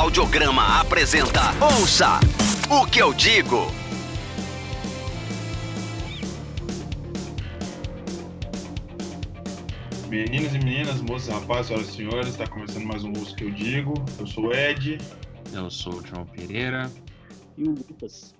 [0.00, 2.20] Audiograma apresenta Ouça
[2.70, 3.66] o que eu digo.
[10.08, 13.36] Meninas e meninas, moças e rapazes, senhoras e senhores, está começando mais um Ouça o
[13.36, 13.92] que eu digo.
[14.18, 14.96] Eu sou o Ed.
[15.52, 16.90] Eu sou o João Pereira.
[17.58, 18.34] E o Lucas.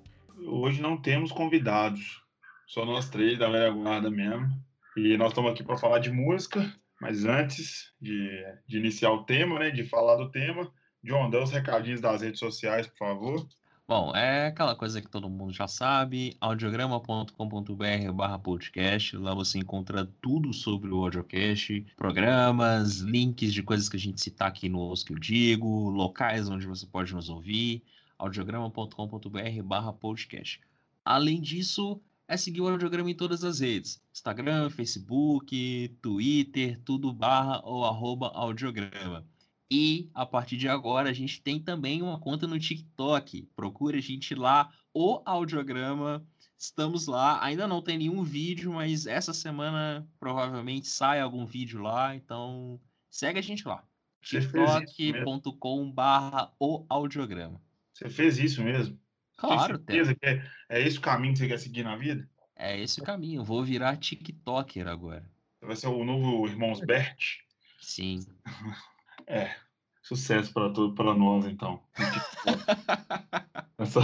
[0.46, 2.22] Hoje não temos convidados,
[2.66, 4.48] só nós três da velha guarda mesmo.
[4.96, 8.30] E nós estamos aqui para falar de música, mas antes de,
[8.66, 10.72] de iniciar o tema, né, de falar do tema,
[11.02, 13.48] John, dá os recadinhos das redes sociais, por favor.
[13.90, 20.08] Bom, é aquela coisa que todo mundo já sabe, audiograma.com.br barra podcast, lá você encontra
[20.22, 25.02] tudo sobre o audiocast, programas, links de coisas que a gente citar aqui no Os
[25.02, 27.82] Que Eu Digo, locais onde você pode nos ouvir,
[28.16, 30.60] audiograma.com.br barra podcast.
[31.04, 37.60] Além disso, é seguir o audiograma em todas as redes, Instagram, Facebook, Twitter, tudo barra
[37.64, 39.26] ou arroba audiograma.
[39.70, 43.48] E a partir de agora a gente tem também uma conta no TikTok.
[43.54, 46.26] Procura a gente lá, o Audiograma.
[46.58, 47.40] Estamos lá.
[47.42, 52.16] Ainda não tem nenhum vídeo, mas essa semana provavelmente sai algum vídeo lá.
[52.16, 53.84] Então segue a gente lá.
[54.22, 57.62] tiktok.com/barra o audiograma.
[57.94, 58.98] Você fez isso mesmo?
[59.36, 62.28] Claro, Tem certeza que é, é esse o caminho que você quer seguir na vida?
[62.56, 63.44] É esse o caminho.
[63.44, 65.24] Vou virar TikToker agora.
[65.60, 67.38] Você vai ser o novo Irmãos Bert?
[67.80, 68.26] Sim.
[69.30, 69.54] É,
[70.02, 71.80] sucesso para todos, para nós então.
[73.78, 74.00] essa,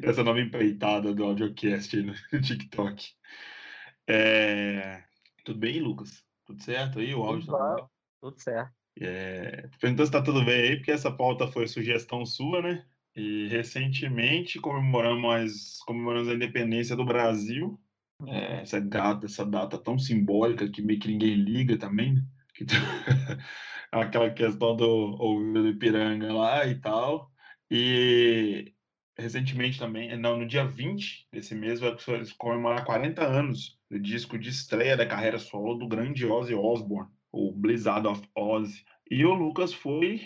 [0.00, 3.14] essa nova empreitada do audiocast no TikTok.
[4.06, 5.02] É,
[5.44, 6.24] tudo bem, Lucas?
[6.46, 7.12] Tudo certo aí?
[7.16, 7.88] O áudio tudo, tá
[8.20, 8.72] tudo certo.
[9.00, 12.86] É, perguntou se tá tudo bem aí, porque essa pauta foi sugestão sua, né?
[13.16, 17.76] E recentemente comemoramos, comemoramos a independência do Brasil.
[18.24, 22.24] É, essa data, essa data tão simbólica que meio que ninguém liga também, né?
[22.58, 22.64] Que
[23.92, 27.30] aquela questão do ouvido do Ipiranga lá e tal.
[27.70, 28.72] E
[29.16, 31.94] recentemente também, não, no dia 20 desse mês, vai
[32.36, 37.52] comemorar 40 anos do disco de estreia da carreira solo do grande Ozzy Osbourne, o
[37.52, 38.84] Blizzard of Ozzy.
[39.08, 40.20] E o Lucas foi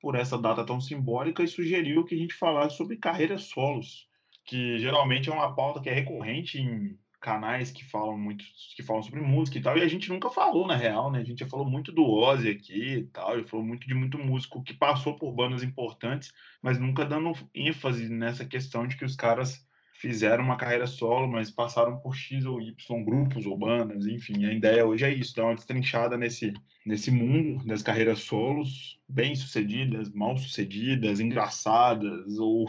[0.00, 4.08] por essa data tão simbólica e sugeriu que a gente falasse sobre carreiras solos,
[4.44, 8.44] que geralmente é uma pauta que é recorrente em canais que falam muito,
[8.76, 11.20] que falam sobre música e tal, e a gente nunca falou, na real, né?
[11.20, 14.18] A gente já falou muito do Ozzy aqui e tal, e falou muito de muito
[14.18, 16.32] músico que passou por bandas importantes,
[16.62, 19.66] mas nunca dando ênfase nessa questão de que os caras
[19.98, 24.52] fizeram uma carreira solo, mas passaram por X ou Y grupos ou bandas, enfim, a
[24.52, 26.52] ideia hoje é isso, dar uma destrinchada nesse,
[26.84, 32.66] nesse mundo das carreiras solos, bem-sucedidas, mal-sucedidas, engraçadas, ou...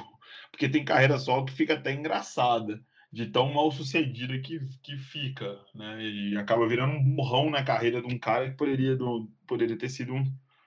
[0.51, 2.81] Porque tem carreira solo que fica até engraçada,
[3.17, 6.03] de tão mal sucedida que, que fica, né?
[6.03, 9.89] E acaba virando um burrão na carreira de um cara que poderia, do, poderia ter
[9.89, 10.23] sido um.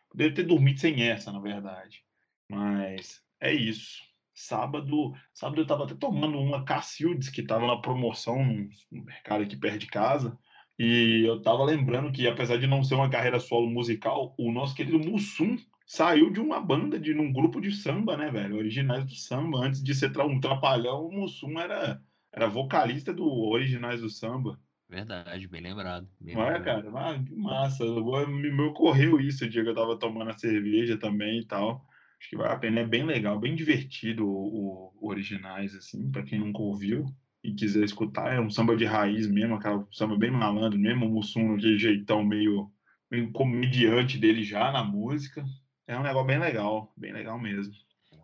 [0.08, 2.02] Poderia ter dormido sem essa, na verdade.
[2.48, 4.02] Mas é isso.
[4.34, 8.44] Sábado, sábado eu tava até tomando uma Cacildes que tava na promoção
[8.90, 10.36] no mercado aqui perto de casa.
[10.76, 14.74] E eu tava lembrando que, apesar de não ser uma carreira solo musical, o nosso
[14.74, 15.56] querido Mussum
[15.86, 18.56] saiu de uma banda, de um grupo de samba, né, velho?
[18.56, 19.58] Originais do samba.
[19.58, 22.02] Antes de ser um trapalhão, o Mussum era
[22.32, 24.58] era vocalista do Originais do Samba.
[24.88, 26.06] Verdade, bem lembrado.
[26.20, 26.60] Bem Não lembrado.
[26.62, 26.90] é, cara?
[26.94, 27.84] Ah, que massa.
[28.26, 31.86] Me, me ocorreu isso o dia que eu tava tomando a cerveja também e tal.
[32.20, 32.80] Acho que vale a pena.
[32.80, 37.06] É bem legal, bem divertido o, o Originais, assim, pra quem nunca ouviu
[37.42, 38.32] e quiser escutar.
[38.34, 42.24] É um samba de raiz mesmo, aquela samba bem malandro mesmo, o Mussum, aquele jeitão
[42.24, 42.70] meio,
[43.10, 45.44] meio comediante dele já na música.
[45.86, 47.72] É um negócio bem legal, bem legal mesmo.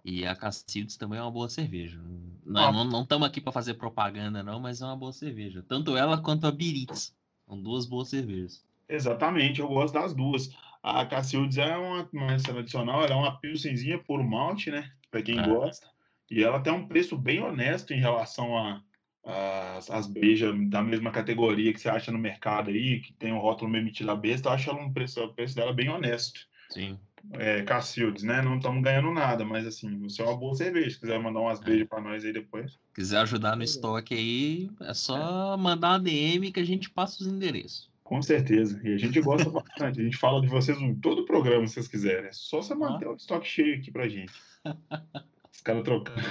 [0.07, 2.01] E a Cacildes também é uma boa cerveja.
[2.45, 5.65] Não estamos aqui para fazer propaganda, não, mas é uma boa cerveja.
[5.69, 7.13] Tanto ela quanto a Biritz.
[7.45, 8.65] São duas boas cervejas.
[8.89, 10.55] Exatamente, eu gosto das duas.
[10.81, 14.93] A Cacildes é uma mais tradicional, ela é uma pilsenzinha por malte, né?
[15.11, 15.43] Para quem é.
[15.43, 15.89] gosta.
[16.31, 18.81] E ela tem um preço bem honesto em relação a,
[19.25, 23.41] as, as beijas da mesma categoria que você acha no mercado aí, que tem o
[23.41, 26.47] rótulo meio metido a besta, eu acho ela um preço, o preço dela bem honesto.
[26.71, 26.97] Sim
[27.33, 28.43] é, Cacildes, né?
[28.43, 30.91] Não estamos ganhando nada, mas assim, você é uma boa cerveja.
[30.91, 31.65] Se quiser mandar umas é.
[31.65, 32.79] beijas para nós aí depois.
[32.95, 35.57] Quiser ajudar no estoque aí, é só é.
[35.57, 37.91] mandar uma DM que a gente passa os endereços.
[38.05, 38.81] Com certeza.
[38.85, 40.01] E a gente gosta bastante.
[40.01, 42.29] A gente fala de vocês em todo o programa, se vocês quiserem.
[42.29, 43.11] É só você manter ah.
[43.11, 44.33] o estoque cheio aqui pra gente.
[45.53, 46.27] Os caras trocando.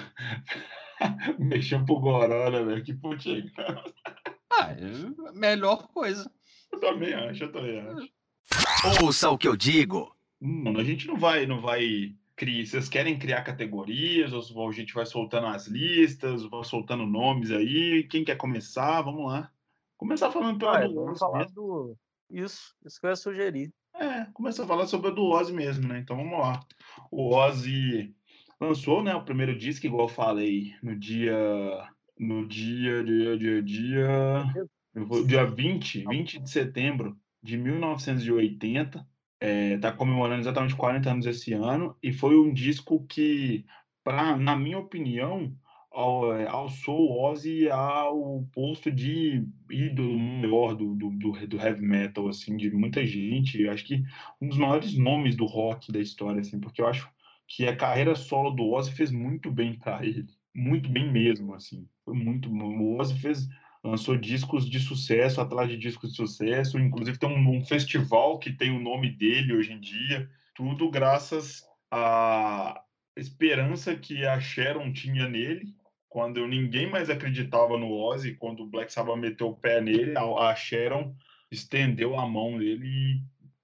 [1.38, 2.84] Mexendo pro Goró, né, velho?
[2.84, 3.52] Que putinho.
[4.52, 6.32] ah, é melhor coisa.
[6.72, 9.04] Eu também acho, eu também acho.
[9.04, 10.15] Ouça o que eu digo.
[10.46, 12.68] Hum, a gente não vai, não vai criar.
[12.68, 14.32] Vocês querem criar categorias?
[14.32, 18.04] Ou a gente vai soltando as listas, vai soltando nomes aí?
[18.04, 19.02] Quem quer começar?
[19.02, 19.52] Vamos lá.
[19.98, 21.98] Começar falando pelo ah, do falar do
[22.30, 23.74] Isso, isso que eu ia sugerir.
[23.96, 26.00] É, começa a falar sobre a do Ozzy mesmo, né?
[26.00, 26.60] Então vamos lá.
[27.10, 28.14] o Ozzy
[28.62, 31.36] lançou, né, o primeiro disco, igual eu falei, no dia
[32.20, 34.54] no dia dia dia dia
[34.94, 39.06] vou, dia 20, 20 de setembro de 1980.
[39.48, 43.64] É, tá comemorando exatamente 40 anos esse ano e foi um disco que,
[44.04, 45.56] pra, na minha opinião,
[45.92, 52.28] ao, alçou o Ozzy ao posto de ídolo maior do, do, do, do heavy metal,
[52.28, 53.62] assim, de muita gente.
[53.62, 54.04] Eu acho que
[54.42, 57.08] um dos maiores nomes do rock da história, assim, porque eu acho
[57.48, 60.26] que a carreira solo do Ozzy fez muito bem para ele,
[60.56, 61.88] muito bem mesmo, assim.
[62.04, 63.48] Foi muito, o Ozzy fez
[63.86, 68.52] lançou discos de sucesso atrás de discos de sucesso, inclusive tem um, um, festival que
[68.52, 72.82] tem o nome dele hoje em dia, tudo graças à
[73.16, 75.76] esperança que a Sharon tinha nele,
[76.10, 80.56] quando ninguém mais acreditava no Ozzy, quando o Black Sabbath meteu o pé nele, a,
[80.56, 81.16] Sharon
[81.52, 82.88] estendeu a mão dele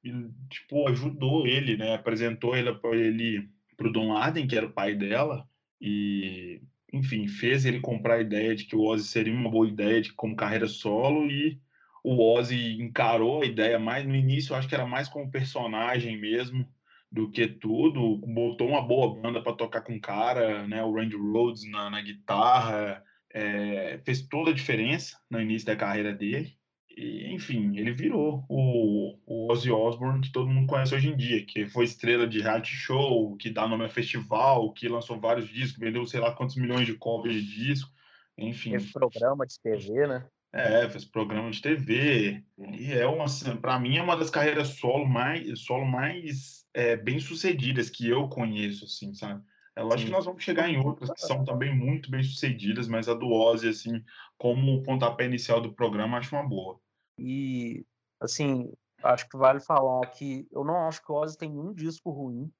[0.03, 1.95] e, e tipo, ajudou ele, né?
[1.95, 5.47] Apresentou ele ele pro Don Arden, que era o pai dela,
[5.79, 10.01] e enfim, fez ele comprar a ideia de que o Ozzy seria uma boa ideia
[10.01, 11.59] de como carreira solo e
[12.03, 16.67] o Ozzy encarou a ideia mais no início, acho que era mais como personagem mesmo
[17.11, 21.15] do que tudo, botou uma boa banda para tocar com o cara, né, o Randy
[21.17, 23.03] Rhodes na, na guitarra,
[23.33, 26.57] é, fez toda a diferença no início da carreira dele.
[27.01, 31.43] E, enfim, ele virou o, o Ozzy Osbourne que todo mundo conhece hoje em dia,
[31.43, 35.79] que foi estrela de reality show, que dá nome a festival, que lançou vários discos,
[35.79, 37.89] vendeu sei lá quantos milhões de cópias de disco,
[38.37, 38.69] enfim.
[38.69, 40.27] Fez programa de TV, né?
[40.53, 42.43] É, fez programa de TV.
[42.59, 46.95] E é uma, assim, para mim, é uma das carreiras solo mais, solo mais é,
[46.95, 49.41] bem sucedidas que eu conheço, assim, sabe?
[49.75, 53.09] Eu acho que nós vamos chegar em outras que são também muito bem sucedidas, mas
[53.09, 54.03] a do Ozzy, assim,
[54.37, 56.79] como o pontapé inicial do programa, acho uma boa.
[57.21, 57.85] E,
[58.19, 58.73] assim,
[59.03, 62.51] acho que vale falar que eu não acho que o Ozzy tem nenhum disco ruim,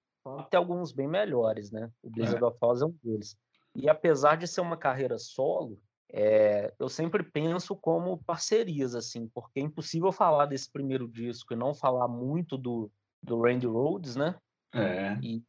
[0.50, 1.92] tem alguns bem melhores, né?
[2.04, 2.48] O Blizzard é.
[2.48, 3.36] of Oz é um deles.
[3.76, 5.82] E apesar de ser uma carreira solo,
[6.14, 11.58] é, eu sempre penso como parcerias, assim, porque é impossível falar desse primeiro disco e
[11.58, 12.92] não falar muito do,
[13.24, 14.36] do Randy Rhodes, né?
[14.74, 15.18] É.
[15.24, 15.44] E,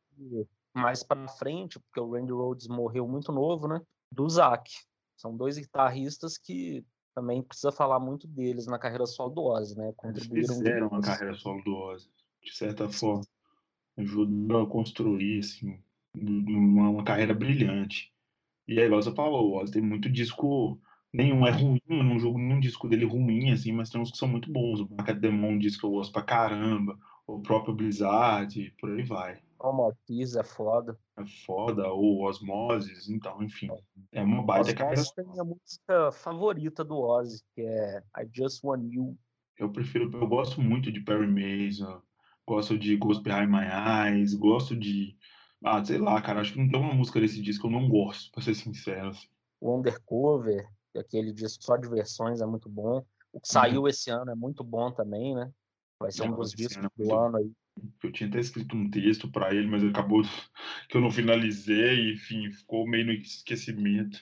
[0.74, 3.80] mais para frente, porque o Randy Rhodes morreu muito novo, né?
[4.10, 4.70] Do Zac.
[5.16, 9.92] São dois guitarristas que também precisa falar muito deles na carreira solo do Ozzy, né?
[9.96, 12.08] Contribuíram Eles fizeram a carreira solo do Ozzy,
[12.42, 13.24] de certa forma.
[13.96, 15.78] Ajudou a construir, assim,
[16.14, 18.12] uma, uma carreira brilhante.
[18.66, 20.80] E aí, igual você falou, o Ozzy tem muito disco
[21.12, 24.16] nenhum é ruim, eu não jogo nenhum disco dele ruim, assim, mas tem uns que
[24.16, 24.80] são muito bons.
[24.80, 28.90] O Market Demon é um disco que eu gosto pra caramba, o próprio Blizzard, por
[28.90, 29.42] aí vai.
[29.62, 30.98] Homotiz é foda.
[31.16, 33.68] É foda, ou Osmosis, então, enfim.
[34.10, 35.00] É uma baita carreira.
[35.00, 39.16] Osmosis é a minha música favorita do Ozzy, que é I Just Want You.
[39.56, 42.02] Eu prefiro, eu gosto muito de Perry Mason,
[42.46, 43.66] gosto de Ghost Behind My
[44.10, 45.16] Eyes, gosto de.
[45.64, 47.88] Ah, sei lá, cara, acho que não tem uma música desse disco que eu não
[47.88, 49.10] gosto, pra ser sincero.
[49.10, 49.28] Assim.
[49.60, 53.04] O Undercover, aquele disco só de versões, é muito bom.
[53.32, 53.88] O que saiu uhum.
[53.88, 55.50] esse ano é muito bom também, né?
[55.98, 57.52] Vai ser um dos discos do ano aí.
[58.02, 60.22] Eu tinha até escrito um texto para ele, mas acabou
[60.88, 64.20] que eu não finalizei, enfim, ficou meio no esquecimento,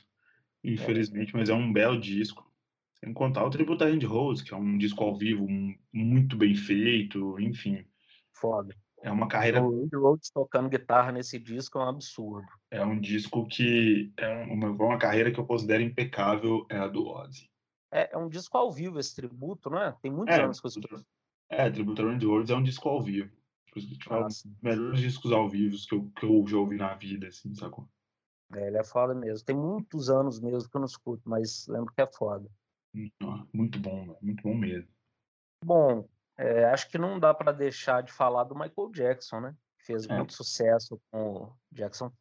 [0.63, 2.49] infelizmente, mas é um belo disco.
[3.03, 5.47] Sem contar o Tributo a Randy Rose, que é um disco ao vivo
[5.93, 7.85] muito bem feito, enfim.
[8.33, 8.77] Foda.
[9.03, 9.63] É uma carreira.
[9.63, 12.47] O Randy Rhodes tocando guitarra nesse disco é um absurdo.
[12.71, 17.07] É um disco que é uma, uma carreira que eu considero impecável, é a do
[17.07, 17.51] Ozzy.
[17.91, 19.97] É, é um disco ao vivo esse tributo, não é?
[20.03, 21.05] Tem muitos é, anos que eu escuto.
[21.49, 23.40] É, Tributo Randy Rhodes é um disco ao vivo.
[23.73, 27.29] Tipo, ah, os melhores discos ao vivo que eu, que eu já ouvi na vida,
[27.29, 27.89] assim, sacou?
[28.53, 29.45] É, ele é foda mesmo.
[29.45, 32.51] Tem muitos anos mesmo que eu não escuto, mas lembro que é foda.
[33.53, 34.89] Muito bom, muito bom mesmo.
[35.65, 39.57] Bom, é, acho que não dá para deixar de falar do Michael Jackson, né?
[39.79, 40.17] Fez é.
[40.17, 42.21] muito sucesso com o Jackson 5.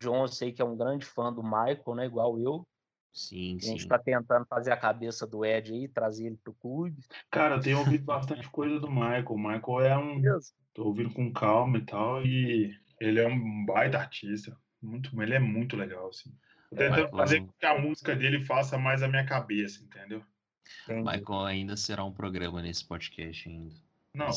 [0.00, 2.06] John, eu sei que é um grande fã do Michael, né?
[2.06, 2.66] Igual eu.
[3.12, 6.96] Sim, a gente está tentando fazer a cabeça do Ed aí, trazer ele pro clube.
[7.30, 9.26] Cara, eu tenho ouvido bastante coisa do Michael.
[9.28, 10.20] O Michael é um.
[10.20, 10.54] Deus.
[10.72, 12.24] Tô ouvindo com calma e tal.
[12.24, 14.56] E ele é um baita artista.
[14.80, 16.34] Muito, ele é muito legal, assim.
[16.70, 20.22] Tô é, tentando fazer com que a música dele faça mais a minha cabeça, entendeu?
[20.84, 21.02] Entendi.
[21.02, 23.74] Michael ainda será um programa nesse podcast ainda.
[24.14, 24.30] Não.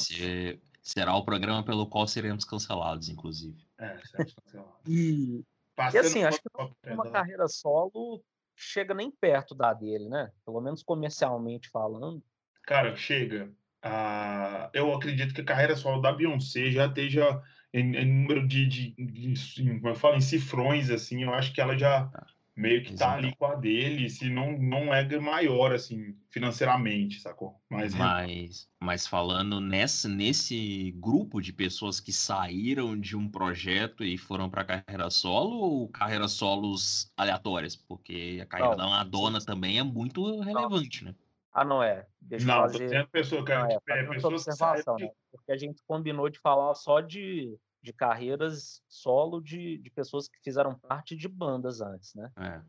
[0.81, 3.65] Será o programa pelo qual seremos cancelados, inclusive.
[3.77, 4.81] É, seremos cancelados.
[4.85, 5.45] e,
[5.93, 8.21] e assim, acho que uma carreira solo
[8.55, 10.31] chega nem perto da dele, né?
[10.45, 12.23] Pelo menos comercialmente falando.
[12.63, 13.51] Cara, chega.
[13.81, 18.65] Ah, eu acredito que a carreira solo da Beyoncé já esteja em, em número de,
[18.65, 22.09] de, de, de, como eu falo, em cifrões, assim, eu acho que ela já,
[22.55, 27.61] meio que tá ali com a dele, se não, não é maior, assim, financeiramente, sacou?
[27.69, 34.17] Mas, mas, mas falando nessa, nesse grupo de pessoas que saíram de um projeto e
[34.17, 37.75] foram para carreira solo ou carreiras solos aleatórias?
[37.75, 41.11] Porque a carreira não, da Madonna também é muito relevante, não.
[41.11, 41.17] né?
[41.51, 42.05] Ah, não é.
[42.19, 42.77] Deixa não, eu fazer...
[42.77, 45.09] tô dizendo pessoa, cara, não, é, é, pessoas observação, né?
[45.31, 50.39] Porque a gente combinou de falar só de de carreiras solo de, de pessoas que
[50.43, 52.31] fizeram parte de bandas antes, né?
[52.37, 52.61] É.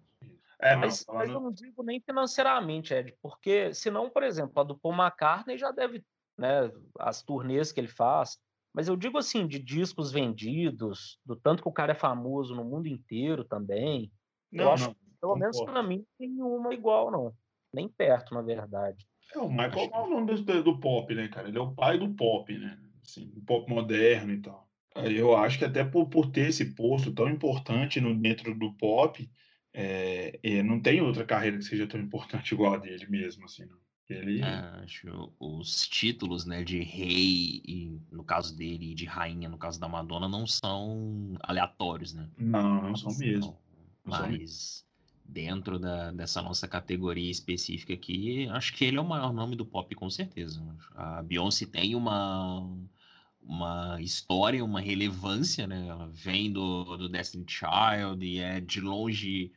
[0.58, 4.64] É, mas, não, mas eu não digo nem financeiramente, Ed, porque senão, por exemplo, a
[4.64, 6.02] do Paul McCartney já deve,
[6.38, 8.38] né, as turnês que ele faz,
[8.73, 12.64] mas eu digo assim, de discos vendidos, do tanto que o cara é famoso no
[12.64, 14.11] mundo inteiro também,
[14.50, 17.35] não, eu acho, não, pelo menos para mim, nenhuma igual, não.
[17.73, 19.06] Nem perto, na verdade.
[19.35, 21.49] É, o Michael é o nome do, do pop, né, cara?
[21.49, 22.78] Ele é o pai do pop, né?
[23.04, 24.65] Assim, o pop moderno e tal.
[25.04, 29.28] Eu acho que até por, por ter esse posto tão importante no, dentro do pop,
[29.72, 33.76] é, não tem outra carreira que seja tão importante igual a dele mesmo, assim, não.
[34.08, 34.40] Ele...
[34.40, 39.58] É, acho os títulos, né, de rei, e, no caso dele, e de rainha, no
[39.58, 42.28] caso da Madonna, não são aleatórios, né?
[42.38, 43.58] Não, não são mesmo.
[44.04, 44.86] Não mas
[45.24, 49.66] dentro da, dessa nossa categoria específica aqui, acho que ele é o maior nome do
[49.66, 50.62] pop, com certeza.
[50.94, 52.64] A Beyoncé tem uma
[53.46, 55.86] uma história, uma relevância, né?
[56.12, 59.52] Vem do, do Destiny Child e é de longe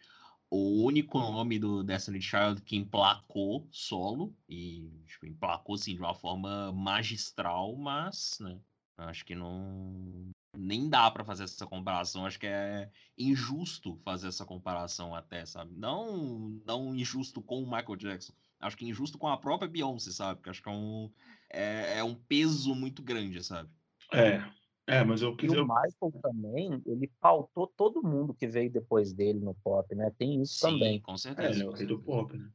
[0.49, 6.15] o único nome do Destiny Child que emplacou solo e tipo, emplacou assim de uma
[6.15, 8.59] forma magistral, mas né,
[8.97, 12.25] acho que não nem dá para fazer essa comparação.
[12.25, 15.73] Acho que é injusto fazer essa comparação até, sabe?
[15.75, 18.33] Não não injusto com o Michael Jackson.
[18.59, 20.37] Acho que injusto com a própria Beyoncé, sabe?
[20.37, 21.11] Porque acho que é um
[21.49, 23.69] é, é um peso muito grande, sabe?
[24.11, 24.43] É,
[24.89, 25.53] é, mas eu quis.
[25.53, 30.11] E o Michael também, ele pautou todo mundo que veio depois dele no pop, né?
[30.17, 30.99] Tem isso Sim, também.
[30.99, 31.47] Com certeza.
[31.47, 32.49] É, ele é o rei do pop, né?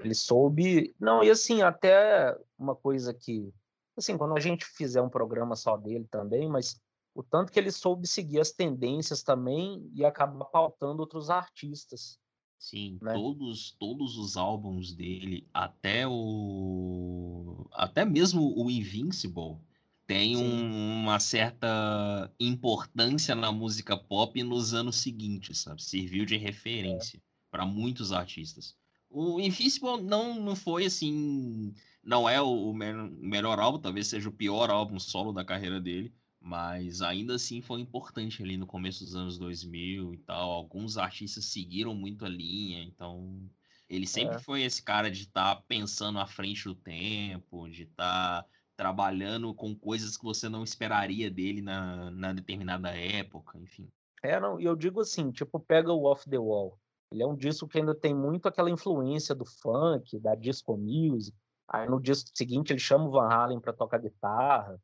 [0.00, 0.94] Ele soube.
[0.98, 3.52] Não, e assim, até uma coisa que.
[3.96, 6.80] Assim, quando a gente fizer um programa só dele também, mas
[7.14, 12.18] o tanto que ele soube seguir as tendências também e acabar pautando outros artistas.
[12.58, 13.12] Sim, né?
[13.12, 17.68] todos, todos os álbuns dele, até o.
[17.72, 19.60] Até mesmo o Invincible
[20.06, 25.82] tem um, uma certa importância na música pop nos anos seguintes, sabe?
[25.82, 27.20] Serviu de referência é.
[27.50, 28.76] para muitos artistas.
[29.10, 31.74] O Invincible não, não foi assim.
[32.02, 36.14] Não é o, o melhor álbum, talvez seja o pior álbum solo da carreira dele,
[36.40, 40.52] mas ainda assim foi importante ali no começo dos anos 2000 e tal.
[40.52, 43.50] Alguns artistas seguiram muito a linha, então
[43.88, 44.38] ele sempre é.
[44.38, 49.54] foi esse cara de estar tá pensando à frente do tempo, de estar tá trabalhando
[49.54, 53.88] com coisas que você não esperaria dele na, na determinada época, enfim.
[54.22, 56.78] É, não, e eu digo assim, tipo, pega o Off the Wall.
[57.12, 61.36] Ele é um disco que ainda tem muito aquela influência do funk, da disco music.
[61.68, 64.80] Aí no disco seguinte ele chama o Van Halen para tocar guitarra.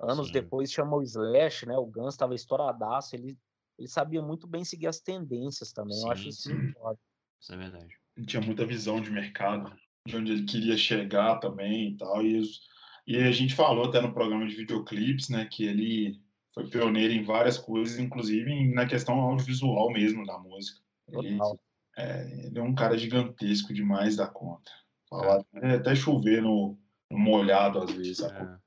[0.00, 0.32] Anos Sim.
[0.32, 1.76] depois chama o Slash, né?
[1.76, 3.14] O Guns estava estouradaço.
[3.14, 3.38] Ele,
[3.78, 5.96] ele sabia muito bem seguir as tendências também.
[5.96, 6.98] Sim, Eu acho isso muito foda.
[7.40, 7.96] Isso é verdade.
[8.16, 9.74] Ele tinha muita visão de mercado,
[10.06, 12.22] de onde ele queria chegar também e tal.
[12.22, 12.60] E os,
[13.06, 16.20] e a gente falou até no programa de videoclipes, né, que ele
[16.54, 20.80] foi pioneiro em várias coisas, inclusive na questão audiovisual mesmo da música.
[21.08, 21.38] Ele
[21.96, 24.70] é, ele é, um cara gigantesco demais da conta.
[25.08, 25.74] Falar, é.
[25.74, 26.78] até chover no,
[27.10, 28.20] no, molhado às vezes.
[28.20, 28.58] É.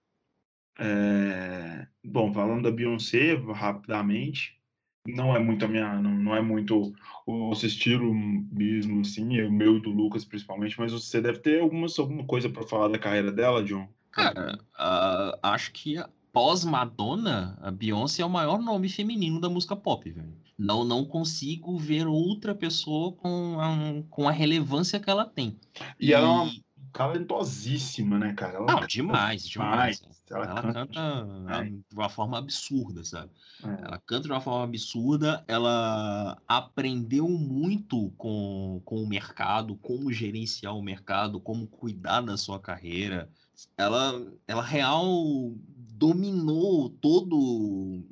[0.80, 1.88] é.
[2.04, 4.60] bom, falando da Beyoncé rapidamente,
[5.08, 6.94] não é muito a minha, não, não é muito
[7.26, 11.40] o nosso estilo mesmo, assim, é o meu e do Lucas principalmente, mas você deve
[11.40, 13.88] ter alguma, alguma coisa para falar da carreira dela, John?
[14.16, 20.10] Cara, uh, acho que pós-Madonna, a Beyoncé é o maior nome feminino da música pop,
[20.10, 20.34] velho.
[20.58, 25.60] Não, não consigo ver outra pessoa com a, com a relevância que ela tem.
[26.00, 26.14] E, e...
[26.14, 26.52] ela é uma
[26.94, 28.56] talentosíssima, né, cara?
[28.56, 28.88] Ela não, canta...
[28.88, 30.02] demais, demais.
[30.32, 33.32] Ela, ela canta, canta de uma forma absurda, sabe?
[33.64, 33.86] É.
[33.86, 40.74] Ela canta de uma forma absurda, ela aprendeu muito com, com o mercado, como gerenciar
[40.74, 43.30] o mercado, como cuidar da sua carreira
[43.78, 48.04] ela, ela real dominou todo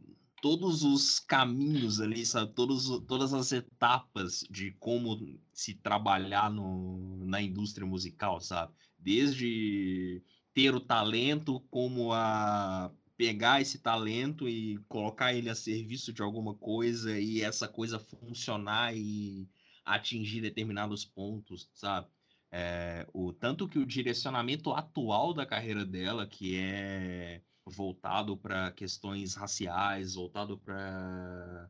[0.41, 2.51] todos os caminhos ali, sabe?
[2.53, 5.17] Todos, todas as etapas de como
[5.53, 8.73] se trabalhar no, na indústria musical, sabe?
[8.99, 10.21] Desde
[10.53, 16.55] ter o talento, como a pegar esse talento e colocar ele a serviço de alguma
[16.55, 19.47] coisa e essa coisa funcionar e
[19.85, 22.07] atingir determinados pontos, sabe?
[22.55, 29.33] É, o, tanto que o direcionamento atual da carreira dela, que é voltado para questões
[29.33, 31.67] raciais, voltado para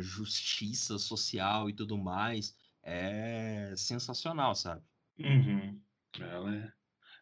[0.00, 4.82] justiça social e tudo mais, é sensacional, sabe?
[5.20, 5.80] Uhum.
[6.18, 6.72] Ela é,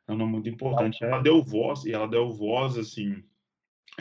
[0.08, 1.04] é um nome muito importante.
[1.04, 3.22] Ela deu voz, e ela deu voz, assim,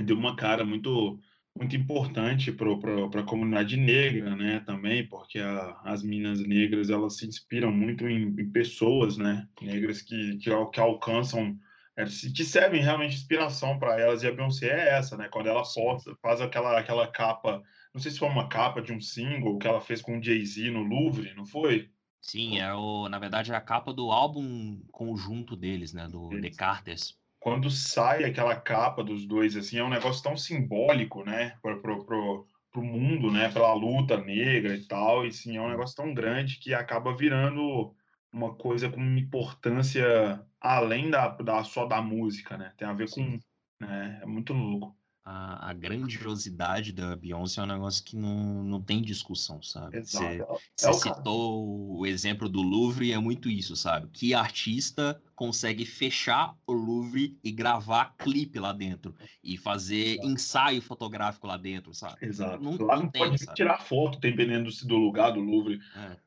[0.02, 1.20] deu uma cara muito
[1.56, 7.28] muito importante para a comunidade negra, né, também, porque a, as minas negras, elas se
[7.28, 11.58] inspiram muito em, em pessoas, né, negras que, que, que alcançam,
[11.96, 15.64] é, que servem realmente inspiração para elas, e a Beyoncé é essa, né, quando ela
[15.64, 17.62] posta, faz aquela, aquela capa,
[17.94, 20.72] não sei se foi uma capa de um single que ela fez com o Jay-Z
[20.72, 21.90] no Louvre, não foi?
[22.20, 26.50] Sim, é o, na verdade é a capa do álbum conjunto deles, né, do The
[26.50, 31.82] Carters quando sai aquela capa dos dois, assim, é um negócio tão simbólico, né, pro,
[31.82, 35.94] pro, pro, pro mundo, né, pela luta negra e tal, e sim, é um negócio
[35.94, 37.94] tão grande que acaba virando
[38.32, 43.10] uma coisa com uma importância além da, da só da música, né, tem a ver
[43.10, 43.38] com,
[43.78, 44.96] né, é muito louco
[45.26, 50.04] a, a, grandiosidade da Beyoncé é um negócio que não, não tem discussão, sabe?
[50.04, 50.46] Você, é
[50.76, 54.10] você citou o exemplo do Louvre e é muito isso, sabe?
[54.12, 60.28] Que artista consegue fechar o Louvre e gravar clipe lá dentro e fazer Exato.
[60.28, 62.18] ensaio fotográfico lá dentro, sabe?
[62.22, 62.64] Exato.
[62.64, 63.56] Não, lá não, não tem, pode sabe?
[63.56, 65.80] tirar foto, dependendo do lugar do Louvre,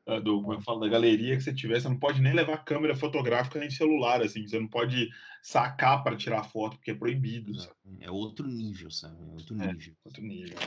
[0.05, 0.19] é.
[0.19, 2.95] do, como eu falo, da galeria que você tiver, você não pode nem levar câmera
[2.95, 5.09] fotográfica nem celular, assim, você não pode
[5.41, 7.53] sacar para tirar foto, porque é proibido.
[8.01, 9.15] É, é outro nível, sabe?
[9.23, 9.93] É outro é, nível.
[9.93, 10.57] É, outro nível.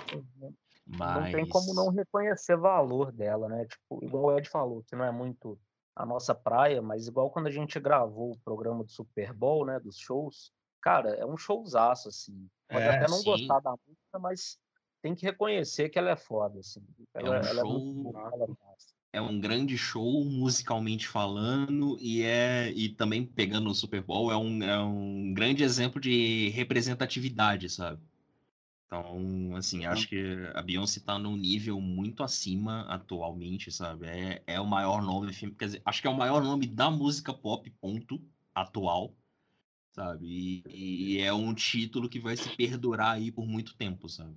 [0.87, 1.25] Mas...
[1.25, 3.65] Não tem como não reconhecer valor dela, né?
[3.67, 5.59] Tipo, igual o Ed falou, que não é muito
[6.01, 9.79] a nossa praia, mas igual quando a gente gravou o programa do Super Bowl, né?
[9.79, 12.49] Dos shows, cara, é um showzaço, assim.
[12.69, 13.25] Pode é, até não sim.
[13.25, 14.59] gostar da música, mas
[15.03, 16.83] tem que reconhecer que ela é foda, assim.
[17.15, 17.71] Ela, é um ela show...
[17.71, 18.47] é muito boa, ela
[19.13, 24.37] é um grande show musicalmente falando e é e também pegando o Super Bowl é
[24.37, 28.01] um, é um grande exemplo de representatividade, sabe?
[28.91, 30.21] Então, assim, acho que
[30.53, 34.09] a Beyoncé está num nível muito acima atualmente, sabe?
[34.09, 37.33] É, é o maior nome, quer dizer, acho que é o maior nome da música
[37.33, 38.21] pop, ponto,
[38.53, 39.17] atual,
[39.93, 40.27] sabe?
[40.67, 44.37] E, e é um título que vai se perdurar aí por muito tempo, sabe?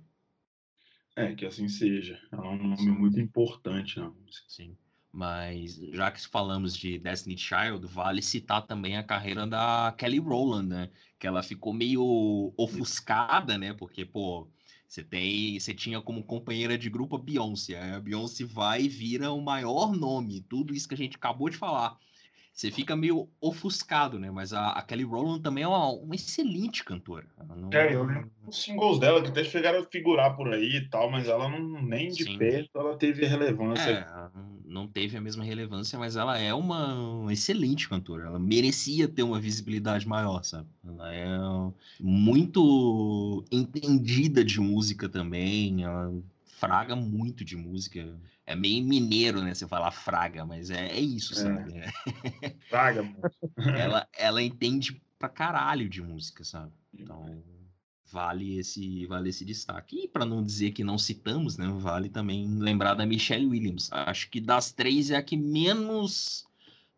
[1.16, 2.20] É, que assim seja.
[2.30, 4.46] É um nome muito importante na música.
[4.48, 4.76] Sim.
[5.14, 10.68] Mas já que falamos de Destiny Child, vale citar também a carreira da Kelly Rowland,
[10.68, 10.90] né?
[11.20, 13.72] Que ela ficou meio ofuscada, né?
[13.72, 14.48] Porque, pô,
[14.88, 17.94] você tem, você tinha como companheira de grupo a Beyoncé.
[17.94, 21.56] A Beyoncé vai e vira o maior nome, tudo isso que a gente acabou de
[21.56, 21.96] falar
[22.54, 24.30] você fica meio ofuscado, né?
[24.30, 27.26] Mas a, a Kelly Rowland também é uma, uma excelente cantora.
[27.56, 27.68] Não...
[27.72, 31.10] É, eu lembro os singles dela que até chegaram a figurar por aí e tal,
[31.10, 32.38] mas ela não nem de Sim.
[32.38, 33.90] perto ela teve relevância.
[33.90, 34.06] É,
[34.64, 38.26] não teve a mesma relevância, mas ela é uma, uma, excelente cantora.
[38.26, 40.68] Ela merecia ter uma visibilidade maior, sabe?
[40.86, 41.26] Ela é
[42.00, 45.82] muito entendida de música também.
[45.82, 46.14] Ela
[46.44, 48.16] fraga muito de música.
[48.46, 49.54] É meio mineiro, né?
[49.54, 51.36] Você falar fraga, mas é, é isso, é.
[51.36, 51.78] sabe?
[51.78, 52.54] É.
[52.68, 53.02] Fraga,
[53.78, 56.72] ela, ela entende pra caralho de música, sabe?
[56.92, 57.42] Então,
[58.10, 60.04] vale esse, vale esse destaque.
[60.04, 61.66] E para não dizer que não citamos, né?
[61.78, 63.88] Vale também lembrar da Michelle Williams.
[63.90, 66.46] Acho que das três é a que menos.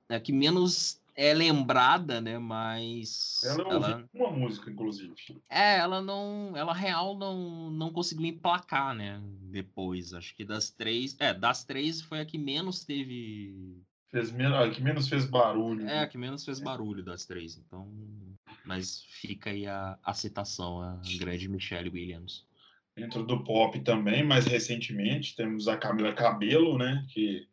[0.09, 2.39] É a que menos é lembrada, né?
[2.39, 3.41] Mas.
[3.43, 4.09] Ela não ela...
[4.13, 5.15] uma música, inclusive.
[5.49, 6.53] É, ela não.
[6.55, 9.21] Ela real não, não conseguiu emplacar, né?
[9.51, 10.13] Depois.
[10.13, 11.17] Acho que das três.
[11.19, 13.83] É, das três foi a que menos teve.
[14.11, 15.89] Fez menos, a que menos fez barulho.
[15.89, 17.57] É, a que menos fez barulho das três.
[17.57, 17.91] Então.
[18.65, 22.45] Mas fica aí a, a citação, a grande Michelle Williams.
[22.95, 27.05] Dentro do pop também, mais recentemente, temos a Camila Cabelo, né?
[27.11, 27.47] Que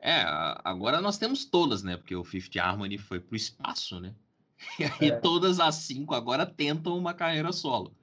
[0.00, 0.22] é,
[0.64, 1.96] agora nós temos todas, né?
[1.96, 4.14] Porque o Fifth Harmony foi pro espaço, né?
[4.80, 5.16] E aí é.
[5.20, 7.94] todas as cinco agora tentam uma carreira solo.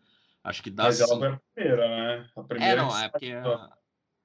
[0.44, 0.84] Acho que dá.
[0.84, 2.30] Mas ela foi a primeira, né?
[2.36, 3.78] A primeira é, não, é porque a,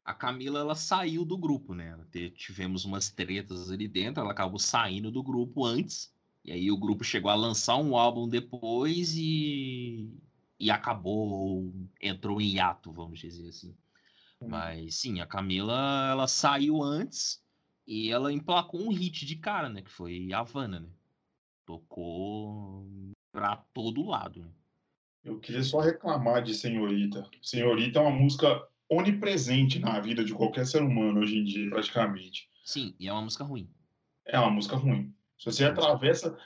[0.04, 1.98] a, Camila ela saiu do grupo, né?
[2.35, 6.12] Tivemos umas tretas ali dentro, ela acabou saindo do grupo antes.
[6.44, 10.11] E aí o grupo chegou a lançar um álbum depois e,
[10.59, 13.74] e acabou, entrou em hiato, vamos dizer assim.
[14.40, 14.48] Hum.
[14.48, 17.42] Mas sim, a Camila ela saiu antes
[17.88, 19.81] e ela emplacou um hit de cara, né?
[19.81, 20.88] Que foi Havana, né?
[21.64, 22.87] Tocou
[23.33, 24.51] pra todo lado, né?
[25.24, 27.27] Eu queria só reclamar de Senhorita.
[27.40, 32.51] Senhorita é uma música onipresente na vida de qualquer ser humano hoje em dia, praticamente.
[32.62, 33.70] Sim, e é uma música ruim.
[34.27, 35.14] É uma música ruim.
[35.38, 36.37] Se você atravessa,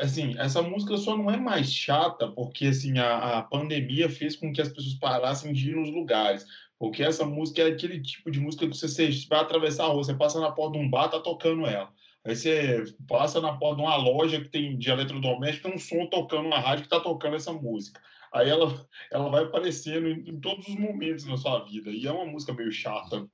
[0.00, 4.52] assim, essa música só não é mais chata porque assim a, a pandemia fez com
[4.52, 6.46] que as pessoas parassem de ir nos lugares.
[6.78, 10.04] Porque essa música é aquele tipo de música que você, você vai atravessar a rua,
[10.04, 11.92] você passa na porta de um bar, tá tocando ela.
[12.24, 16.06] Aí você passa na porta de uma loja que tem de eletrodoméstico, tem um som
[16.06, 18.00] tocando na rádio que tá tocando essa música.
[18.32, 21.90] Aí ela, ela vai aparecendo em, em, todos os momentos na sua vida.
[21.90, 23.26] E é uma música meio chata.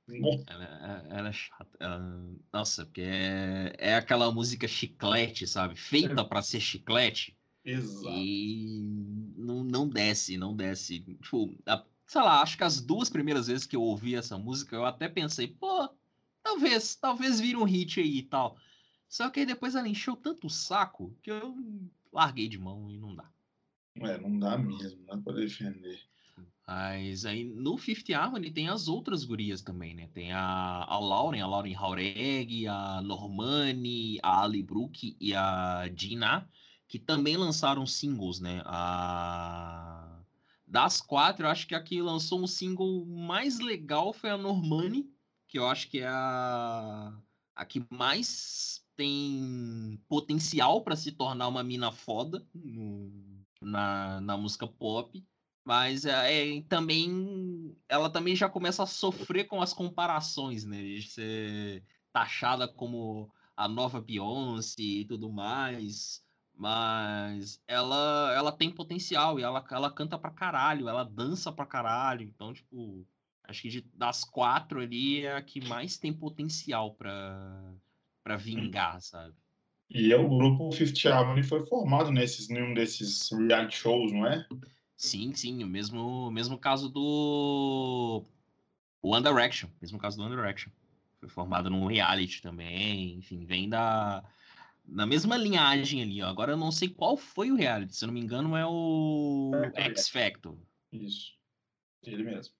[0.47, 1.77] Ela, é, ela é chata.
[1.79, 5.75] Ela, nossa, porque é, é aquela música chiclete, sabe?
[5.75, 6.23] Feita é.
[6.23, 7.37] para ser chiclete.
[7.65, 8.15] Exato.
[8.15, 10.99] E não, não desce, não desce.
[11.21, 14.75] Tipo, a, sei lá, acho que as duas primeiras vezes que eu ouvi essa música,
[14.75, 15.89] eu até pensei, pô,
[16.43, 18.57] talvez, talvez vire um hit aí e tal.
[19.07, 21.55] Só que aí depois ela encheu tanto o saco que eu
[22.11, 23.29] larguei de mão e não dá.
[23.95, 26.01] É, não dá mesmo, não dá pra defender.
[26.67, 30.07] Mas aí no Fifth Harmony tem as outras gurias também, né?
[30.13, 36.49] Tem a, a Lauren, a Lauren Haureg, a Normani, a Ali Brook e a Gina,
[36.87, 38.61] que também lançaram singles, né?
[38.65, 39.94] A...
[40.75, 45.09] Das quatro, eu acho que a que lançou um single mais legal foi a Normani,
[45.47, 47.17] que eu acho que é a,
[47.55, 53.09] a que mais tem potencial para se tornar uma mina foda no,
[53.61, 55.25] na, na música pop.
[55.63, 60.83] Mas é, é, também ela também já começa a sofrer com as comparações, né?
[60.83, 66.21] De ser taxada como a nova Beyoncé e tudo mais.
[66.57, 72.23] Mas ela ela tem potencial e ela, ela canta pra caralho, ela dança pra caralho.
[72.23, 73.05] Então, tipo,
[73.43, 77.73] acho que de, das quatro ali é a que mais tem potencial pra,
[78.23, 79.35] pra vingar, sabe?
[79.89, 84.47] E é o grupo Fifth Harmony foi formado nesses, nenhum desses reality shows, não é?
[84.97, 88.23] Sim, sim, o mesmo, mesmo caso do
[89.01, 90.71] One Direction, mesmo caso do One Direction.
[91.19, 94.23] Foi formado num reality também, enfim, vem da
[94.87, 96.27] na mesma linhagem ali, ó.
[96.27, 99.51] Agora eu não sei qual foi o reality, se eu não me engano é o
[99.75, 100.57] é, X Factor.
[100.91, 101.33] Isso.
[102.03, 102.53] Ele mesmo.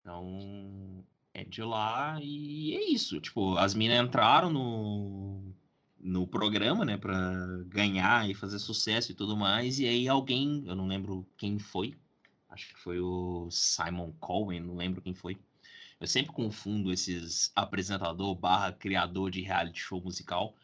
[0.00, 3.20] Então, é de lá e é isso.
[3.20, 5.54] Tipo, as minas entraram no
[6.02, 9.78] no programa, né, para ganhar e fazer sucesso e tudo mais.
[9.78, 11.94] E aí alguém, eu não lembro quem foi,
[12.48, 15.38] acho que foi o Simon Cohen, não lembro quem foi.
[16.00, 20.56] Eu sempre confundo esses apresentador barra criador de reality show musical.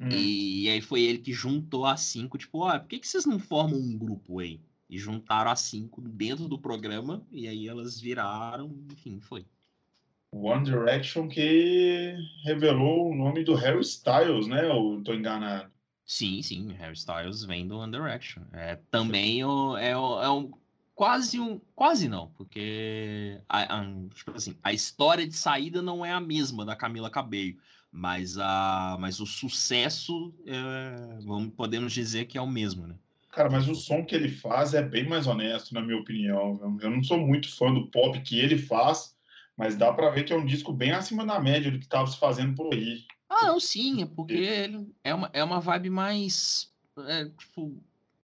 [0.00, 0.08] Hum.
[0.10, 3.26] E, e, aí foi ele que juntou as cinco, tipo, ó, por que, que vocês
[3.26, 4.58] não formam um grupo aí?
[4.88, 9.44] E juntaram as cinco dentro do programa, e aí elas viraram, enfim, foi.
[10.32, 14.66] One Direction que revelou o nome do Harry Styles, né?
[14.68, 15.70] Ou tô enganado?
[16.06, 18.42] Sim, sim, Harry Styles vem do One Direction.
[18.52, 20.50] É, também o, é, o, é um,
[20.94, 21.60] quase um.
[21.74, 23.84] Quase não, porque a, a,
[24.14, 27.56] tipo assim, a história de saída não é a mesma da Camila Cabello.
[27.92, 32.94] Mas, a, mas o sucesso, é, vamos, podemos dizer que é o mesmo, né?
[33.32, 36.78] Cara, mas o som que ele faz é bem mais honesto, na minha opinião.
[36.80, 39.14] Eu não sou muito fã do pop que ele faz,
[39.56, 42.06] mas dá para ver que é um disco bem acima da média do que estava
[42.06, 43.04] se fazendo por aí.
[43.28, 46.72] Ah, não, sim, é porque ele é uma, é uma vibe mais.
[47.06, 47.80] É, tipo,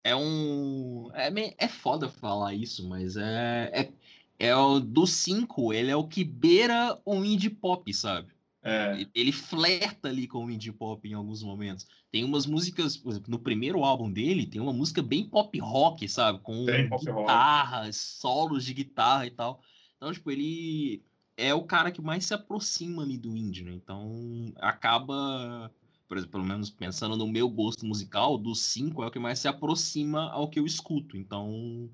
[0.05, 1.11] é um.
[1.15, 3.71] É, é foda falar isso, mas é.
[3.73, 8.33] É, é o do 5, ele é o que beira o indie pop, sabe?
[8.63, 9.07] É.
[9.15, 11.87] Ele flerta ali com o indie pop em alguns momentos.
[12.11, 16.07] Tem umas músicas, por exemplo, no primeiro álbum dele, tem uma música bem pop rock,
[16.09, 16.41] sabe?
[16.41, 19.63] Com guitarras, solos de guitarra e tal.
[19.97, 21.03] Então, tipo, ele
[21.37, 23.73] é o cara que mais se aproxima ali do indie, né?
[23.73, 25.73] Então acaba,
[26.07, 29.39] por exemplo, pelo menos pensando no meu gosto musical, dos cinco é o que mais
[29.39, 31.17] se aproxima ao que eu escuto.
[31.17, 31.91] Então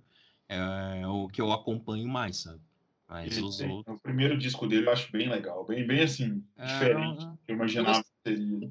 [0.48, 2.60] é o que eu acompanho mais, sabe?
[3.08, 3.96] Mas os outros...
[3.96, 6.66] O primeiro disco dele eu acho bem legal, bem, bem assim, é...
[6.66, 7.26] diferente.
[7.46, 8.70] Eu imaginava que seria.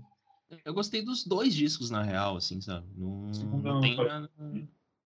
[0.64, 2.86] Eu gostei dos dois discos, na real, assim, sabe?
[2.96, 4.30] Não, não, não tem nada.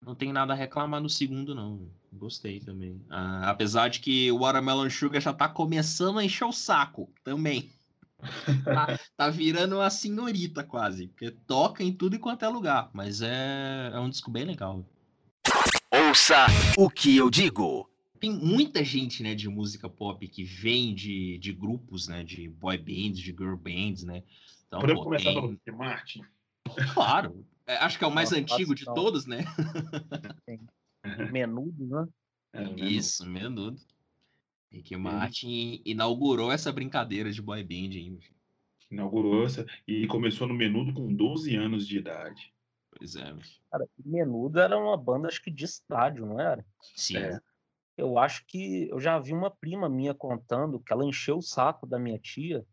[0.06, 1.90] Não tem nada a reclamar no segundo, não.
[2.12, 3.04] Gostei também.
[3.10, 7.70] Ah, apesar de que o Watermelon Sugar já tá começando a encher o saco também.
[8.64, 11.08] tá, tá, virando uma senhorita quase.
[11.08, 12.88] Porque toca em tudo e quanto é lugar.
[12.92, 14.84] Mas é, é um disco bem legal.
[15.90, 17.90] Ouça o que eu digo.
[18.18, 22.78] Tem muita gente, né, de música pop que vem de, de grupos, né, de boy
[22.78, 24.22] bands, de girl bands, né.
[24.66, 25.56] Então, Podemos pô, começar tem...
[25.56, 26.22] pelo Martin?
[26.94, 27.44] Claro.
[27.66, 29.44] É, acho que é o mais antigo de todos, né?
[31.32, 32.08] Menudo, né?
[32.52, 33.76] É, Isso, menudo.
[34.70, 38.18] Rick Martin inaugurou essa brincadeira de boy band aí.
[38.90, 42.52] Inaugurou essa e começou no Menudo com 12 anos de idade.
[42.90, 43.34] Pois é.
[43.70, 46.64] Cara, Menudo era uma banda, acho que de estádio, não era?
[46.94, 47.16] Sim.
[47.18, 47.40] É.
[47.96, 51.86] Eu acho que eu já vi uma prima minha contando que ela encheu o saco
[51.86, 52.64] da minha tia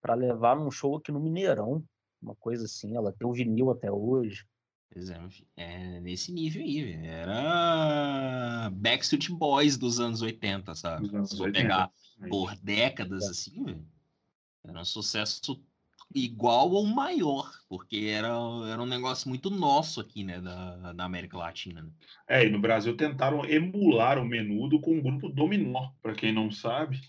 [0.00, 1.84] para levar num show aqui no Mineirão
[2.22, 2.96] uma coisa assim.
[2.96, 4.46] Ela tem o vinil até hoje.
[4.92, 5.20] Pois é,
[5.56, 11.08] é nesse nível aí, era Backstreet Boys dos anos 80, sabe?
[11.28, 11.92] Se for pegar
[12.28, 13.30] por décadas é.
[13.30, 13.86] assim, velho,
[14.64, 15.62] era um sucesso
[16.14, 18.28] igual ou maior, porque era,
[18.68, 21.82] era um negócio muito nosso aqui, né, da, da América Latina.
[21.82, 21.90] Né?
[22.28, 26.50] É, e no Brasil tentaram emular o menudo com o grupo Dominó, para quem não
[26.50, 27.00] sabe.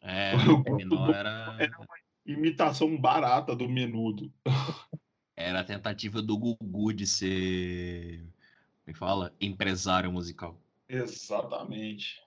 [0.00, 1.56] É, o Dominó era...
[1.58, 4.32] era uma imitação barata do menudo.
[5.36, 8.26] Era a tentativa do Gugu de ser,
[8.84, 10.60] como é fala, empresário musical.
[10.88, 12.25] Exatamente.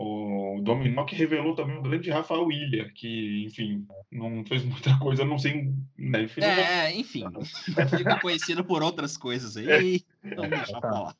[0.00, 5.24] O Dominó que revelou também o grande Rafael Ilha, que, enfim, não fez muita coisa,
[5.24, 5.74] não sei.
[5.98, 7.24] Né, é, enfim,
[7.98, 9.96] fica conhecido por outras coisas aí.
[10.22, 10.28] É.
[10.28, 11.16] Então deixa pra lá.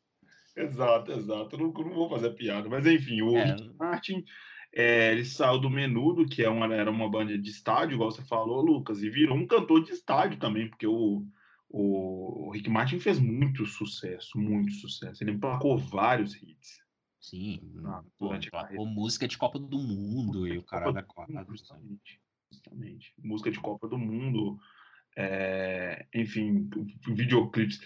[0.56, 1.58] Exato, exato.
[1.58, 3.56] Não, não, vou fazer piada, mas enfim, o é.
[3.76, 4.24] Martin
[4.72, 8.22] é, ele saiu do Menudo, que é uma, era uma banda de estádio, igual você
[8.22, 11.26] falou, Lucas, e virou um cantor de estádio também, porque o,
[11.68, 15.24] o, o Rick Martin fez muito sucesso, muito sucesso.
[15.24, 16.86] Ele emplacou vários hits.
[17.20, 18.32] Sim, ah, pô,
[18.86, 21.44] música de Copa do Mundo e o cara da quadra.
[21.48, 23.12] Justamente, justamente.
[23.18, 24.58] Música de Copa do Mundo,
[25.16, 26.70] é, enfim,
[27.06, 27.80] videoclipes.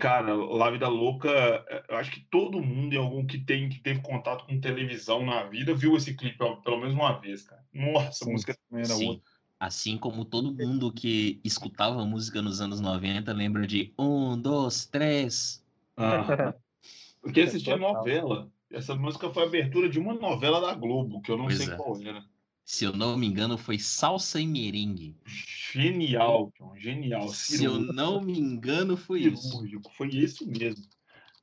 [0.00, 4.02] Cara, La Vida Louca, eu acho que todo mundo, em algum que tem que teve
[4.02, 7.64] contato com televisão na vida, viu esse clipe pelo menos uma vez, cara.
[7.72, 9.08] Nossa, a música também era Sim.
[9.08, 9.30] outra.
[9.60, 15.64] Assim como todo mundo que escutava música nos anos 90 lembra de um, dois, três.
[15.96, 16.54] Ah,
[17.20, 18.50] porque assistia novela.
[18.70, 21.72] Essa música foi a abertura de uma novela da Globo, que eu não pois sei
[21.72, 21.76] é.
[21.76, 22.24] qual era.
[22.64, 25.18] Se eu não me engano, foi Salsa e Merengue.
[25.72, 27.28] Genial, John, genial.
[27.28, 29.60] Se eu não me engano, foi isso.
[29.96, 30.84] Foi isso mesmo.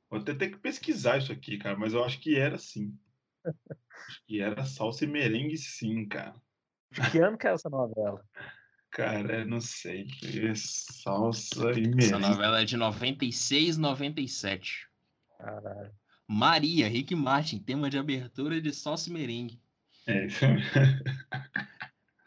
[0.09, 2.97] Vou até ter que pesquisar isso aqui, cara, mas eu acho que era sim.
[3.45, 6.33] Acho que era Salsa e Merengue, sim, cara.
[6.91, 8.23] De que ano que é essa novela?
[8.89, 10.07] Cara, não sei.
[10.23, 12.05] É salsa e Merengue.
[12.05, 14.86] Essa novela é de 96, 97.
[15.37, 15.91] Caralho.
[16.27, 19.61] Maria, Rick Martin, tema de abertura de e Merengue.
[20.05, 20.45] É isso.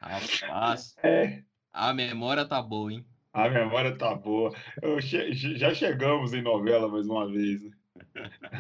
[0.01, 0.97] Rapaz.
[1.03, 1.45] É.
[1.73, 3.07] A memória tá boa, hein?
[3.33, 4.53] A memória tá boa.
[5.01, 7.63] Che já chegamos em novela mais uma vez.
[7.63, 7.73] Né?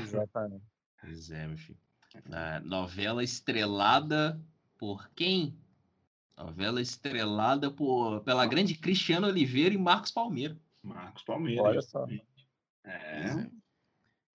[0.00, 0.64] Exatamente.
[1.00, 1.78] Pois é, meu filho.
[2.64, 4.40] Novela estrelada
[4.78, 5.58] por quem?
[6.36, 10.56] Novela estrelada por, pela grande Cristiano Oliveira e Marcos Palmeira.
[10.82, 11.62] Marcos Palmeira.
[11.62, 12.06] Olha só.
[12.84, 12.90] É.
[12.92, 13.50] é.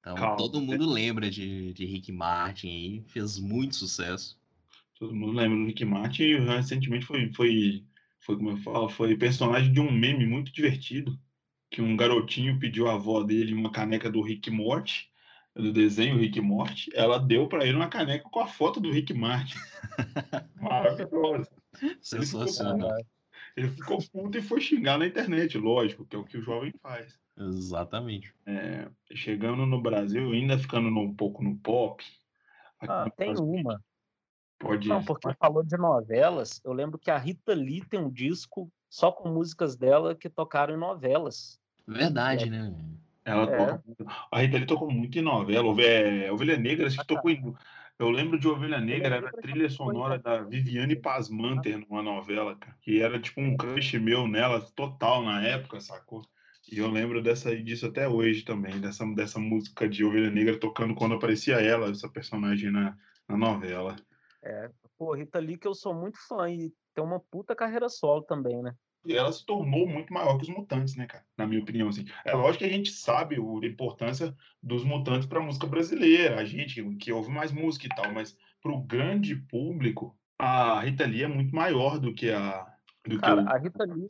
[0.05, 0.37] Então Calma.
[0.37, 4.39] todo mundo lembra de, de Rick Martin aí, fez muito sucesso.
[4.99, 7.83] Todo mundo lembra do Rick Martin e recentemente foi, foi,
[8.19, 11.19] foi, como eu falo, foi personagem de um meme muito divertido.
[11.71, 15.09] Que um garotinho pediu à avó dele uma caneca do Rick Morty,
[15.55, 16.91] do desenho Rick Morty.
[16.93, 19.57] Ela deu para ele uma caneca com a foto do Rick Martin.
[20.61, 21.49] Maravilhoso.
[21.99, 22.95] Sensacional.
[23.57, 26.71] Ele ficou puto e foi xingar na internet, lógico, que é o que o jovem
[26.79, 27.19] faz.
[27.37, 28.33] Exatamente.
[28.45, 32.03] É, chegando no Brasil, ainda ficando um pouco no pop.
[32.79, 33.81] Ah, tem Brasil, uma.
[34.57, 36.61] Pode Não, porque falou de novelas.
[36.63, 40.73] Eu lembro que a Rita Lee tem um disco só com músicas dela que tocaram
[40.73, 41.59] em novelas.
[41.85, 42.49] Verdade, é.
[42.49, 42.73] né?
[43.25, 43.57] Ela é.
[43.57, 43.83] toca.
[44.31, 45.81] A Rita Lee tocou muito em novela.
[45.81, 47.53] É, Ovelha Negra, acho que ah, tocou em.
[47.97, 52.75] Eu lembro de Ovelha Negra, era a trilha sonora da Viviane Pasmanter numa novela, cara,
[52.81, 56.21] que era tipo um crush meu nela total na época, sacou?
[56.71, 60.95] E eu lembro dessa, disso até hoje também, dessa, dessa música de Ovelha Negra tocando
[60.95, 62.97] quando aparecia ela, essa personagem na,
[63.28, 63.95] na novela.
[64.43, 68.23] É, pô, Rita Lee que eu sou muito fã e tem uma puta carreira solo
[68.23, 68.73] também, né?
[69.06, 71.23] E ela se tornou muito maior que os Mutantes, né, cara?
[71.38, 72.06] Na minha opinião, assim.
[72.25, 76.45] É lógico que a gente sabe a importância dos Mutantes para a música brasileira, a
[76.45, 81.23] gente que ouve mais música e tal, mas para o grande público, a Rita Lee
[81.23, 82.65] é muito maior do que a.
[83.08, 83.54] Do cara, que o...
[83.54, 84.08] a Rita Lee,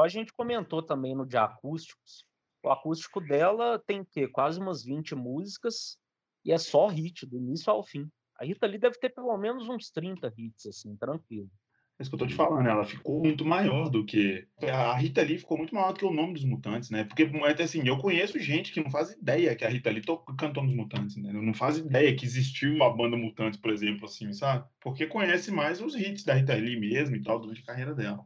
[0.00, 2.24] a gente comentou também no de acústicos,
[2.62, 5.98] o acústico dela tem que quase umas 20 músicas
[6.44, 8.10] e é só hit, do início ao fim.
[8.38, 11.50] A Rita Lee deve ter pelo menos uns 30 hits, assim, tranquilo.
[11.98, 14.46] É isso que eu tô te falando, ela ficou muito maior do que.
[14.62, 17.04] A Rita Lee ficou muito maior do que o nome dos mutantes, né?
[17.04, 20.02] Porque, até assim, eu conheço gente que não faz ideia que a Rita Lee
[20.36, 21.32] cantou nos mutantes, né?
[21.32, 24.66] Não faz ideia que existiu a banda Mutantes, por exemplo, assim, sabe?
[24.78, 28.22] Porque conhece mais os hits da Rita Lee mesmo e tal, durante a carreira dela.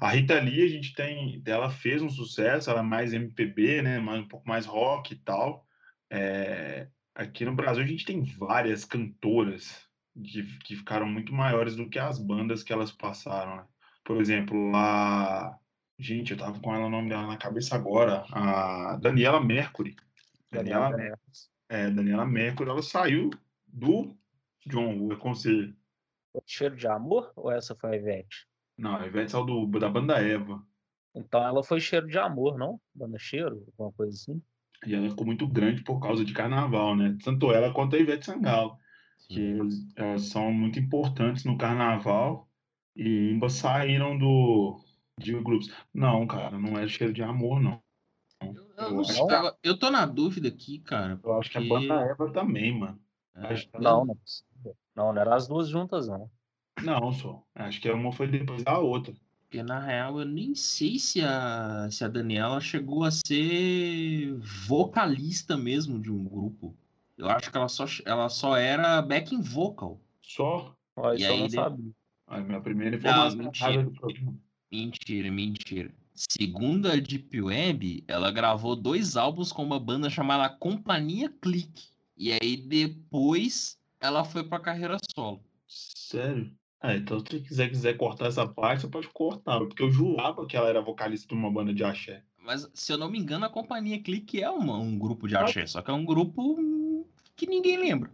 [0.00, 1.40] A Rita Lee, a gente tem.
[1.46, 4.00] Ela fez um sucesso, ela é mais MPB, né?
[4.00, 5.64] Mais, um pouco mais rock e tal.
[6.10, 11.88] É, aqui no Brasil a gente tem várias cantoras que, que ficaram muito maiores do
[11.88, 13.56] que as bandas que elas passaram.
[13.56, 13.64] Né?
[14.04, 15.58] Por exemplo, a.
[15.98, 18.24] Gente, eu tava com ela o nome dela na cabeça agora.
[18.32, 19.94] A Daniela Mercury.
[20.50, 21.18] Daniela, Daniela,
[21.68, 23.30] é, Daniela Mercury, ela saiu
[23.66, 24.14] do
[24.66, 25.74] John, o Conselho.
[26.44, 28.48] Cheiro de Amor ou essa foi a Ivete?
[28.76, 30.62] Não, a Ivete saiu do, da banda Eva.
[31.14, 32.80] Então ela foi Cheiro de Amor, não?
[32.94, 34.42] Banda Cheiro, alguma coisa assim?
[34.86, 37.16] E ela ficou muito grande por causa de carnaval, né?
[37.22, 38.76] Tanto ela quanto a Ivete Sangalo
[39.34, 39.58] que
[39.96, 42.48] elas são muito importantes no carnaval
[42.96, 44.80] e ambas saíram do,
[45.18, 45.70] De grupos.
[45.94, 47.80] Não, cara, não é cheiro de amor, não.
[48.42, 51.18] Eu, Eu não eu- tô na dúvida aqui, cara.
[51.22, 52.98] Eu acho que porque- banda Eva também, mano.
[53.36, 54.76] É, que- Não, não é possível.
[54.96, 56.30] Não, não eram as duas juntas, não.
[56.82, 57.42] Não, só.
[57.54, 59.14] Acho que uma foi depois da outra.
[59.42, 64.34] Porque na real eu nem sei se a, se a Daniela chegou a ser
[64.66, 66.74] vocalista mesmo de um grupo.
[67.16, 70.00] Eu acho que ela só, ela só era backing vocal.
[70.22, 70.74] Só.
[70.96, 71.90] Ó, E aí, não de- sabia.
[72.26, 73.84] A minha primeira informação mentira.
[73.84, 74.34] do programa.
[74.70, 75.94] Mentira, mentira.
[76.14, 81.88] Segundo a Deep Web, ela gravou dois álbuns com uma banda chamada Companhia Clique.
[82.16, 85.42] E aí depois ela foi pra carreira solo.
[85.66, 86.52] Sério?
[86.80, 89.58] Ah, então se você quiser, quiser cortar essa parte, você pode cortar.
[89.60, 92.22] Porque eu jurava que ela era vocalista de uma banda de axé.
[92.38, 95.66] Mas se eu não me engano, a Companhia Clique é uma- um grupo de axé,
[95.66, 97.01] só que é um grupo
[97.36, 98.10] que ninguém lembra.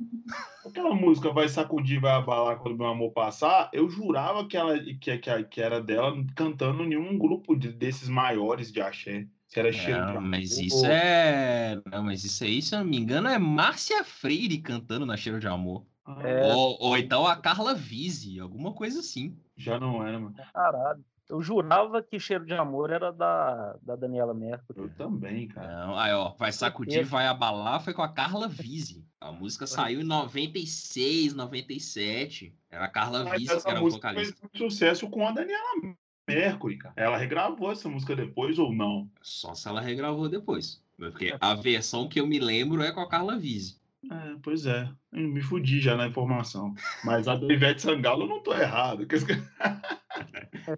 [0.64, 5.18] Aquela música Vai Sacudir, Vai Abalar Quando Meu Amor Passar, eu jurava que, ela, que,
[5.18, 9.26] que, que era dela cantando em um grupo de- desses maiores de axé.
[9.50, 10.64] Que era cheiro de Não, mas amor.
[10.66, 11.80] isso é.
[11.90, 15.40] Não, mas isso aí, se eu não me engano, é Márcia Freire cantando na Cheiro
[15.40, 15.86] de Amor.
[16.22, 16.52] É.
[16.52, 19.36] Ou, ou então a Carla Vise, alguma coisa assim.
[19.56, 20.34] Já não era, mano.
[20.52, 21.02] Caralho.
[21.28, 24.80] Eu jurava que Cheiro de Amor era da, da Daniela Mercury.
[24.80, 25.86] Eu também, cara.
[25.86, 29.04] Não, aí, ó, vai sacudir, vai abalar, foi com a Carla Vise.
[29.20, 32.54] A música saiu em 96, 97.
[32.70, 34.40] Era a Carla Mas Vise que era música fez vocalista.
[34.42, 36.94] muito sucesso com a Daniela Mercury, cara.
[36.96, 39.10] Ela regravou essa música depois ou não?
[39.20, 40.82] Só se ela regravou depois.
[40.96, 43.77] Porque a versão que eu me lembro é com a Carla Vise.
[44.10, 44.88] É, pois é.
[45.12, 46.74] Eu me fudi já na informação.
[47.04, 49.06] Mas a do Ivete Sangalo eu não tô errado.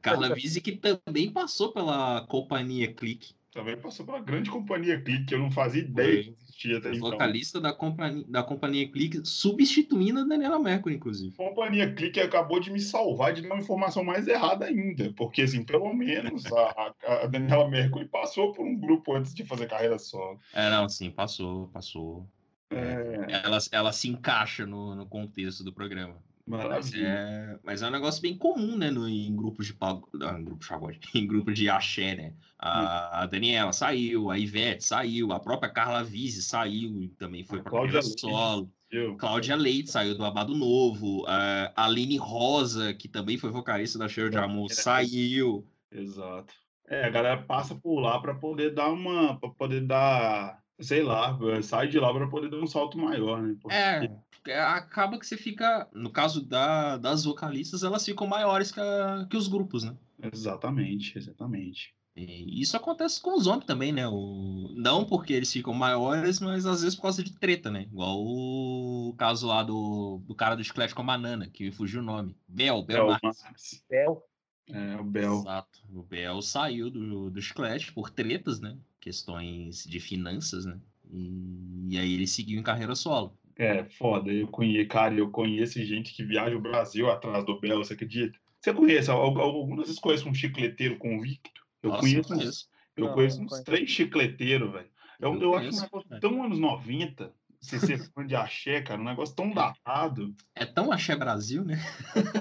[0.00, 3.34] Carla Vise que também passou pela companhia Clique.
[3.52, 6.32] Também passou pela grande companhia Clique, que eu não fazia ideia Foi.
[6.32, 7.10] que existia até então.
[7.10, 11.34] Vocalista da companhia, da companhia Clique, substituindo a Daniela Mercury, inclusive.
[11.36, 15.12] Companhia Clique acabou de me salvar de dar uma informação mais errada ainda.
[15.14, 19.44] Porque, assim, pelo menos a, a- a Daniela Mercury passou por um grupo antes de
[19.44, 20.38] fazer carreira solo.
[20.54, 22.28] É, não, sim, passou, passou.
[22.70, 26.16] É, Ela, ela se encaixa no, no contexto do programa.
[26.46, 28.90] Mas é, mas é um negócio bem comum, né?
[28.90, 30.08] No, em grupos de pagode.
[30.14, 31.00] Em grupo de pagode.
[31.14, 32.34] Em grupo de axé, né?
[32.58, 37.62] A, a Daniela saiu, a Ivete saiu, a própria Carla Vise saiu e também foi
[37.62, 38.20] para carreira Leite.
[38.20, 38.72] solo.
[38.90, 41.24] Eu, Cláudia Leite saiu do Abado Novo.
[41.28, 45.64] A Aline Rosa, que também foi vocalista da Cheiro de Amor, saiu.
[45.92, 46.52] Exato.
[46.88, 49.38] É, a galera passa por lá para poder dar uma.
[49.38, 50.59] para poder dar.
[50.80, 53.56] Sei lá, sai de lá para poder dar um salto maior, né?
[53.60, 55.88] Porque- É, porque acaba que você fica.
[55.92, 59.94] No caso da, das vocalistas, elas ficam maiores que, a- que os grupos, né?
[60.32, 61.94] Exatamente, exatamente.
[62.16, 64.06] E isso acontece com os homens também, né?
[64.08, 64.74] O...
[64.76, 67.82] Não porque eles ficam maiores, mas às vezes por causa de treta, né?
[67.82, 72.00] Igual o caso lá do, do cara do chiclete com a banana, que me fugiu
[72.00, 72.36] o nome.
[72.48, 73.42] Bel, Bel, Bel Marques.
[73.42, 73.84] Marques.
[73.88, 74.22] Bel.
[74.68, 75.40] É, o Bel.
[75.40, 75.78] Exato.
[75.88, 78.76] O Bel saiu do, do chiclete por tretas, né?
[79.00, 80.80] Questões de finanças, né?
[81.10, 83.38] E, e aí ele seguiu em carreira solo.
[83.56, 84.32] É, foda.
[84.32, 88.38] Eu conheço, cara, eu conheço gente que viaja o Brasil atrás do Bel, você acredita?
[88.60, 89.10] Você conhece?
[89.10, 91.50] al- al- Algumas vezes conhece um chicleteiro convicto?
[91.82, 92.70] Eu Nossa, conheço, uns- conheço.
[92.96, 93.64] eu Não, conheço não uns conheço.
[93.64, 94.90] três chicleteiros, velho.
[95.20, 96.20] Eu, Eu eu acho um conheço, negócio velho.
[96.20, 100.34] tão anos 90, você ser fã de axé, cara, um negócio tão datado.
[100.54, 101.76] É tão axé Brasil, né?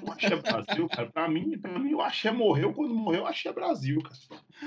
[0.03, 3.51] O Axé Brasil, cara, pra mim, pra mim, o Axé morreu quando morreu o Axé
[3.51, 4.15] Brasil, cara.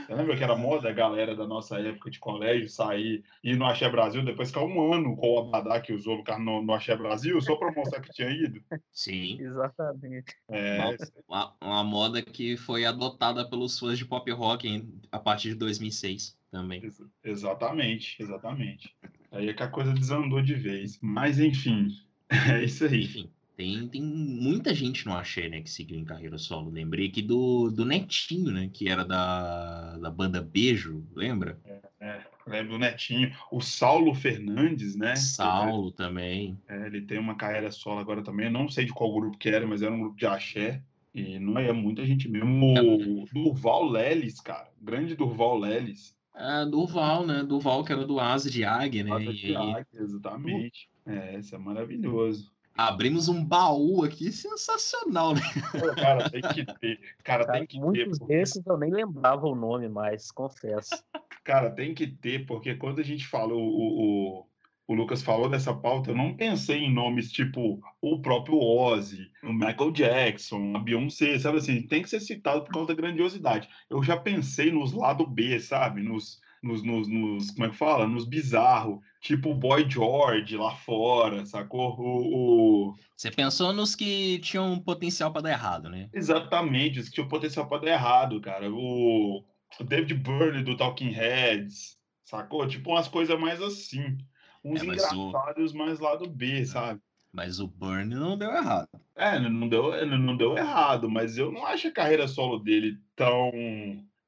[0.06, 3.56] Você lembra que era moda a galera da nossa época de colégio sair e ir
[3.56, 6.62] no Axé Brasil, depois ficar um ano com o Abadá que usou no, car- no,
[6.62, 8.62] no Axé Brasil, só pra mostrar que tinha ido?
[8.92, 9.40] Sim.
[9.40, 10.36] Exatamente.
[10.50, 15.54] É, Uma, uma moda que foi adotada pelos fãs de pop rock a partir de
[15.56, 16.82] 2006 também.
[16.84, 18.94] ex- exatamente, exatamente.
[19.32, 20.98] Aí é que a coisa desandou de vez.
[21.00, 21.88] Mas, enfim,
[22.28, 23.04] é isso aí.
[23.04, 26.70] Enfim, tem, tem muita gente no axé, né, que seguiu em carreira solo.
[26.70, 31.58] Lembrei aqui do, do Netinho, né, que era da, da banda Beijo, lembra?
[32.00, 33.32] É, lembro do Netinho.
[33.50, 35.16] O Saulo Fernandes, né?
[35.16, 36.58] Saulo também.
[36.68, 38.46] É, ele tem uma carreira solo agora também.
[38.46, 40.82] Eu não sei de qual grupo que era, mas era um grupo de axé.
[41.14, 42.72] E não é muita gente mesmo.
[42.72, 44.70] O Durval Lelis, cara.
[44.80, 46.16] Grande Durval Lelis.
[46.34, 47.42] Ah, Durval, né?
[47.42, 49.12] Durval, que era do Asa de Águia, né?
[49.12, 50.88] Asa de águia, exatamente.
[51.06, 52.50] É, isso é maravilhoso.
[52.74, 55.40] abrimos um baú aqui sensacional, né?
[55.78, 57.00] Pô, Cara, tem que ter.
[57.22, 57.84] Cara, Cara, tem que ter.
[57.84, 61.02] muitos porque- desses eu nem lembrava o nome mais, confesso.
[61.44, 64.46] Cara, tem que ter, porque quando a gente falou, o, o,
[64.92, 69.52] o Lucas falou dessa pauta, eu não pensei em nomes tipo o próprio Ozzy, o
[69.52, 71.82] Michael Jackson, a Beyoncé, sabe assim?
[71.82, 73.68] Tem que ser citado por causa da grandiosidade.
[73.88, 76.02] Eu já pensei nos lado B, sabe?
[76.02, 78.06] Nos, nos, nos, nos como é que fala?
[78.06, 79.00] Nos bizarros.
[79.22, 81.96] Tipo o Boy George lá fora, sacou?
[81.98, 82.94] O, o...
[83.16, 86.10] Você pensou nos que tinham potencial para dar errado, né?
[86.12, 88.70] Exatamente, os que tinham potencial para dar errado, cara.
[88.70, 89.42] O,
[89.80, 92.68] o David Byrne do Talking Heads, sacou?
[92.68, 94.18] Tipo umas coisas mais assim.
[94.64, 97.00] Uns É, mas engraçados mais lado B, sabe?
[97.32, 98.88] Mas o Burn não deu errado.
[99.16, 103.50] É, não deu, não deu errado, mas eu não acho a carreira solo dele tão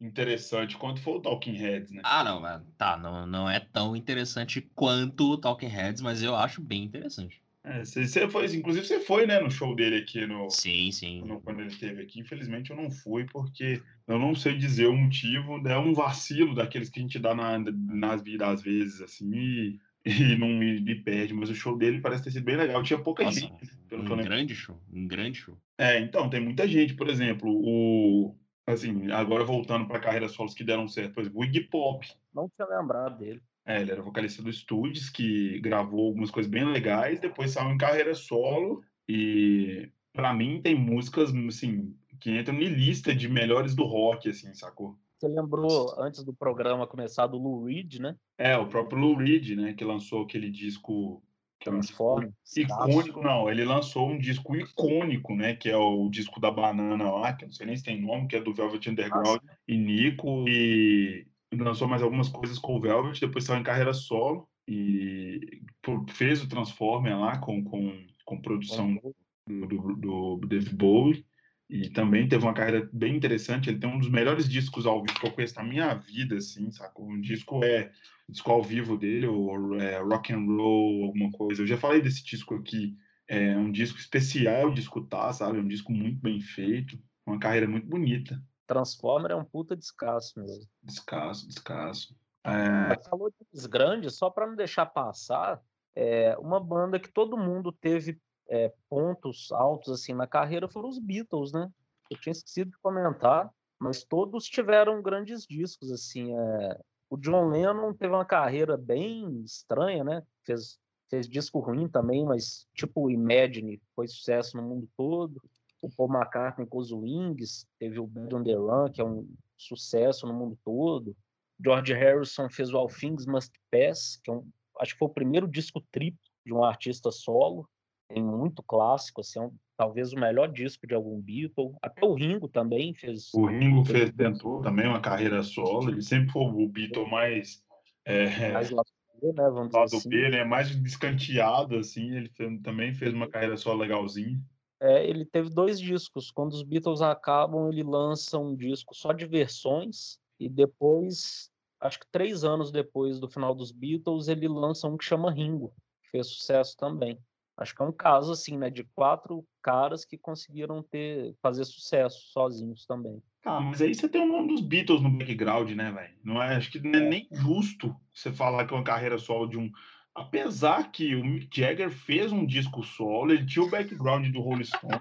[0.00, 2.02] interessante quanto foi o Talking Heads, né?
[2.04, 6.34] Ah, não, mas tá, não, não é tão interessante quanto o Talking Heads, mas eu
[6.36, 7.40] acho bem interessante.
[7.64, 11.22] É, você, você foi, inclusive você foi, né, no show dele aqui no, Sim, sim.
[11.22, 12.20] no- quando ele esteve aqui.
[12.20, 15.66] Infelizmente eu não fui porque eu não sei dizer o motivo.
[15.66, 19.78] É um vacilo daqueles que a gente dá na, nas vidas às vezes, assim, e,
[20.04, 21.32] e não me, me perde.
[21.32, 22.82] Mas o show dele parece ter sido bem legal.
[22.82, 23.52] Tinha pouca Nossa, gente,
[23.88, 24.24] pelo que eu um lembro.
[24.24, 25.58] grande show, um grande show.
[25.78, 28.36] É, então, tem muita gente, por exemplo, o.
[28.66, 32.06] Assim, agora voltando para carreiras solos que deram certo, por exemplo, o Iggy Pop.
[32.34, 33.42] Não tinha lembrado dele.
[33.66, 37.78] É, ele era vocalista do Studios, que gravou algumas coisas bem legais, depois saiu em
[37.78, 43.84] carreira solo, e para mim tem músicas, assim, que entram em lista de melhores do
[43.84, 44.98] rock, assim, sacou?
[45.24, 48.14] Você lembrou, antes do programa começar, do Lou Reed, né?
[48.36, 51.22] É, o próprio Lou Reed, né, que lançou aquele disco...
[51.58, 52.20] Que é um disco
[52.58, 57.32] icônico, não, ele lançou um disco icônico, né, que é o disco da Banana lá,
[57.32, 60.46] que eu não sei nem se tem nome, que é do Velvet Underground e Nico,
[60.46, 65.62] e lançou mais algumas coisas com o Velvet, depois saiu em carreira solo e
[66.10, 67.96] fez o Transformer lá com, com,
[68.26, 69.00] com produção
[69.48, 69.66] do,
[69.96, 71.24] do, do Dave Bowie
[71.68, 73.70] e também teve uma carreira bem interessante.
[73.70, 76.70] Ele tem um dos melhores discos ao vivo que eu conheço na minha vida, assim,
[76.70, 77.08] sacou?
[77.08, 77.90] Um disco é
[78.28, 81.62] o disco ao vivo dele, o é, Rock and Roll, alguma coisa.
[81.62, 82.96] Eu já falei desse disco aqui.
[83.26, 85.58] É um disco especial de escutar, sabe?
[85.58, 88.40] É um disco muito bem feito, uma carreira muito bonita.
[88.66, 90.66] Transformer é um puta descasso mesmo.
[90.82, 92.14] Descasso, descasso.
[92.44, 95.62] É, falou de grandes, só para não deixar passar,
[95.94, 100.98] é, uma banda que todo mundo teve é, pontos altos assim na carreira foram os
[100.98, 101.70] Beatles, né?
[102.10, 106.36] Eu tinha esquecido de comentar, mas todos tiveram grandes discos assim.
[106.36, 106.80] é,
[107.10, 110.22] O John Lennon teve uma carreira bem estranha, né?
[110.44, 110.78] Fez,
[111.08, 115.40] fez disco ruim também, mas tipo Imagine foi sucesso no mundo todo.
[115.80, 119.28] O Paul McCartney com os Wings, teve o Bad on the Run, que é um
[119.56, 121.14] sucesso no mundo todo.
[121.62, 124.48] George Harrison fez o All Things Must Pass, que é um,
[124.80, 127.68] acho que foi o primeiro disco triplo de um artista solo.
[128.08, 131.74] Tem muito clássico, assim, é um- talvez o melhor disco de algum Beatle.
[131.82, 133.32] Até o Ringo também fez.
[133.34, 137.64] o Ringo fez, tentou também uma carreira solo, ele sempre foi o Beatle mais.
[138.04, 138.86] É, mais lado
[139.20, 140.08] B, né, vamos dizer assim.
[140.08, 140.44] B, né?
[140.44, 142.14] Mais descanteado, assim.
[142.14, 142.30] Ele
[142.62, 144.40] também fez uma carreira só legalzinha.
[144.80, 146.30] É, ele teve dois discos.
[146.30, 151.50] Quando os Beatles acabam, ele lança um disco só de versões e depois,
[151.80, 155.72] acho que três anos depois do final dos Beatles, ele lança um que chama Ringo,
[156.02, 157.18] que fez sucesso também.
[157.56, 162.20] Acho que é um caso assim, né, de quatro caras que conseguiram ter fazer sucesso
[162.32, 163.22] sozinhos também.
[163.42, 166.14] Tá, mas aí você tem o nome dos Beatles no background, né, velho?
[166.24, 169.46] Não é, acho que não é nem justo você falar que é uma carreira solo
[169.46, 169.70] de um.
[170.14, 174.64] Apesar que o Mick Jagger fez um disco solo, ele tinha o background do Rolling
[174.64, 175.00] Stone.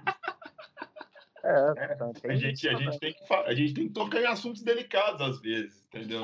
[1.46, 4.62] É, então, A gente, a, gente tem que, a gente tem que tocar em assuntos
[4.62, 6.24] delicados às vezes, entendeu?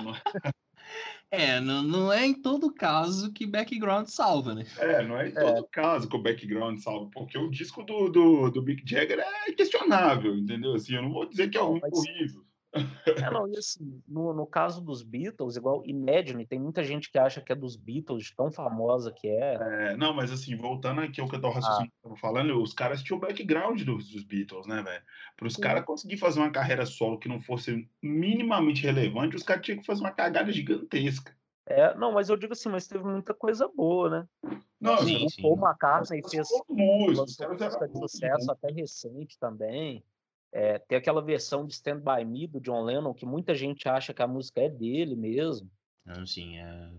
[1.32, 4.66] É, não, não é em todo caso que background salva, né?
[4.80, 8.50] é, não é em todo caso que o background salva, porque o disco do, do,
[8.50, 10.74] do Mick Jagger é questionável, entendeu?
[10.74, 12.49] Assim, eu não vou dizer que é ruim, mas- horrível.
[12.74, 17.18] É, não, e assim, no, no caso dos Beatles, igual Imagine, tem muita gente que
[17.18, 19.56] acha que é dos Beatles, tão famosa que é.
[19.56, 21.42] É, não, mas assim, voltando aqui ao que eu Ah.
[21.42, 25.04] tava raciocínio tava falando, os caras tinham o background dos, dos Beatles, né, velho?
[25.36, 25.62] Para os Sim.
[25.62, 29.86] caras conseguirem fazer uma carreira solo que não fosse minimamente relevante, os caras tinham que
[29.86, 31.38] fazer uma cagada gigantesca.
[31.66, 34.28] É, não, mas eu digo assim, mas teve muita coisa boa, né?
[34.82, 40.04] Não, Sim, os o Paul McCartney caras fez música de sucesso até recente também.
[40.52, 44.14] É, tem aquela versão de Stand By Me do John Lennon, que muita gente acha
[44.14, 45.70] que a música é dele mesmo.
[46.02, 46.89] Então, assim, é,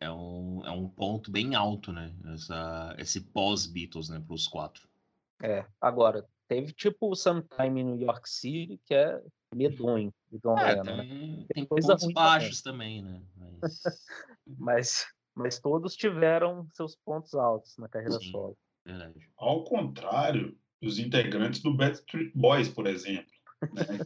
[0.00, 2.12] é, um, é um ponto bem alto, né?
[2.34, 4.20] Essa, esse pós-Beatles, né?
[4.24, 4.88] Para os quatro.
[5.42, 9.22] É, agora, teve tipo o Sometime in New York City, que é
[9.54, 11.02] medonho do John É, Lennon, né?
[11.04, 13.22] tem, tem coisa pontos baixos também, né?
[13.36, 13.82] Mas,
[14.58, 18.32] Mas, mas todos tiveram seus pontos altos na carreira Sim.
[18.32, 18.58] solo.
[18.84, 19.30] verdade.
[19.36, 23.30] Ao contrário dos integrantes do Backstreet Boys, por exemplo.
[23.72, 23.98] né,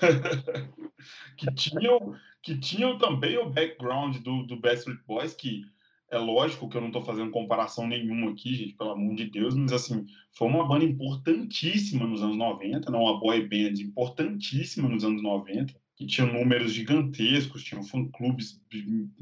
[1.36, 5.62] que, tinham, que tinham também o background do, do Backstreet Boys, que
[6.10, 9.54] é lógico que eu não estou fazendo comparação nenhuma aqui, gente, pelo amor de Deus,
[9.54, 15.04] mas assim, foi uma banda importantíssima nos anos 90, não uma boy band importantíssima nos
[15.04, 18.62] anos 90, que tinham números gigantescos, tinham fã-clubes,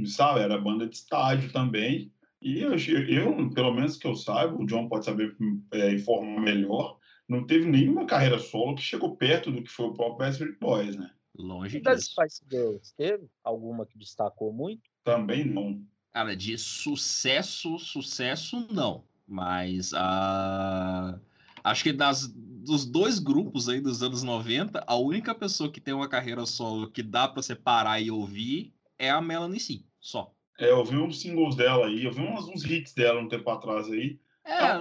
[0.05, 0.41] sabe?
[0.41, 2.13] Era banda de estádio também.
[2.47, 5.37] E eu, eu, pelo menos que eu saiba, o John pode saber
[5.73, 6.97] é, informar melhor,
[7.29, 10.95] não teve nenhuma carreira solo que chegou perto do que foi o próprio Backstreet Boys,
[10.95, 11.11] né?
[11.37, 12.13] Longe E das disso.
[12.13, 14.89] Spice Girls, teve alguma que destacou muito?
[15.03, 15.85] Também não.
[16.13, 19.03] Cara, de sucesso, sucesso não.
[19.27, 21.19] Mas a.
[21.65, 25.93] Acho que das, dos dois grupos aí dos anos 90, a única pessoa que tem
[25.93, 29.85] uma carreira solo que dá pra você parar e ouvir é a Melanie C.
[29.99, 30.36] Só.
[30.59, 33.49] É, eu vi uns singles dela aí, eu vi uns, uns hits dela um tempo
[33.51, 34.19] atrás aí.
[34.45, 34.81] É,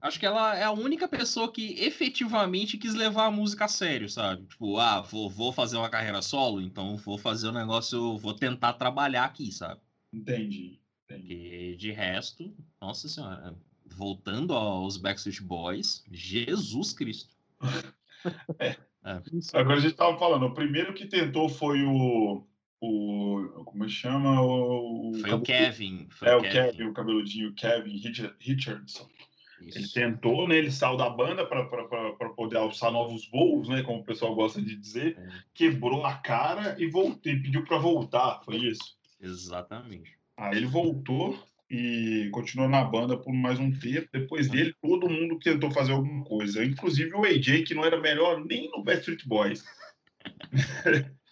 [0.00, 4.08] acho que ela é a única pessoa que efetivamente quis levar a música a sério,
[4.08, 4.44] sabe?
[4.46, 8.74] Tipo, ah, vou, vou fazer uma carreira solo, então vou fazer um negócio, vou tentar
[8.74, 9.80] trabalhar aqui, sabe?
[10.12, 10.78] Entendi.
[11.76, 13.56] de resto, nossa senhora,
[13.86, 17.34] voltando aos Backstreet Boys, Jesus Cristo.
[19.52, 22.46] Agora a gente tava falando, o primeiro que tentou foi o.
[22.84, 24.40] o como é chama?
[24.42, 26.06] O, Foi o Kevin.
[26.10, 29.08] Foi É, o Kevin, o cabeludinho Kevin Richard- Richardson.
[29.62, 29.78] Isso.
[29.78, 30.56] Ele tentou, né?
[30.58, 33.82] Ele saiu da banda para poder alçar novos voos, né?
[33.82, 35.16] Como o pessoal gosta de dizer.
[35.18, 35.28] É.
[35.54, 38.40] Quebrou a cara e voltou, e pediu para voltar.
[38.44, 38.94] Foi isso.
[39.20, 40.12] Exatamente.
[40.36, 41.38] Aí ele voltou
[41.70, 44.06] e continuou na banda por mais um tempo.
[44.12, 48.44] Depois dele, todo mundo tentou fazer alguma coisa, inclusive o AJ, que não era melhor
[48.44, 49.64] nem no Backstreet Boys.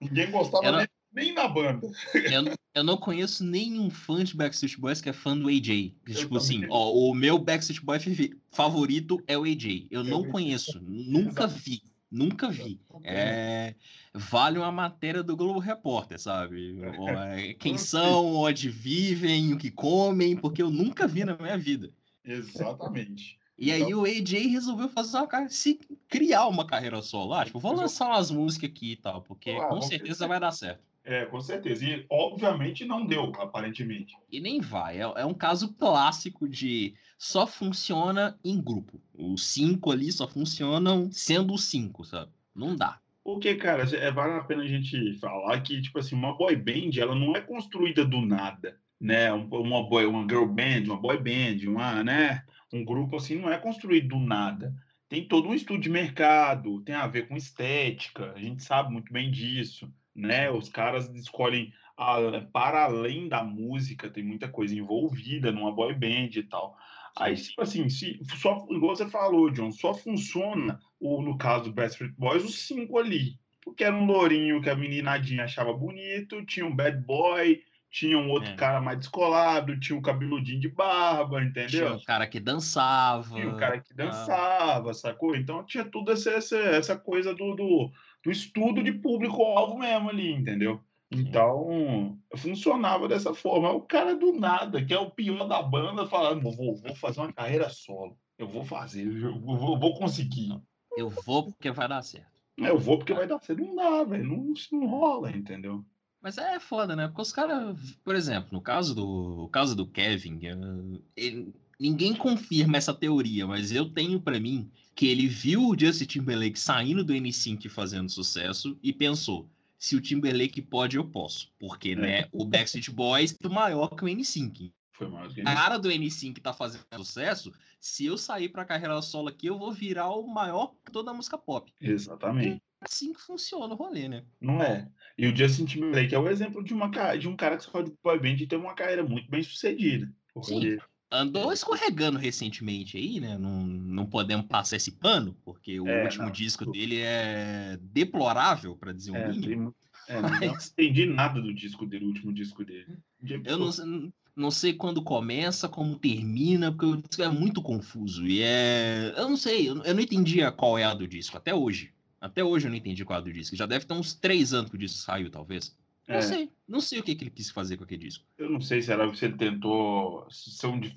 [0.00, 1.90] Ninguém gostava Era- dele nem na banda.
[2.14, 5.94] Eu, não- eu não conheço nenhum fã de Backstreet Boys que é fã do AJ.
[6.06, 9.88] Eu tipo assim, ó, o meu Backstreet Boy fi- favorito é o AJ.
[9.90, 10.32] Eu não também.
[10.32, 12.80] conheço, nunca vi, nunca vi.
[13.02, 13.74] É,
[14.14, 16.78] vale uma matéria do Globo Repórter, sabe?
[17.36, 21.90] É, Quem são, onde vivem, o que comem, porque eu nunca vi na minha vida.
[22.24, 23.39] Exatamente.
[23.60, 27.34] E aí Então- o AJ resolveu fazer uma carreira, se criar uma carreira solo.
[27.34, 30.50] Ah, tipo, vou lançar umas músicas aqui e tal, porque Ah, com certeza vai dar
[30.50, 30.80] certo.
[31.04, 31.84] É, com certeza.
[31.84, 34.14] E obviamente não deu, aparentemente.
[34.30, 34.98] E nem vai.
[34.98, 39.00] É, é um caso clássico de só funciona em grupo.
[39.14, 42.30] Os cinco ali só funcionam sendo os cinco, sabe?
[42.54, 42.98] Não dá.
[43.22, 46.90] Porque, cara, é, vale a pena a gente falar que, tipo assim, uma boy band,
[46.98, 49.30] ela não é construída do nada, né?
[49.32, 52.42] Um- Uma boy, uma girl band, uma boy band, uma, né?
[52.72, 54.74] Um grupo assim não é construído do nada.
[55.08, 59.12] Tem todo um estudo de mercado, tem a ver com estética, a gente sabe muito
[59.12, 60.48] bem disso, né?
[60.50, 66.30] Os caras escolhem a- para além da música, tem muita coisa envolvida numa boy band
[66.36, 66.76] e tal.
[67.16, 71.72] Aí, tipo assim, se, só, igual você falou, John, só funciona, o, no caso do
[71.72, 73.38] Backstreet Boys, os cinco ali.
[73.62, 77.60] Porque era um lourinho que a meninadinha achava bonito, tinha um bad boy,
[77.90, 78.54] tinha um outro É.
[78.54, 81.94] cara mais descolado, tinha um cabeludinho de barba, Tinha entendeu?
[81.96, 83.34] o cara que dançava.
[83.34, 85.34] Tinha o cara que ah, dançava, sacou?
[85.34, 87.90] Então tinha tudo essa, essa, essa coisa do, do,
[88.24, 90.80] do estudo de público-alvo mesmo ali, entendeu?
[91.12, 93.72] Então, funcionava dessa forma.
[93.72, 97.32] O cara do nada, que é o pior da banda, falando: vou, vou fazer uma
[97.32, 98.16] carreira solo.
[98.38, 100.56] Eu vou fazer, eu vou, vou conseguir.
[100.96, 102.30] Eu vou porque vai dar certo.
[102.56, 103.60] Eu vou porque vai dar certo.
[103.60, 104.24] Não dá, velho.
[104.24, 105.84] Não, não rola, entendeu?
[106.22, 107.08] Mas é foda, né?
[107.08, 112.76] Porque os caras, por exemplo, no caso do, caso do Kevin, eh, ele- ninguém confirma
[112.76, 117.14] essa teoria, mas eu tenho pra mim que ele viu o Justin Timberlake saindo do
[117.14, 119.48] N5 e fazendo sucesso e pensou:
[119.78, 121.50] se o Timberlake pode, eu posso.
[121.58, 124.70] Porque, né, o Backstreet Boys é maior que o N5.
[124.92, 127.50] Foi mais que A cara do N5 tá fazendo sucesso,
[127.80, 131.14] se eu sair pra carreira solo aqui, eu vou virar o maior que toda a
[131.14, 131.72] música pop.
[131.80, 132.56] Exatamente.
[132.56, 134.24] É assim que funciona o rolê, né?
[134.38, 134.86] Não é.
[135.20, 137.92] E o Justin Timberlake é o exemplo de, uma, de um cara que saiu de
[138.02, 140.10] boy band e teve uma carreira muito bem sucedida.
[140.32, 140.78] Porque
[141.12, 143.36] Andou escorregando recentemente aí, né?
[143.36, 146.30] Não, não podemos passar esse pano, porque o É, último não.
[146.32, 149.74] disco dele é deplorável, pra dizer o é, mínimo.
[150.06, 152.96] tem é, não Mas- entendi nada do disco dele, o último disco dele.
[153.44, 158.24] Eu não, sei- não sei quando começa, como termina, porque o disco é muito confuso.
[158.26, 159.12] E é.
[159.16, 161.92] Eu não sei, eu, não entendi a qual é a do disco, até hoje.
[162.20, 163.56] Até hoje eu não entendi qual é do disco.
[163.56, 165.74] Já deve ter uns três anos que o disco saiu, talvez.
[166.06, 166.50] Não É, sei.
[166.68, 168.24] Não sei o que, que ele quis fazer com aquele disco.
[168.36, 170.26] eu não sei se era se ele tentou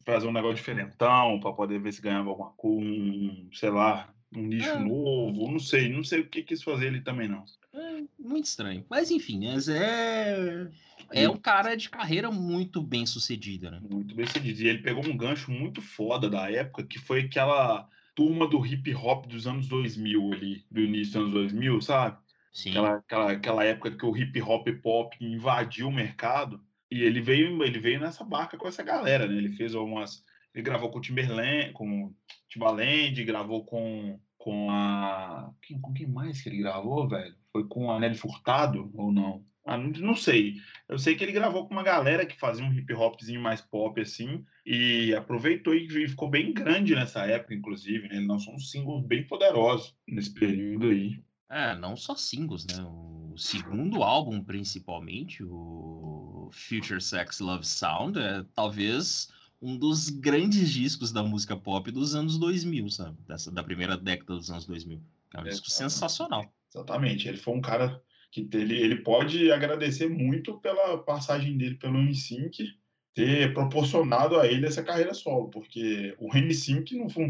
[0.05, 4.41] fazer um negócio diferentão para poder ver se ganhava alguma coisa, um, sei lá, um
[4.41, 4.80] nicho É.
[4.80, 5.51] novo.
[5.51, 7.45] Não sei, não sei o que quis fazer ele também não.
[7.74, 8.86] É muito estranho.
[8.89, 10.67] Mas enfim, mas é.
[11.11, 13.80] É um cara de carreira muito bem sucedida, né?
[13.88, 14.61] Muito bem sucedido.
[14.61, 18.93] E ele pegou um gancho muito foda da época, que foi aquela turma do hip
[18.95, 22.18] hop dos anos 2000 ali, do início dos anos 2000, sabe?
[22.51, 22.70] Sim.
[22.70, 26.64] Aquela, aquela, aquela época que o hip hop pop invadiu o mercado.
[26.89, 29.36] E ele veio, ele veio nessa barca com essa galera, né?
[29.36, 30.24] Ele fez algumas.
[30.53, 32.14] Ele gravou com o Timberland, com
[32.47, 35.51] Timbaland, gravou com, com a.
[35.61, 37.36] Quem, com quem mais que ele gravou, velho?
[37.51, 39.43] Foi com a Nelly Furtado ou não?
[39.66, 40.55] Ah, não, sei.
[40.89, 43.99] Eu sei que ele gravou com uma galera que fazia um hip hopzinho mais pop
[43.99, 48.07] assim e aproveitou e ficou bem grande nessa época, inclusive.
[48.09, 48.18] Né?
[48.18, 51.24] Ele lançou uns singles bem poderosos nesse período aí.
[51.49, 52.84] É, não só singles, né?
[52.84, 61.11] O segundo álbum, principalmente, o Future Sex Love Sound, é talvez um dos grandes discos
[61.11, 63.18] da música pop dos anos 2000, sabe?
[63.28, 65.01] Dessa, da primeira década dos anos 2000.
[65.36, 66.53] É um disco sensacional.
[66.70, 67.28] Exatamente.
[67.28, 68.01] Ele foi um cara
[68.34, 72.73] que ele, ele pode agradecer muito pela passagem dele pelo NSYNC
[73.13, 77.27] ter proporcionado a ele essa carreira solo, porque o NSYNC não foi,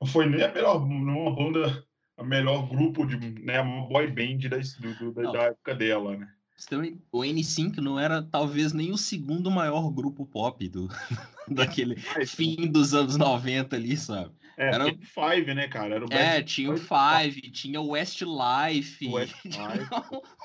[0.00, 4.08] não foi nem a melhor, não uma banda, a melhor grupo de, né, uma boy
[4.08, 4.58] band da,
[4.98, 6.28] do, da, da época dela, né?
[7.12, 10.88] O N5 não era talvez nem o segundo maior grupo pop do
[11.48, 14.32] daquele fim dos anos 90 ali, sabe?
[14.56, 15.96] É, era o Five, né, cara?
[15.96, 19.88] Era o é, tinha o Five, tinha o Westlife, Westlife.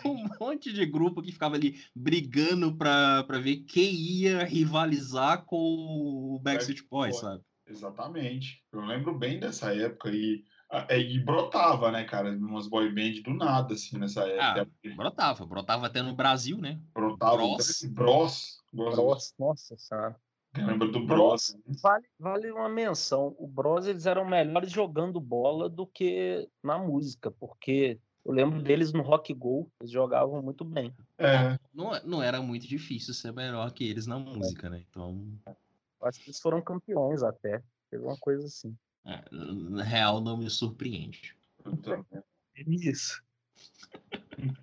[0.05, 5.57] um monte de grupo que ficava ali brigando pra, pra ver quem ia rivalizar com
[5.57, 7.43] o Backstreet Boys, sabe?
[7.67, 8.63] Exatamente.
[8.71, 10.43] Eu lembro bem dessa época e
[10.87, 12.29] é, e brotava, né, cara?
[12.31, 14.69] Umas boy band do nada, assim, nessa época.
[14.85, 16.79] Ah, brotava, brotava até no Brasil, né?
[16.93, 17.37] Brotava.
[17.37, 17.81] Bros.
[17.91, 18.63] Bros.
[18.71, 19.33] Bros.
[19.39, 19.75] Nossa
[20.55, 21.55] Lembra do Bros?
[21.81, 23.35] Vale, vale uma menção.
[23.37, 28.91] O Bros, eles eram melhores jogando bola do que na música, porque eu lembro deles
[28.91, 30.93] no Rock Go, eles jogavam muito bem.
[31.17, 31.57] É.
[31.73, 34.83] Não, não era muito difícil ser melhor que eles na música, né?
[34.89, 35.27] Então.
[36.01, 37.61] Acho que eles foram campeões até.
[37.89, 38.75] Teve uma coisa assim.
[39.05, 41.35] É, na real, não me surpreende.
[42.55, 43.23] Isso.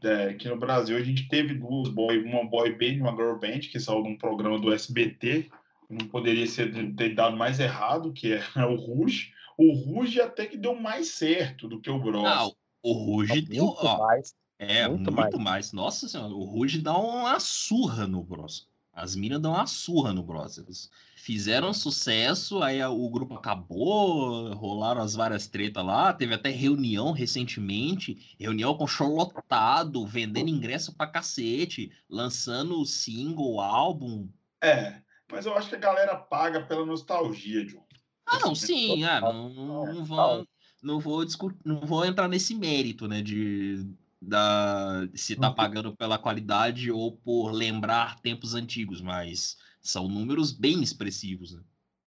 [0.02, 3.36] É, aqui no Brasil a gente teve duas boy, uma boy band e uma girl
[3.36, 5.50] band que saiu de um programa do SBT.
[5.88, 9.32] Não poderia ser ter dado mais errado, que é o Ruge.
[9.56, 12.22] O Ruge até que deu mais certo do que o Bros.
[12.22, 13.66] Não, o Ruge deu.
[13.66, 14.34] Ó, mais.
[14.58, 15.70] É, muito, muito mais.
[15.70, 15.72] mais.
[15.72, 18.68] Nossa senhora, o Ruge dá uma surra no Bros.
[18.92, 20.56] As minas dão uma surra no Bros.
[20.56, 27.12] Eles fizeram sucesso, aí o grupo acabou, rolaram as várias tretas lá, teve até reunião
[27.12, 34.28] recentemente, reunião com show lotado, vendendo ingresso pra cacete, lançando single, álbum.
[34.62, 37.84] É, mas eu acho que a galera paga pela nostalgia, John.
[38.26, 40.48] Ah, não, sim, ah, não, não, vou,
[40.82, 43.86] não, vou discutir, não vou entrar nesse mérito, né, de
[44.20, 50.82] da, se tá pagando pela qualidade ou por lembrar tempos antigos, mas são números bem
[50.82, 51.62] expressivos, né?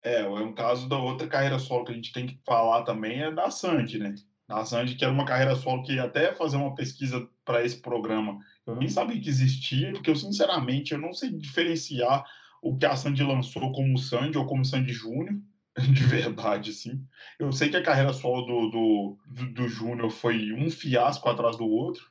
[0.04, 3.24] É, é um caso da outra carreira solo que a gente tem que falar também
[3.24, 4.16] é da Sandy, né?
[4.48, 8.38] A Sandy, que era uma carreira solo que até fazer uma pesquisa para esse programa,
[8.68, 12.24] eu nem sabia que existia, porque eu, sinceramente, eu não sei diferenciar
[12.66, 15.40] o que a Sandy lançou como Sandy ou como Sandy Júnior,
[15.78, 17.06] de verdade, sim.
[17.38, 21.58] Eu sei que a carreira solo do, do, do, do Júnior foi um fiasco atrás
[21.58, 22.10] do outro.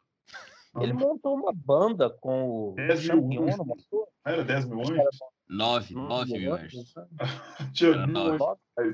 [0.80, 3.58] Ele montou uma banda com o 10 mil anjos.
[4.24, 5.18] Era 10 mil anjos?
[5.48, 6.94] 9, 9 mil anjos.
[7.80, 8.38] Era, mil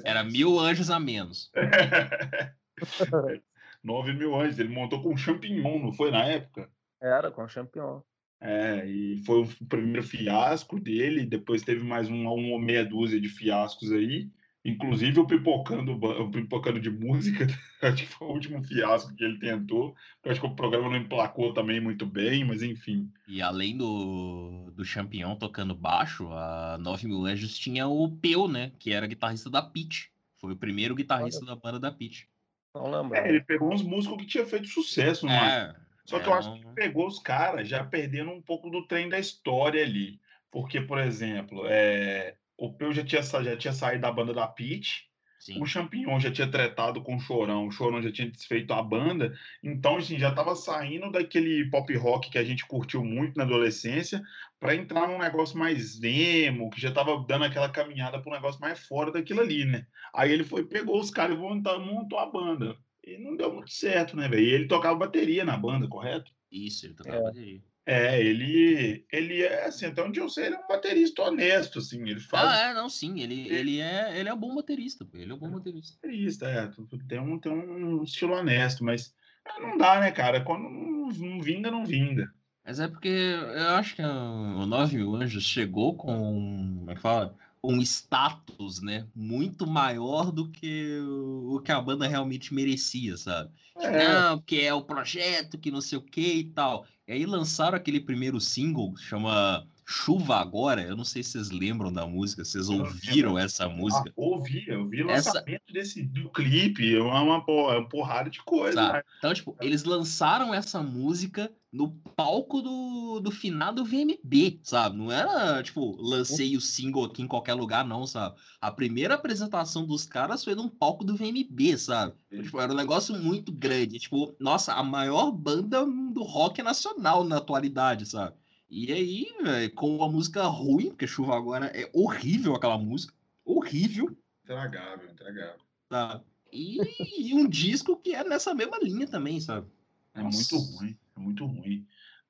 [0.05, 1.53] Era mil anjos a menos.
[3.85, 4.59] 9 mil anjos.
[4.59, 6.71] Ele montou com champignon, não foi na época?
[7.01, 8.01] Era, com champignon.
[8.41, 13.29] É, e foi o primeiro fiasco dele, depois teve mais uma, uma meia dúzia de
[13.29, 14.31] fiascos aí.
[14.63, 17.47] Inclusive o pipocando, o pipocando de música,
[17.83, 19.95] acho que foi o último fiasco que ele tentou.
[20.23, 23.11] Eu acho que o programa não emplacou também muito bem, mas enfim.
[23.27, 28.73] E além do, do Champignon tocando baixo, a 9 Mil Anjos tinha o Peu, né?
[28.79, 30.11] Que era guitarrista da Pit.
[30.39, 31.55] Foi o primeiro guitarrista Olha.
[31.55, 32.29] da banda da Pit.
[32.75, 33.17] Não lembro.
[33.17, 35.75] É, ele pegou uns músicos que tinha feito sucesso, é,
[36.05, 39.09] Só que é eu acho que pegou os caras já perdendo um pouco do trem
[39.09, 40.21] da história ali.
[40.51, 45.11] Porque, por exemplo, é, o Peu já tinha, já tinha saído da banda da Pit.
[45.59, 49.35] O Champignon já tinha tretado com o Chorão, o Chorão já tinha desfeito a banda,
[49.63, 54.23] então assim, já estava saindo daquele pop rock que a gente curtiu muito na adolescência
[54.59, 58.61] para entrar num negócio mais emo, que já estava dando aquela caminhada para um negócio
[58.61, 59.87] mais fora daquilo ali, né?
[60.13, 62.77] Aí ele foi, pegou os caras e montou, montou a banda.
[63.11, 64.43] E não deu muito certo, né, velho?
[64.43, 66.31] E ele tocava bateria na banda, correto?
[66.51, 67.23] Isso, ele tocava é.
[67.23, 67.63] bateria.
[67.85, 72.01] É, ele, ele é assim, até onde eu sei, ele é um baterista honesto, assim,
[72.09, 72.49] ele faz.
[72.49, 75.39] Ah, é, não, sim, ele, ele é, ele é um bom baterista, ele é um
[75.39, 75.97] bom baterista.
[76.01, 76.71] Baterista, é,
[77.09, 79.13] tem um, tem um estilo honesto, mas
[79.45, 80.45] ah, não dá, né, cara?
[80.45, 82.33] Quando não, não vinga, não vinga.
[82.65, 87.01] Mas é porque eu acho que o Nove Mil Anjos chegou com, como é que
[87.01, 87.35] fala?
[87.63, 93.51] Um status, né, muito maior do que o, que a banda realmente merecia, sabe?
[93.77, 94.09] É.
[94.09, 96.87] Não, porque é o projeto, que não sei o que e tal.
[97.07, 101.93] E aí lançaram aquele primeiro single, chama Chuva Agora, eu não sei se vocês lembram
[101.93, 104.09] da música, vocês ouviram essa música?
[104.09, 105.31] Ah, ouvi, eu vi o essa...
[105.31, 108.77] lançamento desse, do clipe, é uma, uma, uma porrada de coisa.
[108.77, 108.93] Tá.
[108.93, 109.03] Né?
[109.19, 114.97] Então, tipo, eles lançaram essa música no palco do, do finado VMB, sabe?
[114.97, 118.37] Não era, tipo, lancei o single aqui em qualquer lugar, não, sabe?
[118.61, 122.15] A primeira apresentação dos caras foi num palco do VMB, sabe?
[122.31, 123.99] Então, tipo, era um negócio muito grande.
[123.99, 128.35] Tipo, nossa, a maior banda do rock nacional na atualidade, sabe?
[128.71, 133.13] E aí, com a música ruim, porque Chuva Agora é horrível aquela música.
[133.45, 134.17] Horrível.
[134.45, 135.61] Intragável, intragável.
[135.89, 136.23] Tá.
[136.53, 136.79] E,
[137.19, 139.69] e um disco que é nessa mesma linha também, sabe?
[140.15, 140.55] É Nossa.
[140.55, 141.87] muito ruim, é muito ruim.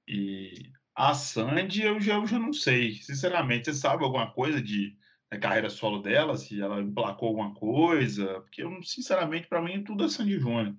[0.08, 2.94] E a Sandy eu já, eu já não sei.
[2.94, 4.98] Sinceramente, você sabe alguma coisa de
[5.30, 6.36] da carreira solo dela?
[6.36, 8.40] Se ela emplacou alguma coisa?
[8.40, 10.74] Porque, eu, sinceramente, para mim, tudo é Sandy Júnior.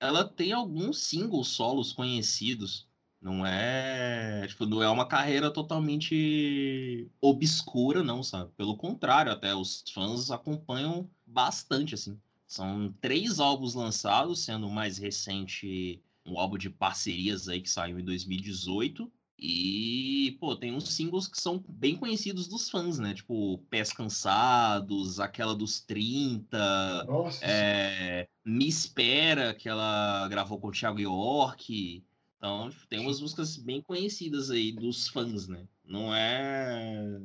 [0.00, 2.87] Ela tem alguns singles solos conhecidos.
[3.20, 8.52] Não é, tipo, não é uma carreira totalmente obscura, não, sabe?
[8.56, 12.18] Pelo contrário, até os fãs acompanham bastante, assim.
[12.46, 17.98] São três álbuns lançados, sendo o mais recente um álbum de parcerias aí que saiu
[17.98, 19.10] em 2018.
[19.40, 23.14] E, pô, tem uns singles que são bem conhecidos dos fãs, né?
[23.14, 26.58] Tipo, Pés Cansados, aquela dos 30,
[27.40, 32.04] é, Me Espera, que ela gravou com o Thiago York.
[32.38, 35.66] Então, tipo, tem umas músicas bem conhecidas aí dos fãs, né?
[35.84, 37.20] Não é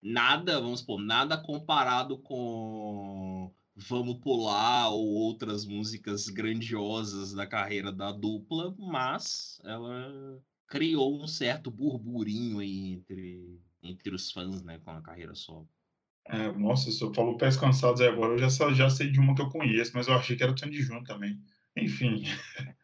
[0.00, 8.12] nada, vamos supor, nada comparado com Vamos Pular ou outras músicas grandiosas da carreira da
[8.12, 15.02] dupla, mas ela criou um certo burburinho aí entre, entre os fãs, né, com a
[15.02, 15.68] carreira solo.
[16.26, 19.42] É, nossa, você falou Pés Cansados aí agora, eu já, já sei de uma que
[19.42, 21.40] eu conheço, mas eu achei que era o Sandy Júnior também.
[21.76, 22.22] Enfim.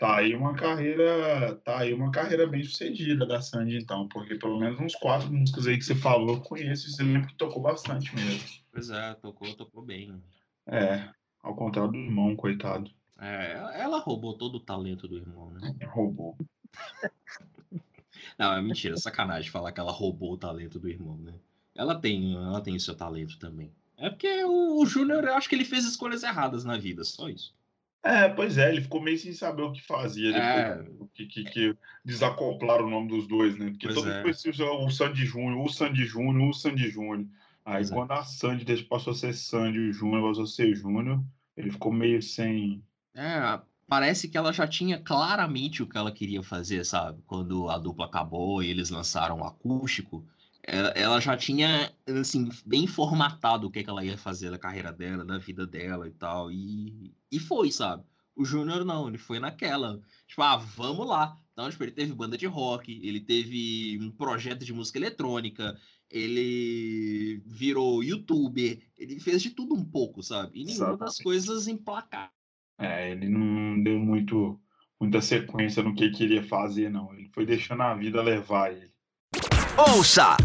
[0.00, 4.58] Tá aí uma carreira, tá aí uma carreira bem sucedida da Sandy, então, porque pelo
[4.58, 7.60] menos uns quatro músicas aí que você falou, eu conheço e você lembra que tocou
[7.60, 8.40] bastante mesmo.
[8.72, 10.18] Pois é, tocou, tocou bem.
[10.66, 11.06] É,
[11.42, 12.90] ao contrário do irmão, coitado.
[13.20, 15.60] É, ela roubou todo o talento do irmão, né?
[15.88, 16.34] Roubou.
[18.38, 21.34] Não, é mentira, sacanagem falar que ela roubou o talento do irmão, né?
[21.74, 23.70] Ela tem, ela tem o seu talento também.
[23.98, 27.28] É porque o, o Júnior, eu acho que ele fez escolhas erradas na vida, só
[27.28, 27.54] isso.
[28.02, 31.06] É, pois é, ele ficou meio sem saber o que fazia depois é.
[31.14, 33.70] que, que, que desacoplaram o nome dos dois, né?
[33.70, 34.12] Porque pois todo é.
[34.14, 37.26] mundo conhecia o Sandy Júnior, o Sandy Júnior, o Sandy Júnior.
[37.64, 37.94] Aí pois é.
[37.94, 38.14] quando é.
[38.16, 41.22] a Sandy passou a ser Sandy Júnior, passou a ser Júnior,
[41.56, 42.82] ele ficou meio sem.
[43.14, 47.22] É, parece que ela já tinha claramente o que ela queria fazer, sabe?
[47.26, 50.24] Quando a dupla acabou e eles lançaram o acústico
[50.94, 55.24] ela já tinha, assim, bem formatado o que, que ela ia fazer da carreira dela,
[55.24, 56.50] da vida dela e tal.
[56.50, 58.04] E, e foi, sabe?
[58.36, 60.00] O Júnior não, ele foi naquela.
[60.26, 61.36] Tipo, ah, vamos lá.
[61.52, 65.76] Então, tipo, ele teve banda de rock, ele teve um projeto de música eletrônica,
[66.08, 70.60] ele virou youtuber, ele fez de tudo um pouco, sabe?
[70.60, 72.32] E nenhuma das coisas emplacar.
[72.78, 74.58] É, ele não deu muito,
[74.98, 77.12] muita sequência no que queria fazer, não.
[77.12, 78.89] Ele foi deixando a vida levar ele.
[79.88, 80.36] Ouça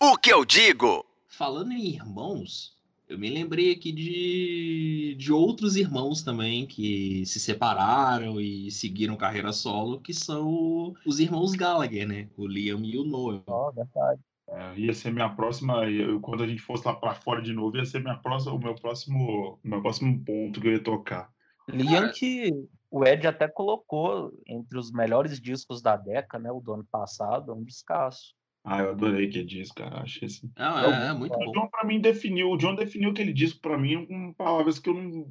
[0.00, 1.04] o que eu digo.
[1.26, 2.78] Falando em irmãos,
[3.08, 9.52] eu me lembrei aqui de, de outros irmãos também que se separaram e seguiram carreira
[9.52, 12.28] solo, que são os irmãos Gallagher, né?
[12.36, 13.42] O Liam e o Noah.
[13.48, 14.20] Oh, verdade.
[14.46, 17.76] É, ia ser minha próxima, eu, quando a gente fosse lá para fora de novo,
[17.76, 21.32] ia ser minha próxima, o meu próximo, meu próximo ponto que eu ia tocar.
[21.68, 22.52] Liam que
[22.88, 27.52] o Ed até colocou entre os melhores discos da década, né, o do ano passado,
[27.52, 28.36] um descasso.
[28.64, 30.00] Ah, eu adorei que disco, cara.
[30.00, 30.50] Achei assim.
[30.56, 31.50] Não, é, é, muito bom.
[31.50, 32.50] O John, pra mim, definiu.
[32.50, 35.28] O John definiu aquele disco pra mim com palavras que eu não.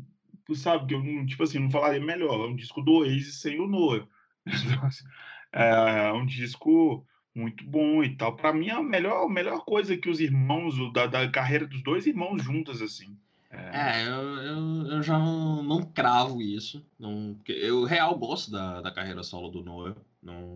[0.55, 2.47] Sabe, que eu não, tipo assim, não falaria melhor.
[2.47, 4.05] É um disco do Oasis sem o Noah.
[4.45, 5.03] Assim,
[5.51, 7.03] é um disco
[7.33, 8.35] muito bom e tal.
[8.35, 11.81] Pra mim, é a melhor, a melhor coisa que os irmãos, da, da carreira dos
[11.81, 13.17] dois irmãos juntos, assim.
[13.49, 16.85] É, é eu, eu, eu, já não, não cravo isso.
[16.99, 19.95] Não, eu real gosto da, da carreira solo do Noah.
[20.23, 20.47] Não,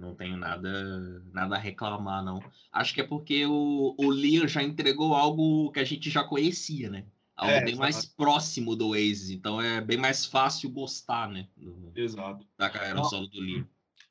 [0.00, 2.42] não tenho nada, nada a reclamar, não.
[2.72, 6.90] Acho que é porque o, o Liam já entregou algo que a gente já conhecia,
[6.90, 7.04] né?
[7.36, 7.80] Algo é, bem exato.
[7.80, 11.48] mais próximo do Oasis, então é bem mais fácil gostar, né?
[11.56, 12.46] Do, exato.
[12.56, 13.66] Da carreira não, solo do Liam.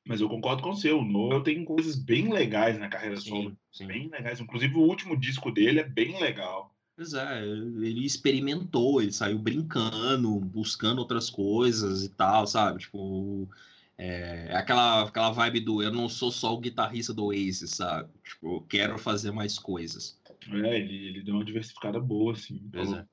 [0.05, 3.57] Mas eu concordo com você, o Noel tem coisas bem legais na carreira sim, solo.
[3.71, 3.87] Sim.
[3.87, 4.39] Bem legais.
[4.39, 6.75] Inclusive, o último disco dele é bem legal.
[6.95, 12.79] Pois é, ele experimentou, ele saiu brincando, buscando outras coisas e tal, sabe?
[12.79, 13.49] Tipo,
[13.97, 18.09] é, aquela, aquela vibe do eu não sou só o guitarrista do Oasis, sabe?
[18.23, 20.19] Tipo, eu quero fazer mais coisas.
[20.51, 22.61] É, ele, ele deu uma diversificada boa, assim.
[22.71, 23.05] Pois é.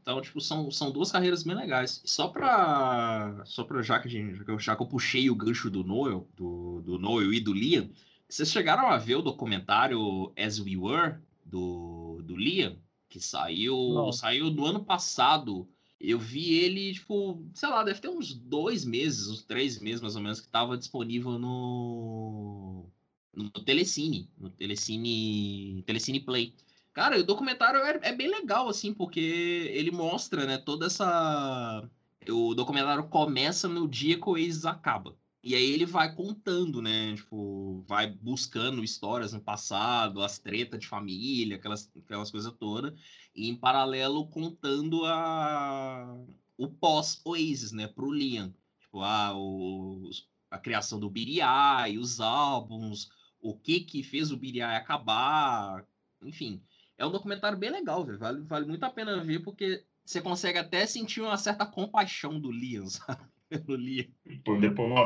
[0.00, 2.00] Então, tipo, são, são duas carreiras bem legais.
[2.02, 3.42] E só pra.
[3.44, 6.26] Só pra já que, já que, eu, já que eu puxei o gancho do Noel,
[6.34, 7.90] do, do Noel e do Liam,
[8.26, 12.78] vocês chegaram a ver o documentário As We Were, do, do Liam,
[13.08, 15.68] que saiu, saiu no ano passado.
[16.00, 20.14] Eu vi ele, tipo, sei lá, deve ter uns dois meses, uns três meses mais
[20.14, 22.86] ou menos, que estava disponível no,
[23.34, 26.54] no Telecine, no Telecine, Telecine Play.
[26.92, 31.88] Cara, o documentário é, é, bem legal, assim, porque ele mostra, né, toda essa...
[32.28, 35.16] O documentário começa no dia que o ex acaba.
[35.42, 37.14] E aí ele vai contando, né?
[37.14, 42.92] Tipo, vai buscando histórias no passado, as tretas de família, aquelas, aquelas coisas todas.
[43.34, 46.18] E em paralelo contando a,
[46.56, 47.86] o pós-Oasis, né?
[47.86, 48.52] Pro Liam.
[48.80, 50.10] Tipo, ah, o,
[50.50, 53.10] a criação do BDI, os álbuns,
[53.40, 55.86] o que que fez o BDI acabar.
[56.22, 56.60] Enfim,
[56.96, 58.18] é um documentário bem legal, velho.
[58.18, 62.50] Vale, vale muito a pena ver, porque você consegue até sentir uma certa compaixão do
[62.50, 63.37] Liam, sabe?
[63.48, 64.06] Pelo Liam.
[64.24, 64.60] Depois,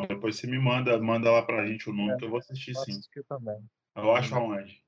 [0.08, 2.74] depois você me manda, manda lá pra gente o nome, é, que eu vou assistir
[2.74, 2.92] sim.
[2.92, 3.58] Assistir também.
[3.96, 4.82] Eu acho aonde?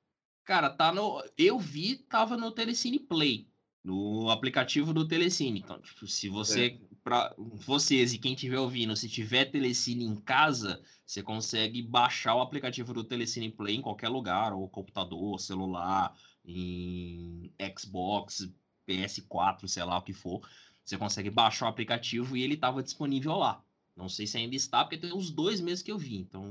[0.44, 1.22] Cara, tá no.
[1.38, 3.48] Eu vi, tava no Telecine Play,
[3.82, 5.60] no aplicativo do Telecine.
[5.60, 6.66] Então, tipo, se você.
[6.66, 6.94] É.
[7.04, 12.40] Pra vocês e quem estiver ouvindo, se tiver Telecine em casa, você consegue baixar o
[12.40, 18.50] aplicativo do Telecine Play em qualquer lugar, ou computador, celular, em Xbox,
[18.88, 20.40] PS4, sei lá o que for.
[20.84, 23.64] Você consegue baixar o aplicativo e ele estava disponível lá.
[23.96, 26.16] Não sei se ainda está, porque tem uns dois meses que eu vi.
[26.16, 26.50] Então,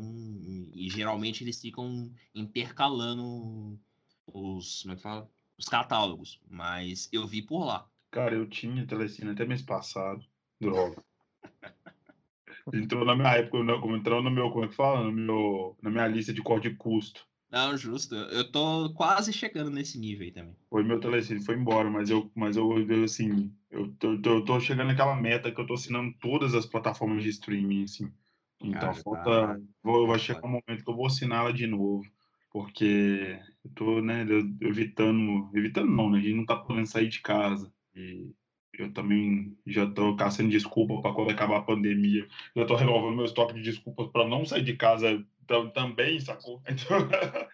[0.74, 3.80] e geralmente eles ficam intercalando
[4.26, 5.30] os, como é que fala?
[5.58, 6.42] Os catálogos.
[6.50, 7.88] Mas eu vi por lá.
[8.12, 10.26] Cara, eu tinha telecine até mês passado.
[10.60, 11.04] Droga.
[12.74, 15.04] entrou na minha época, entrou no meu, como é que fala?
[15.04, 17.28] No meu, na minha lista de código de custo.
[17.54, 18.16] Não, justo.
[18.16, 20.56] Eu tô quase chegando nesse nível aí também.
[20.72, 24.60] Foi meu telecine, foi embora, mas eu, mas eu, eu assim, eu tô, eu tô
[24.60, 28.12] chegando naquela meta que eu tô assinando todas as plataformas de streaming, assim.
[28.60, 29.24] Então Cara, falta.
[29.24, 29.60] Tá...
[29.84, 32.04] Vou, vai chegar um momento que eu vou assinar ela de novo.
[32.52, 34.26] Porque eu tô, né,
[34.62, 35.48] evitando.
[35.54, 36.18] Evitando não, né?
[36.18, 37.72] A gente não tá podendo sair de casa.
[37.96, 38.32] E
[38.80, 42.28] eu também já tô caçando desculpa para quando acabar a pandemia.
[42.56, 45.24] Já tô renovando meu estoque de desculpas para não sair de casa
[45.74, 46.62] também, sacou?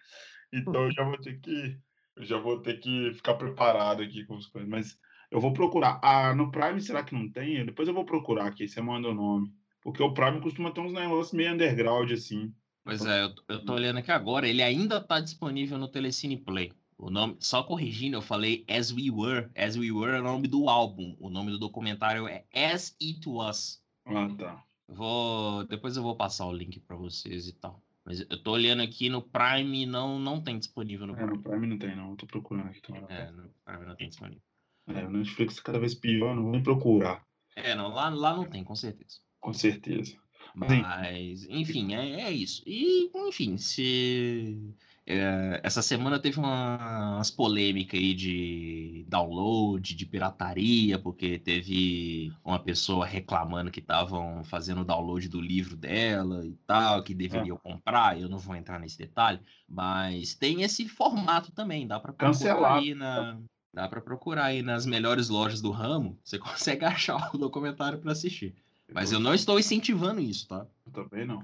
[0.52, 1.78] Então, então eu já vou ter que
[2.16, 4.98] eu já vou ter que ficar preparado aqui com as coisas, mas
[5.30, 6.00] eu vou procurar.
[6.02, 7.64] Ah, no Prime será que não tem?
[7.64, 9.48] Depois eu vou procurar aqui, você manda o nome.
[9.80, 12.52] Porque o Prime costuma ter uns negócios meio underground assim.
[12.84, 16.72] Pois é, eu, eu tô olhando aqui agora, ele ainda tá disponível no Telecine Play.
[16.98, 19.48] O nome, só corrigindo, eu falei As We Were.
[19.56, 21.16] As We Were é o nome do álbum.
[21.18, 23.82] O nome do documentário é As It Was.
[24.04, 24.62] Ah, tá.
[24.90, 27.82] Vou, depois eu vou passar o link para vocês e tal.
[28.04, 31.28] Mas eu tô olhando aqui no Prime, não, não tem disponível no Prime.
[31.28, 32.10] É, no Prime não tem, não.
[32.10, 33.04] Eu tô procurando aqui também.
[33.08, 34.42] É, no Prime não tem disponível.
[34.88, 37.24] É, o Netflix é cada vez pior, não vou nem procurar.
[37.54, 39.18] É, não, lá, lá não tem, com certeza.
[39.38, 40.16] Com certeza.
[40.54, 42.62] Mas, enfim, é, é isso.
[42.66, 44.74] E, enfim, se
[45.10, 52.58] é, essa semana teve uma, umas polêmicas aí de download, de pirataria, porque teve uma
[52.58, 57.58] pessoa reclamando que estavam fazendo download do livro dela e tal, que deveriam é.
[57.58, 58.20] comprar.
[58.20, 61.86] Eu não vou entrar nesse detalhe, mas tem esse formato também.
[61.86, 63.38] Dá para procurar aí na,
[63.74, 66.18] dá para procurar aí nas melhores lojas do ramo.
[66.22, 68.54] Você consegue achar o documentário para assistir.
[68.92, 70.66] Mas eu não estou incentivando isso, tá?
[70.86, 71.40] Eu também não.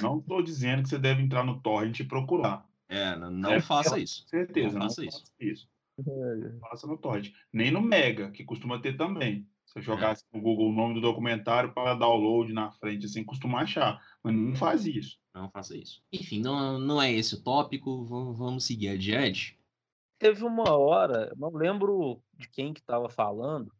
[0.00, 2.66] Não estou dizendo que você deve entrar no torrent e procurar.
[2.88, 4.26] É, não, não é, faça isso.
[4.28, 5.24] Certeza, não, faça não isso.
[5.40, 5.68] isso.
[5.98, 6.58] É.
[6.60, 7.32] Faça no torrent.
[7.52, 9.46] Nem no Mega, que costuma ter também.
[9.66, 10.36] Se eu jogasse é.
[10.36, 14.00] no Google o nome do documentário para download na frente, assim, costuma achar.
[14.22, 15.18] Mas não faz isso.
[15.34, 16.02] Não faça isso.
[16.12, 18.04] Enfim, não, não é esse o tópico.
[18.04, 19.58] Vamos seguir adiante.
[20.18, 23.70] Teve uma hora, não lembro de quem que estava falando,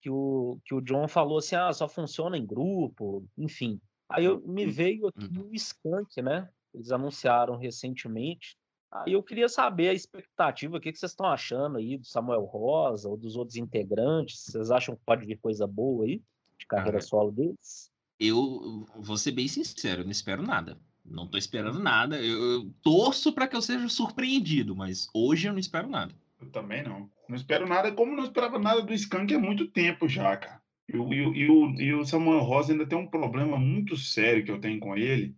[0.00, 3.80] que o, que o John falou assim, ah, só funciona em grupo, enfim.
[4.08, 5.48] Aí eu, me veio aqui uhum.
[5.50, 6.48] o Skank, né?
[6.72, 8.56] Eles anunciaram recentemente.
[8.90, 12.44] Aí eu queria saber a expectativa, o que, que vocês estão achando aí do Samuel
[12.44, 14.44] Rosa ou dos outros integrantes?
[14.44, 16.22] Vocês acham que pode vir coisa boa aí
[16.56, 17.90] de carreira solo deles?
[18.20, 20.78] Eu vou ser bem sincero, não espero nada.
[21.04, 22.22] Não tô esperando nada.
[22.22, 26.14] Eu, eu torço para que eu seja surpreendido, mas hoje eu não espero nada.
[26.40, 27.10] Eu também não.
[27.28, 30.62] Não espero nada, como não esperava nada do Skank há muito tempo já, cara.
[30.88, 34.50] E o, e, o, e o Samuel Rosa ainda tem um problema muito sério que
[34.50, 35.34] eu tenho com ele.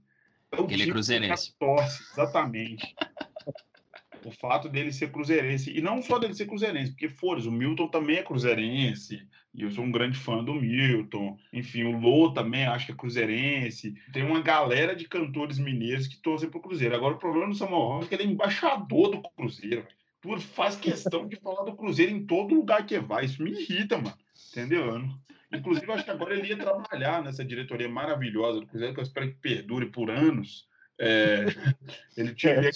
[0.52, 1.54] É ele é cruzeirense.
[1.58, 2.94] Torce, exatamente.
[4.24, 5.70] o fato dele ser cruzeirense.
[5.70, 9.26] E não só dele ser cruzeirense, porque, fores, o Milton também é cruzeirense.
[9.54, 11.38] E eu sou um grande fã do Milton.
[11.52, 13.94] Enfim, o Lô também acho que é cruzeirense.
[14.12, 16.94] Tem uma galera de cantores mineiros que torcem pro Cruzeiro.
[16.94, 19.86] Agora, o problema do Samuel Rosa é que ele é embaixador do Cruzeiro.
[20.20, 23.24] Tu faz questão de falar do Cruzeiro em todo lugar que vai.
[23.24, 24.16] Isso me irrita, mano.
[24.50, 25.08] Entendeu?
[25.52, 29.28] Inclusive, acho que agora ele ia trabalhar nessa diretoria maravilhosa do Cruzeiro, que eu espero
[29.28, 30.66] que perdure por anos.
[30.98, 31.44] É,
[32.16, 32.70] ele tinha, ele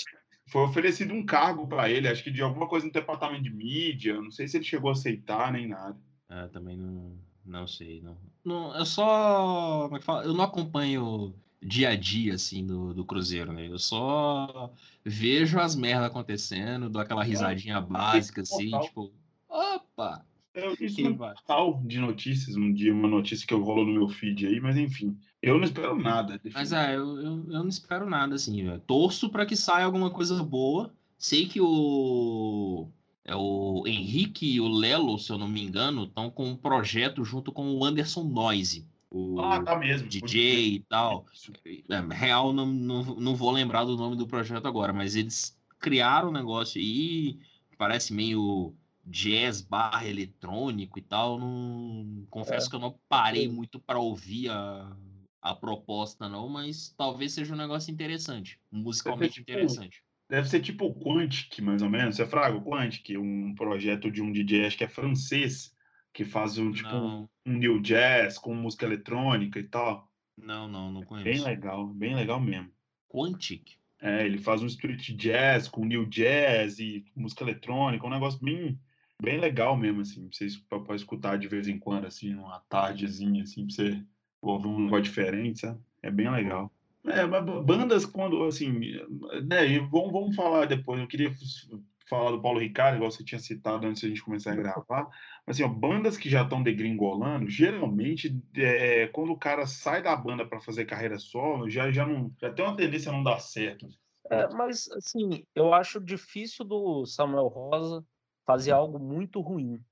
[0.48, 4.20] foi oferecido um cargo para ele, acho que de alguma coisa no departamento de mídia,
[4.20, 5.98] não sei se ele chegou a aceitar nem nada.
[6.28, 8.16] É, também não, não sei, não.
[8.44, 10.24] não eu só, como é que fala?
[10.24, 13.68] Eu não acompanho dia a dia, assim, do, do Cruzeiro, né?
[13.68, 14.72] Eu só
[15.04, 19.12] vejo as merdas acontecendo, dou aquela risadinha básica, assim, tipo,
[19.48, 20.24] opa!
[20.60, 24.08] Eu disse um tal de notícias, um dia, uma notícia que eu rolou no meu
[24.08, 26.40] feed aí, mas enfim, eu não espero nada.
[26.52, 28.80] Mas é, eu, eu, eu não espero nada, assim, velho.
[28.80, 30.92] Torço para que saia alguma coisa boa.
[31.18, 32.88] Sei que o
[33.24, 37.24] é o Henrique e o Lelo, se eu não me engano, estão com um projeto
[37.24, 38.88] junto com o Anderson Noise.
[39.10, 40.08] O ah, tá mesmo.
[40.08, 41.26] DJ e tal.
[41.88, 46.28] É, real, não, não, não vou lembrar do nome do projeto agora, mas eles criaram
[46.28, 47.38] um negócio e
[47.76, 48.74] parece meio
[49.10, 51.38] jazz barra eletrônico e tal.
[51.38, 52.70] Não, confesso é.
[52.70, 54.96] que eu não parei muito para ouvir a,
[55.42, 60.02] a proposta, não, mas talvez seja um negócio interessante, musicalmente tipo, interessante.
[60.28, 62.14] Deve ser tipo o Quantic, mais ou menos.
[62.14, 65.74] Você fraga o Quantic, um projeto de um DJ, acho que é francês,
[66.12, 70.08] que faz um tipo um, um new jazz com música eletrônica e tal.
[70.36, 71.24] Não, não, não conheço.
[71.24, 72.70] Bem legal, bem legal mesmo.
[73.08, 73.76] Quantic?
[74.00, 78.80] É, ele faz um street jazz com new jazz e música eletrônica, um negócio bem,
[79.20, 83.42] bem legal mesmo, assim, pra vocês podem escutar de vez em quando, assim, numa tardezinha,
[83.42, 84.02] assim, pra você
[84.42, 85.80] ouvir um negócio diferente, sabe?
[86.02, 86.70] É bem legal.
[87.06, 88.70] É, bandas quando, assim,
[89.44, 91.32] né, vamos, vamos falar depois, eu queria
[92.08, 95.08] falar do Paulo Ricardo, igual você tinha citado antes de a gente começar a gravar,
[95.46, 100.14] mas assim, ó, bandas que já estão degringolando, geralmente, é, quando o cara sai da
[100.16, 103.38] banda para fazer carreira solo, já, já, não, já tem uma tendência a não dar
[103.38, 103.88] certo.
[104.30, 108.04] É, mas, assim, eu acho difícil do Samuel Rosa
[108.52, 109.82] fazer algo muito ruim.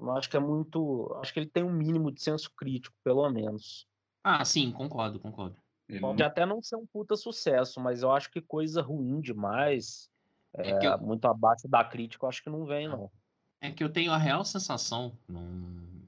[0.00, 1.16] Eu acho que é muito.
[1.20, 3.86] Acho que ele tem um mínimo de senso crítico, pelo menos.
[4.22, 5.56] Ah, sim, concordo, concordo.
[6.00, 10.08] Pode até não ser um puta sucesso, mas eu acho que coisa ruim demais
[10.56, 10.98] é, é eu...
[10.98, 13.10] muito abaixo da crítica, eu acho que não vem, não.
[13.60, 15.46] É que eu tenho a real sensação, não,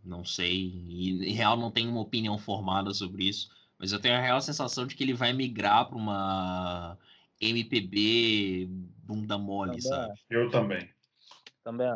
[0.05, 4.15] não sei, e em real não tenho uma opinião formada sobre isso, mas eu tenho
[4.15, 6.99] a real sensação de que ele vai migrar para uma
[7.41, 8.67] MPB
[9.05, 10.21] bunda mole, também sabe?
[10.31, 10.96] Eu também.
[11.67, 11.89] Também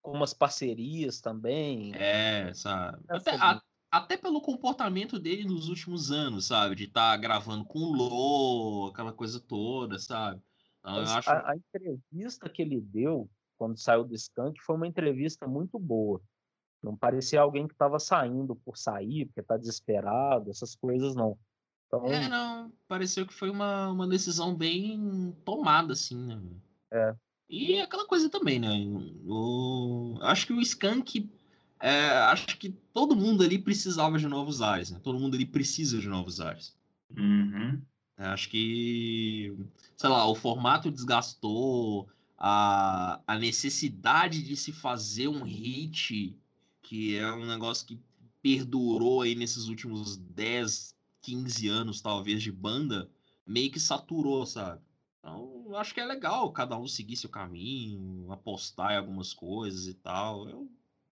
[0.00, 1.92] Com umas parcerias também.
[1.96, 3.02] É, sabe?
[3.08, 6.76] Até, a, até pelo comportamento dele nos últimos anos, sabe?
[6.76, 10.40] De estar tá gravando com o Lô, aquela coisa toda, sabe?
[10.78, 11.28] Então, acho...
[11.28, 16.22] a, a, entrevista que ele deu quando saiu do Skank foi uma entrevista muito boa.
[16.80, 21.36] Não parecia alguém que estava saindo por sair, porque está desesperado, essas coisas não.
[21.88, 22.06] Então...
[22.06, 22.72] É, não.
[22.86, 26.40] Pareceu que foi uma, uma decisão bem tomada, assim, né?
[26.92, 27.16] É.
[27.50, 28.70] E aquela coisa também, né?
[29.26, 30.16] O...
[30.22, 31.28] Acho que o Skank.
[31.82, 35.00] É, acho que todo mundo ali precisava de novos ares, né?
[35.02, 36.76] Todo mundo ali precisa de novos ares.
[37.16, 37.80] Uhum.
[38.16, 39.56] É, acho que,
[39.96, 42.08] sei lá, o formato desgastou,
[42.40, 46.34] a, a necessidade de se fazer um hit,
[46.80, 48.00] que é um negócio que
[48.40, 53.10] perdurou aí nesses últimos 10, 15 anos, talvez, de banda,
[53.46, 54.80] meio que saturou, sabe?
[55.18, 59.94] Então, acho que é legal cada um seguir seu caminho, apostar em algumas coisas e
[59.94, 60.48] tal.
[60.48, 60.70] Eu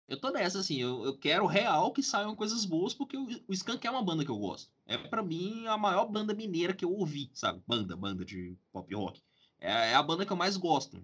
[0.08, 3.52] eu tô nessa, assim, eu, eu quero real que saiam coisas boas, porque o, o
[3.52, 4.70] Skank é uma banda que eu gosto.
[4.84, 7.62] É para mim a maior banda mineira que eu ouvi, sabe?
[7.66, 9.22] Banda, banda de pop rock.
[9.58, 10.98] É, é, a banda que eu mais gosto.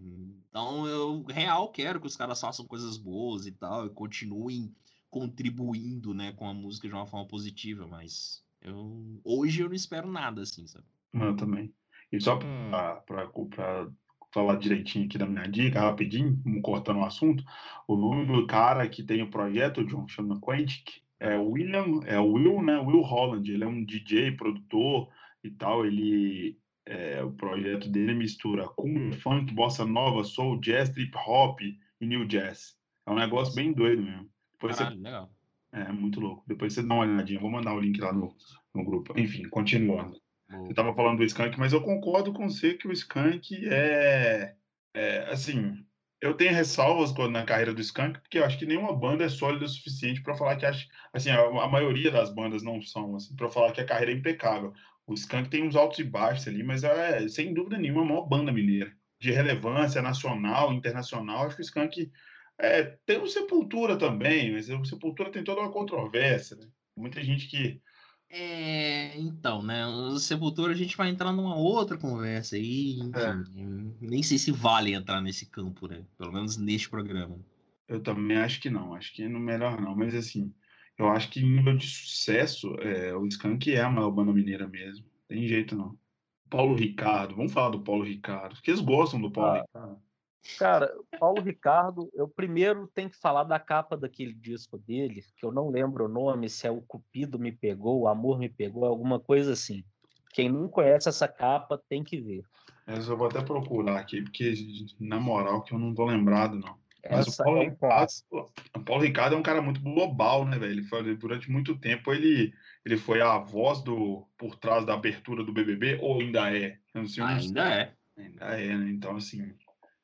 [0.51, 4.75] Então eu real quero que os caras façam coisas boas e tal, e continuem
[5.09, 10.11] contribuindo, né, com a música de uma forma positiva, mas eu hoje eu não espero
[10.11, 10.85] nada, assim, sabe?
[11.15, 11.73] Eu também.
[12.11, 13.31] E só para
[14.33, 17.45] falar direitinho aqui da minha dica, rapidinho, cortando o assunto.
[17.87, 22.19] O nome do cara que tem o projeto, John, chama Quantic, é o William, é
[22.19, 22.79] o Will, né?
[22.79, 23.51] Will Holland.
[23.51, 25.09] Ele é um DJ, produtor
[25.43, 25.85] e tal.
[25.85, 26.57] Ele,
[26.87, 32.25] é, o projeto dele mistura com funk, bossa nova, soul, jazz, trip hop e new
[32.27, 32.77] jazz.
[33.07, 34.29] É um negócio bem doido mesmo.
[34.53, 35.03] Depois Caralho, você...
[35.03, 35.31] legal.
[35.73, 36.45] É, muito louco.
[36.47, 37.41] Depois você dá uma olhadinha.
[37.41, 38.35] Vou mandar o link lá no,
[38.75, 39.19] no grupo.
[39.19, 40.19] Enfim, continuando.
[40.51, 44.55] Você estava falando do Skank, mas eu concordo com você que o Skank é,
[44.95, 45.85] é assim.
[46.21, 49.67] Eu tenho ressalvas na carreira do Skank, porque eu acho que nenhuma banda é sólida
[49.67, 53.37] o suficiente para falar que acho, assim, a, a, maioria das bandas não são, assim,
[53.37, 54.73] para falar que a carreira é impecável.
[55.07, 58.27] O Skank tem uns altos e baixos ali, mas é, sem dúvida nenhuma, a maior
[58.27, 58.93] banda mineira.
[59.21, 62.11] De relevância nacional, internacional, acho que o Skank
[62.59, 66.67] é, tem o Sepultura também, mas o Sepultura tem toda uma controvérsia, né?
[66.97, 67.81] Muita gente que
[68.31, 69.87] é, então, né?
[69.87, 72.99] O Sepultura a gente vai entrar numa outra conversa aí.
[73.15, 73.35] É.
[74.01, 76.05] Nem sei se vale entrar nesse campo, né?
[76.17, 77.39] Pelo menos neste programa.
[77.89, 80.53] Eu também acho que não, acho que é no melhor não, mas assim,
[80.99, 84.69] eu acho que em nível de sucesso, é, o Skank é a maior banda mineira
[84.69, 85.07] mesmo.
[85.27, 85.99] Tem jeito não.
[86.51, 87.35] Paulo Ricardo.
[87.37, 88.55] Vamos falar do Paulo Ricardo.
[88.55, 89.63] Porque eles gostam do Paulo Ah.
[89.63, 90.08] Ricardo.
[90.59, 95.53] Cara, Paulo Ricardo, eu primeiro tenho que falar da capa daquele disco dele, que eu
[95.53, 99.21] não lembro o nome, se é o Cupido me pegou, o Amor me pegou, alguma
[99.21, 99.85] coisa assim.
[100.33, 102.43] Quem não conhece essa capa tem que ver.
[102.87, 104.55] Essa eu vou até procurar aqui, porque,
[104.99, 106.79] na moral, que eu não tô lembrado, não.
[107.11, 108.13] Mas o Paulo, é um Ricardo,
[108.77, 110.73] o Paulo Ricardo é um cara muito global, né, velho?
[110.73, 112.53] Ele foi, durante muito tempo ele,
[112.85, 116.79] ele foi a voz do por trás da abertura do BBB, ou ainda é?
[116.95, 117.49] Eu não sei, eu não sei.
[117.49, 117.95] Ainda é.
[118.17, 118.91] Ainda é, né?
[118.91, 119.55] Então, assim,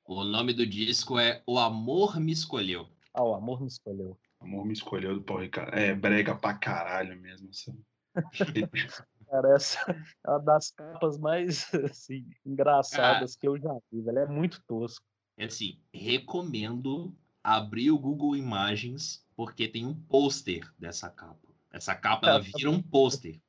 [0.04, 2.86] O nome do disco é O Amor Me Escolheu.
[3.12, 4.18] Ah, o Amor me escolheu.
[4.40, 5.74] amor me escolheu do Paulo Ricardo.
[5.74, 7.48] É brega pra caralho mesmo.
[7.48, 7.82] Assim.
[9.30, 9.78] Cara, essa
[10.26, 14.18] é uma das capas mais assim, engraçadas que eu já vi, velho.
[14.18, 15.04] É muito tosco.
[15.36, 21.48] É assim, recomendo abrir o Google Imagens, porque tem um pôster dessa capa.
[21.72, 23.40] Essa capa ela vira um pôster.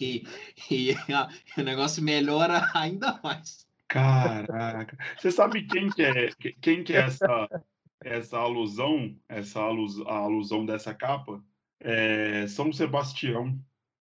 [0.00, 0.22] E,
[0.70, 1.28] e a-
[1.58, 3.65] o negócio melhora ainda mais.
[3.88, 4.96] Caraca.
[5.16, 7.48] Você sabe quem que é, que- quem que é essa,
[8.02, 11.42] essa alusão, essa alus, a alusão dessa capa?
[11.80, 13.58] É São Sebastião,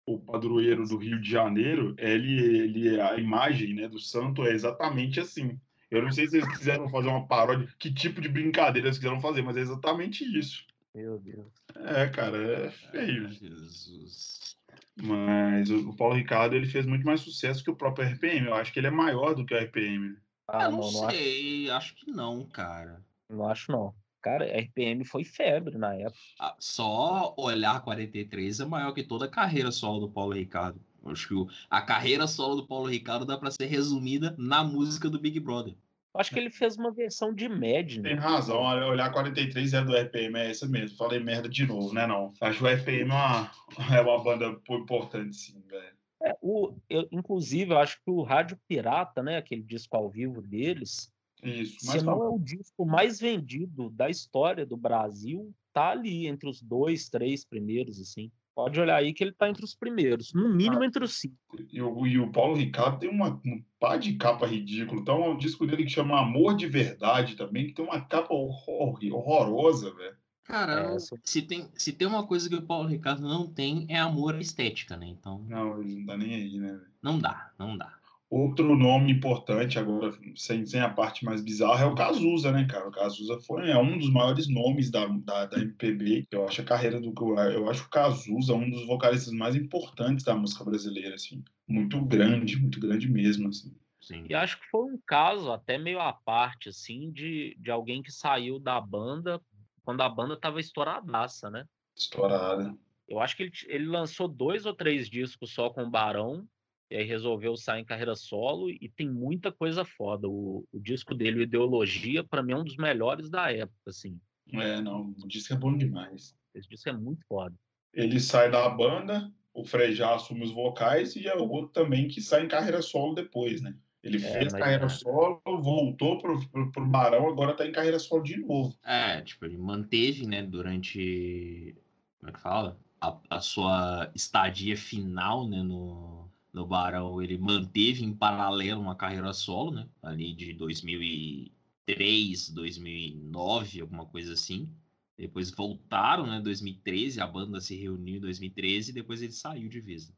[0.05, 1.95] o padroeiro do Rio de Janeiro.
[1.97, 5.59] Ele, ele, a imagem né, do santo é exatamente assim.
[5.91, 9.19] Eu não sei se eles quiseram fazer uma paródia, que tipo de brincadeira eles quiseram
[9.21, 10.65] fazer, mas é exatamente isso.
[10.95, 11.51] Meu Deus.
[11.75, 13.29] É, cara, é feio.
[13.31, 14.57] Jesus.
[15.01, 18.47] Mas o Paulo Ricardo ele fez muito mais sucesso que o próprio RPM.
[18.47, 20.17] Eu acho que ele é maior do que o RPM.
[20.47, 23.03] Ah, eu não, não, não, acho, sei, acho que não, cara.
[23.29, 23.95] não acho não.
[24.21, 26.17] Cara, RPM foi febre na época.
[26.39, 30.79] Ah, Só olhar 43 é maior que toda a carreira solo do Paulo Ricardo.
[31.05, 35.19] Acho que a carreira solo do Paulo Ricardo dá pra ser resumida na música do
[35.19, 35.75] Big Brother.
[36.15, 38.13] Acho que ele fez uma versão de Mad, Tem né?
[38.13, 40.95] razão, olha, olhar 43 é do RPM, é essa mesmo.
[40.95, 42.05] Falei merda de novo, né?
[42.05, 42.31] Não.
[42.39, 43.51] Acho que o RPM é uma,
[43.97, 45.97] é uma banda importante, sim, velho.
[46.21, 50.41] É, o, eu, inclusive, eu acho que o Rádio Pirata, né, aquele disco ao vivo
[50.41, 51.11] deles,
[51.43, 51.79] Isso.
[51.79, 56.61] se não, é o disco mais vendido da história do Brasil, tá ali entre os
[56.61, 58.31] dois, três primeiros, assim.
[58.55, 61.35] Pode olhar aí que ele tá entre os primeiros, no mínimo entre os cinco.
[61.71, 65.01] e, o, e o Paulo Ricardo tem uma, um par de capa ridículo.
[65.01, 68.99] Então, um disco dele que chama Amor de Verdade também, que tem uma capa horror,
[69.11, 70.15] horrorosa, velho.
[70.43, 73.97] Cara, É, se, tem, se tem uma coisa que o Paulo Ricardo não tem, é
[73.97, 75.07] amor à estética, né?
[75.07, 76.91] Então, Não, ele não tá nem aí, né, velho?
[77.01, 77.97] não dá, não dá.
[78.35, 82.87] Outro nome importante, agora, sem, sem a parte mais bizarra, é o Cazuza, né, cara?
[82.87, 86.25] O Cazuza foi é um dos maiores nomes da, da, da MPB.
[86.31, 87.13] Eu acho a carreira do.
[87.51, 91.43] Eu acho o Cazuza um dos vocalistas mais importantes da música brasileira, assim.
[91.67, 93.71] Muito grande, muito grande mesmo, assim.
[94.01, 94.25] Sim.
[94.27, 98.11] E acho que foi um caso até meio à parte, assim, de, de alguém que
[98.11, 99.39] saiu da banda
[99.83, 101.65] quando a banda tava estouradaça, né?
[101.95, 102.75] Estourada.
[103.07, 106.47] Eu acho que ele, ele lançou dois ou três discos só com o Barão,
[106.89, 110.27] e aí resolveu sair em carreira solo, e tem muita coisa foda.
[110.27, 114.19] O, o disco dele, o Ideologia, para mim é um dos melhores da época, assim.
[114.51, 116.35] É, não, o disco é bom demais.
[116.53, 117.55] Esse disco é muito foda.
[117.93, 122.21] Ele sai da banda, o Frejá assume os vocais e é o outro também que
[122.21, 123.75] sai em carreira solo depois, né?
[124.03, 128.21] Ele É, fez carreira solo, voltou pro, pro, pro Barão, agora tá em carreira solo
[128.21, 128.77] de novo.
[128.83, 131.75] É, tipo, ele manteve, né, durante.
[132.19, 132.77] Como é que fala?
[132.99, 136.22] A, a sua estadia final, né, no,
[136.53, 139.89] no Barão, ele manteve em paralelo uma carreira solo, né?
[140.01, 144.69] Ali de 2003, 2009, alguma coisa assim.
[145.17, 149.79] Depois voltaram, né, 2013, a banda se reuniu em 2013 e depois ele saiu de
[149.79, 150.11] vez.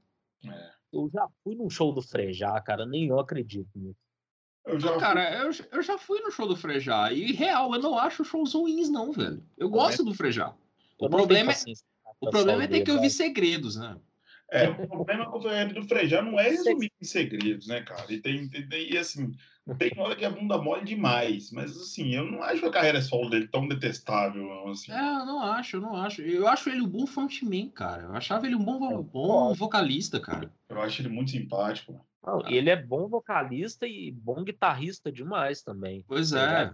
[0.44, 0.72] né?
[0.92, 4.00] Eu já fui num show do Frejá, cara, nem eu acredito nisso.
[4.66, 7.82] Eu já Ah, cara, eu, eu já fui no show do Frejá e, real, eu
[7.82, 9.44] não acho shows ruins, não, velho.
[9.58, 10.56] Eu gosto do Frejá.
[10.98, 11.56] O problema, é,
[12.20, 13.98] o problema é ter que ouvir segredos, né?
[14.52, 18.12] É, o problema com o Ferreira do Frejá não é resumido em segredos, né, cara?
[18.14, 19.34] E tem, tem, tem- e assim,
[19.80, 23.30] tem hora que a bunda mole demais, mas assim, eu não acho a carreira solo
[23.30, 24.92] dele tão detestável, não, assim.
[24.92, 26.22] É, eu não acho, eu não acho.
[26.22, 28.04] Eu acho ele um bom frontman, cara.
[28.04, 30.52] Eu achava ele um bom, vo- Eu bom vocalista, cara.
[30.70, 32.00] Eu acho ele muito simpático.
[32.26, 36.04] Não, ele é bom vocalista e bom guitarrista demais também.
[36.08, 36.74] Pois Frejá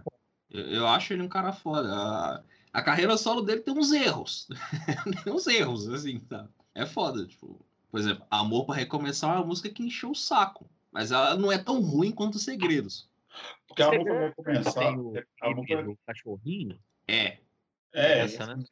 [0.50, 1.88] eu, eu acho ele um cara foda.
[1.90, 2.42] A,
[2.72, 4.46] a carreira solo dele tem uns erros.
[5.24, 6.46] tem uns erros, assim, tá?
[6.74, 7.64] É foda, tipo.
[7.90, 10.68] Por exemplo, Amor pra Recomeçar é uma música que encheu o saco.
[10.90, 13.08] Mas ela não é tão ruim quanto Segredos.
[13.66, 14.98] Porque a Você música vai Tem começar.
[14.98, 16.78] o A música do cachorrinho.
[17.08, 17.38] É,
[17.92, 18.64] é, essa, né?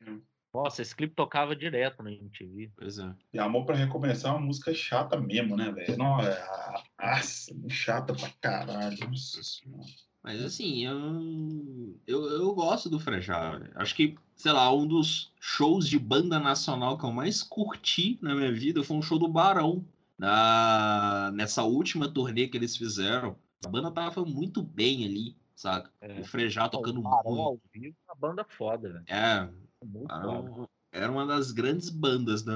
[0.53, 2.73] Nossa, esse clipe tocava direto na MTV.
[2.77, 3.15] pois é.
[3.33, 5.97] E Amor pra Recomeçar é uma música chata mesmo, né, velho?
[5.97, 8.99] Não, é, nossa, chata pra caralho.
[9.09, 9.89] Nossa senhora.
[10.23, 13.61] Mas assim, eu, eu, eu gosto do Frejá.
[13.75, 18.35] Acho que, sei lá, um dos shows de banda nacional que eu mais curti na
[18.35, 19.85] minha vida foi um show do Barão.
[20.19, 23.35] Na, nessa última turnê que eles fizeram,
[23.65, 25.91] a banda tava muito bem ali, saca?
[26.03, 26.21] É.
[26.21, 27.41] O Frejá tocando o Barão muito.
[27.41, 29.05] ao vivo, uma banda foda, velho.
[29.07, 29.49] É,
[29.83, 30.69] Muito Barão foda.
[30.93, 32.55] era uma das grandes bandas da,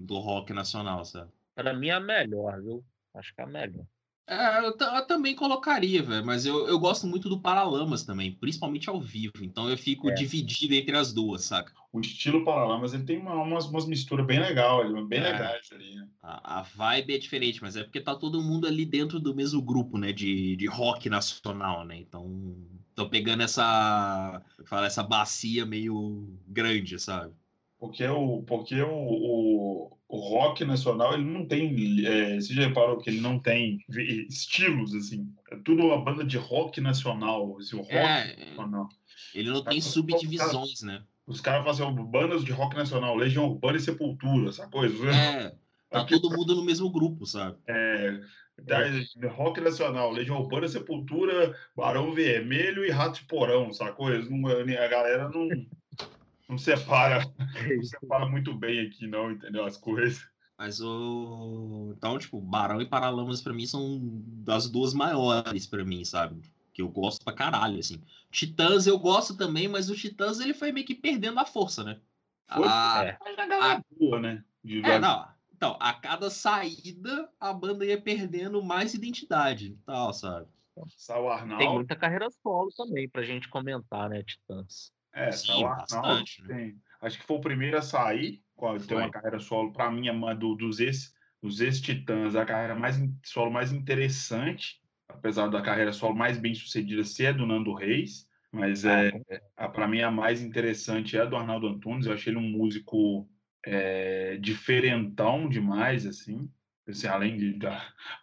[0.00, 1.30] do rock nacional, sabe?
[1.54, 2.84] Pra mim é a melhor, viu?
[3.14, 3.86] Acho que é a melhor.
[4.30, 8.88] É, eu, eu também colocaria, velho, mas eu, eu gosto muito do Paralamas também, principalmente
[8.90, 9.42] ao vivo.
[9.42, 10.12] Então eu fico É.
[10.12, 11.72] dividido entre as duas, saca?
[11.90, 15.32] O estilo Paralamas, ele tem uma- umas, umas misturas bem legais, bem É.
[15.32, 16.06] legais ali, né?
[16.20, 19.62] A, a vibe é diferente, mas é porque tá todo mundo ali dentro do mesmo
[19.62, 20.12] grupo, né?
[20.12, 21.96] De, de rock nacional, né?
[21.96, 22.54] Então,
[22.94, 27.34] tô pegando essa, fala, essa bacia meio grande, sabe?
[27.78, 32.04] Porque o, porque o, o, o rock nacional, ele não tem.
[32.06, 33.78] É, você já reparou que ele não tem
[34.28, 35.28] estilos, assim?
[35.50, 37.56] É tudo uma banda de rock nacional.
[37.60, 38.88] Esse rock É, nacional.
[39.34, 41.02] ele não tem Tá, subdivisões, né?
[41.26, 45.10] Os caras fazem assim, bandas de rock nacional, Legião Urbana e Sepultura, essa coisa.
[45.10, 45.50] É,
[45.90, 47.58] tá Aqui- todo mundo no mesmo grupo, sabe?
[47.66, 48.18] É,
[48.62, 54.10] da- rock nacional, Legião Urbana, Sepultura, Barão Vermelho e Rato de Porão, sacou?
[54.10, 55.48] Eles não, a galera não,
[56.48, 57.20] não separa,
[57.76, 59.64] não separa muito bem aqui, não, entendeu?
[59.64, 60.26] As coisas.
[60.56, 61.94] Mas o.
[61.96, 66.40] Então, tipo, Barão e Paralamas pra mim são das duas maiores pra mim, sabe?
[66.72, 68.02] Que eu gosto pra caralho, assim.
[68.30, 72.00] Titãs eu gosto também, mas o Titãs ele foi meio que perdendo a força, né?
[72.52, 73.18] Foi, Ah, é.
[73.40, 74.44] A galera boa, né?
[74.64, 75.28] De É, não.
[75.54, 80.46] Então, a cada saída, a banda ia perdendo mais identidade e tal, sabe?
[80.96, 81.24] Sal
[81.58, 84.92] Tem muita carreira solo também pra gente comentar, né, Titãs?
[85.18, 85.78] É, Sim, Arnaldo.
[85.78, 86.48] bastante, né?
[86.54, 88.42] tem- Acho que foi o primeiro a sair,
[88.86, 92.74] ter uma carreira solo, para mim, é uma do, dos ex- dos ex-titãs, a carreira
[92.74, 98.28] mais solo mais interessante, apesar da carreira solo mais bem sucedida ser do Nando Reis,
[98.50, 99.12] mas é,
[99.56, 102.06] para mim a mais interessante é a do Arnaldo Antunes.
[102.06, 103.28] Eu achei ele um músico
[103.64, 106.50] é, diferentão demais, assim,
[106.88, 107.58] assim além de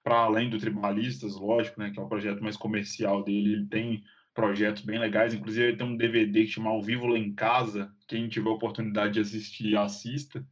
[0.03, 4.03] para além do Tribalistas, lógico, né, que é o projeto mais comercial dele, ele tem
[4.35, 5.33] projetos bem legais.
[5.33, 7.91] Inclusive, ele tem um DVD que chama Ao Vivo Lá em Casa.
[8.07, 10.45] Quem tiver oportunidade de assistir, assista.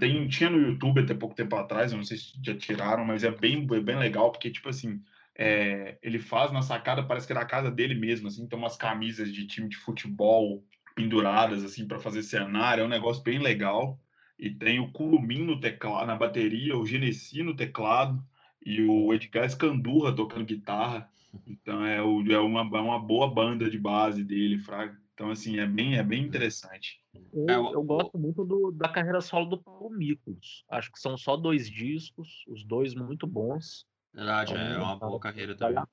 [0.00, 3.30] Tem, tinha no YouTube até pouco tempo atrás, não sei se já tiraram, mas é
[3.30, 5.00] bem, é bem legal, porque, tipo assim,
[5.36, 8.76] é, ele faz na sacada, parece que é na casa dele mesmo, assim, tem umas
[8.76, 10.64] camisas de time de futebol
[10.96, 14.00] penduradas, assim, para fazer cenário, é um negócio bem legal.
[14.36, 18.20] E tem o Curumim no teclado, na bateria, o Genesi no teclado
[18.64, 21.08] e o Edgar Escandurra tocando guitarra.
[21.46, 24.98] Então é, o, é uma, é uma boa banda de base dele, Fraga.
[25.14, 27.00] Então, assim, é bem, é bem interessante.
[27.32, 30.64] Eu, É, o- eu gosto muito do- da carreira solo do Paulo Miklos.
[30.70, 33.84] Acho que são só dois discos, os dois muito bons.
[34.14, 35.84] Verdade, Então, é uma boa carreira também.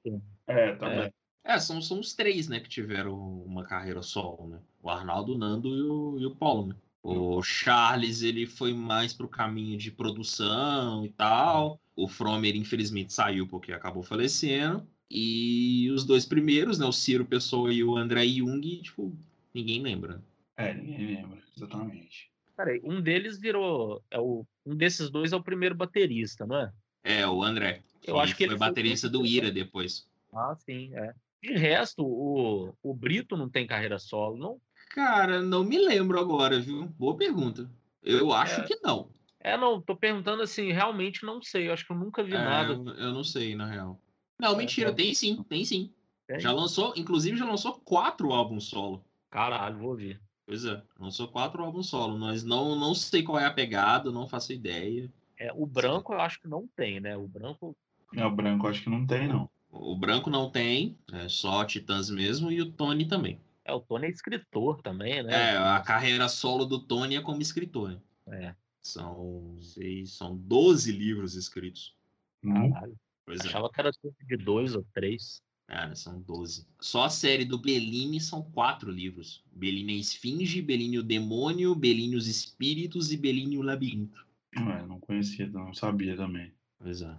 [0.47, 1.13] É, também.
[1.43, 4.59] É, são, são os três, né, que tiveram uma carreira solo, né?
[4.81, 6.75] O Arnaldo, o Nando e o, e o Paulo, né?
[7.03, 11.79] O Charles, ele foi mais pro caminho de produção e tal.
[11.95, 14.87] O Fromer, infelizmente, saiu porque acabou falecendo.
[15.09, 19.15] E os dois primeiros, né, o Ciro Pessoa e o André Jung, tipo,
[19.53, 20.21] ninguém lembra.
[20.57, 22.29] É, ninguém lembra, exatamente.
[22.57, 24.01] Peraí, um deles virou.
[24.09, 26.73] É o, um desses dois é o primeiro baterista, não é?
[27.03, 27.81] É, o André.
[28.03, 30.07] Eu acho que foi ele foi baterista do muito Ira depois.
[30.33, 31.13] Ah, sim, é.
[31.43, 34.61] De resto, o, o Brito não tem carreira solo, não?
[34.89, 36.85] Cara, não me lembro agora, viu?
[36.97, 37.69] Boa pergunta.
[38.01, 38.63] Eu acho É.
[38.63, 39.09] que não.
[39.39, 41.67] É, não, tô perguntando assim, realmente não sei.
[41.67, 42.73] Eu acho que eu nunca vi É, nada.
[42.73, 43.99] eu não sei, na real.
[44.39, 44.95] Não, mentira, não.
[44.95, 45.91] tem sim, tem sim.
[46.27, 46.39] Tem?
[46.39, 49.03] Já lançou, inclusive já lançou quatro álbuns solo.
[49.29, 50.19] Caralho, vou ver.
[50.45, 52.17] Pois é, lançou quatro álbuns solo.
[52.17, 55.11] Mas não, não sei qual é a pegada, não faço ideia.
[55.37, 57.15] É, o branco eu acho que não tem, né?
[57.17, 57.75] O branco.
[58.15, 59.49] É, o branco acho que não tem, não.
[59.77, 63.37] O Branco não tem, é só Titãs mesmo, e o Tony também.
[63.65, 65.53] É, o Tony é escritor também, né?
[65.53, 67.89] É, a carreira solo do Tony é como escritor.
[67.89, 67.97] né?
[68.27, 71.93] É, São, seis, são 12 livros escritos.
[72.41, 72.95] Caralho.
[73.25, 73.47] Pois é.
[73.47, 75.41] Achava que era cerca de dois ou três.
[75.67, 76.67] Cara, são 12.
[76.79, 79.43] Só a série do Bellini são quatro livros.
[79.51, 84.25] Bellini a Esfinge, Bellini o Demônio, Bellini os Espíritos e Bellini o Labirinto.
[84.55, 86.53] É, não conhecia, não sabia também.
[86.77, 87.15] Pois é.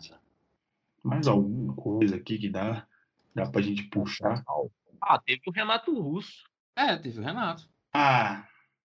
[1.03, 2.87] Mais alguma coisa aqui que dá,
[3.35, 4.45] dá pra gente puxar?
[5.01, 6.45] Ah, teve o Renato Russo.
[6.77, 7.69] É, teve o Renato.
[7.93, 8.47] Ah,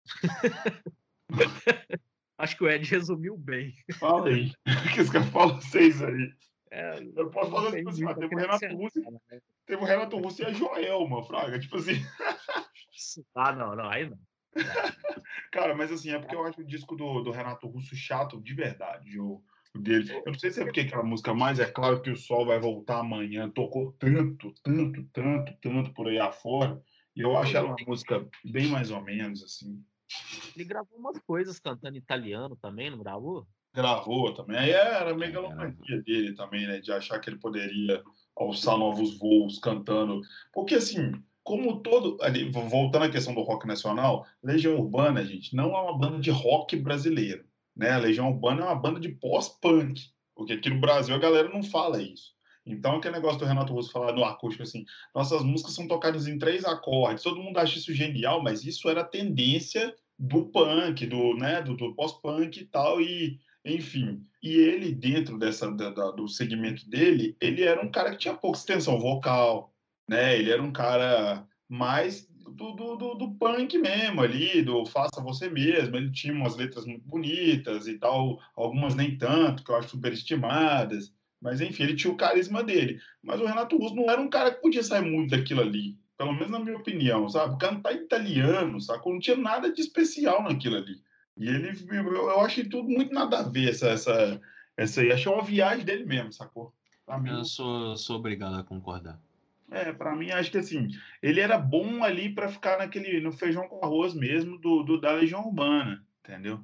[2.37, 3.73] Acho que o Ed resumiu bem.
[3.99, 4.53] fala aí.
[4.93, 6.31] que os caras falam seis aí.
[6.71, 9.19] É, Eu posso falar tipo assim, teve o coisa Renato Russo, né?
[9.65, 11.59] teve o Renato Russo e a Joelma, Fraga.
[11.59, 12.01] Tipo assim,
[13.35, 14.19] Ah, não, não, aí não.
[15.51, 18.53] cara, mas assim, é porque eu acho o disco do, do Renato Russo chato de
[18.53, 19.19] verdade.
[19.19, 19.43] O,
[19.75, 20.11] o dele.
[20.25, 22.59] Eu não sei se é porque aquela música mais é claro que o sol vai
[22.59, 23.49] voltar amanhã.
[23.49, 26.81] Tocou tanto, tanto, tanto, tanto por aí afora.
[27.15, 29.83] E eu acho ela uma música bem mais ou menos, assim.
[30.55, 33.47] Ele gravou umas coisas cantando italiano também, não gravou?
[33.77, 34.57] Gravou também.
[34.57, 36.79] Aí era a megalomania dele também, né?
[36.79, 38.01] De achar que ele poderia
[38.35, 40.19] alçar novos voos cantando.
[40.51, 41.11] Porque, assim,
[41.43, 42.17] como todo.
[42.23, 46.31] Ali, voltando à questão do rock nacional, Legião Urbana, gente, não é uma banda de
[46.31, 47.45] rock brasileiro.
[47.75, 47.91] Né?
[47.91, 50.01] A Legião Urbana é uma banda de pós-punk.
[50.35, 52.35] Porque aqui no Brasil a galera não fala isso.
[52.65, 56.39] Então, aquele negócio do Renato Russo falar no acústico assim, nossas músicas são tocadas em
[56.39, 61.35] três acordes, todo mundo acha isso genial, mas isso era a tendência do punk, do,
[61.35, 63.39] né, do, do pós-punk e tal, e
[63.75, 64.23] enfim.
[64.41, 68.33] E ele, dentro dessa, da, da, do segmento dele, ele era um cara que tinha
[68.33, 69.73] pouca extensão vocal,
[70.07, 70.37] né?
[70.37, 75.49] Ele era um cara mais do, do, do, do, punk mesmo ali, do faça você
[75.49, 75.95] mesmo.
[75.95, 81.13] Ele tinha umas letras muito bonitas e tal, algumas nem tanto, que eu acho superestimadas.
[81.41, 82.99] Mas enfim, ele tinha o carisma dele.
[83.21, 85.97] Mas o Renato Russo não era um cara que podia sair muito daquilo ali.
[86.17, 87.59] Pelo menos na minha opinião, sabe?
[87.59, 89.13] Cantar italiano, sacou?
[89.13, 90.99] Não tinha nada de especial naquilo ali.
[91.37, 94.41] E ele, eu, eu achei tudo muito nada a ver, essa, essa,
[94.75, 95.11] essa aí.
[95.11, 96.73] Achei uma viagem dele mesmo, sacou?
[97.05, 99.19] Pra mim, eu sou, sou obrigado a concordar.
[99.69, 100.87] É, para mim, acho que assim,
[101.21, 105.11] ele era bom ali para ficar naquele, no feijão com arroz mesmo do, do da
[105.11, 106.63] Legião Urbana, entendeu?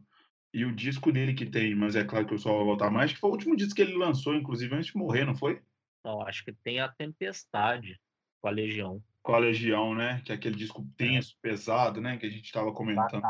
[0.53, 3.11] E o disco dele que tem, mas é claro que eu só vou voltar mais,
[3.11, 5.61] que foi o último disco que ele lançou, inclusive, antes de morrer, não foi?
[6.03, 7.99] Não, acho que tem a Tempestade
[8.41, 9.01] com a Legião.
[9.21, 10.21] Com a Legião, né?
[10.23, 11.47] Que é aquele disco tenso, é.
[11.49, 12.17] pesado, né?
[12.17, 13.23] Que a gente estava comentando.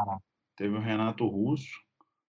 [0.55, 1.80] Teve o Renato Russo,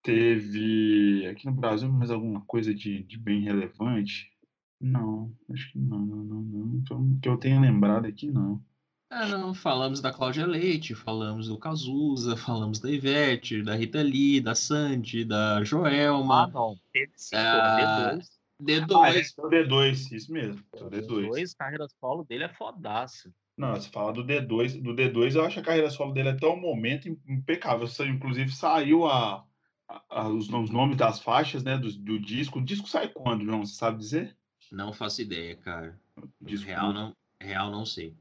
[0.03, 4.33] teve aqui no Brasil mais alguma coisa de, de bem relevante?
[4.81, 6.77] Não, acho que não, não, não, não.
[6.77, 8.63] Então, que eu tenha lembrado aqui, não.
[9.11, 14.41] Ah, não, falamos da Cláudia Leite, falamos do Cazuza, falamos da Ivete, da Rita Lee,
[14.41, 16.45] da Sandy, da Joelma.
[16.45, 18.29] Ah, não, teve sim, ah, D2.
[18.61, 19.05] D2.
[19.05, 20.63] Ah, é o D2, isso mesmo.
[20.73, 21.29] O D2.
[21.29, 23.33] D2, carreira solo dele é fodaço.
[23.57, 26.57] Não, você fala do D2, do D2, eu acho a carreira solo dele até o
[26.57, 27.89] momento impecável.
[28.07, 29.45] Inclusive saiu a,
[29.89, 32.59] a, a os, os, nomes das faixas, né, do, do, disco.
[32.59, 33.65] O disco sai quando, João?
[33.65, 34.37] Você sabe dizer?
[34.73, 35.99] Não faço ideia, cara.
[36.41, 38.15] Disco real não, real não sei.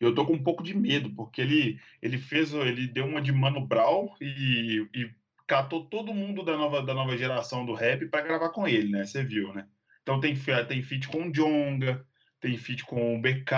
[0.00, 3.30] Eu tô com um pouco de medo, porque ele, ele fez, ele deu uma de
[3.30, 5.10] Mano Brown e, e
[5.46, 9.04] catou todo mundo da nova, da nova geração do rap para gravar com ele, né?
[9.04, 9.68] Você viu, né?
[10.02, 10.34] Então tem,
[10.66, 12.04] tem feat com o Jonga,
[12.40, 13.52] tem feat com o BK,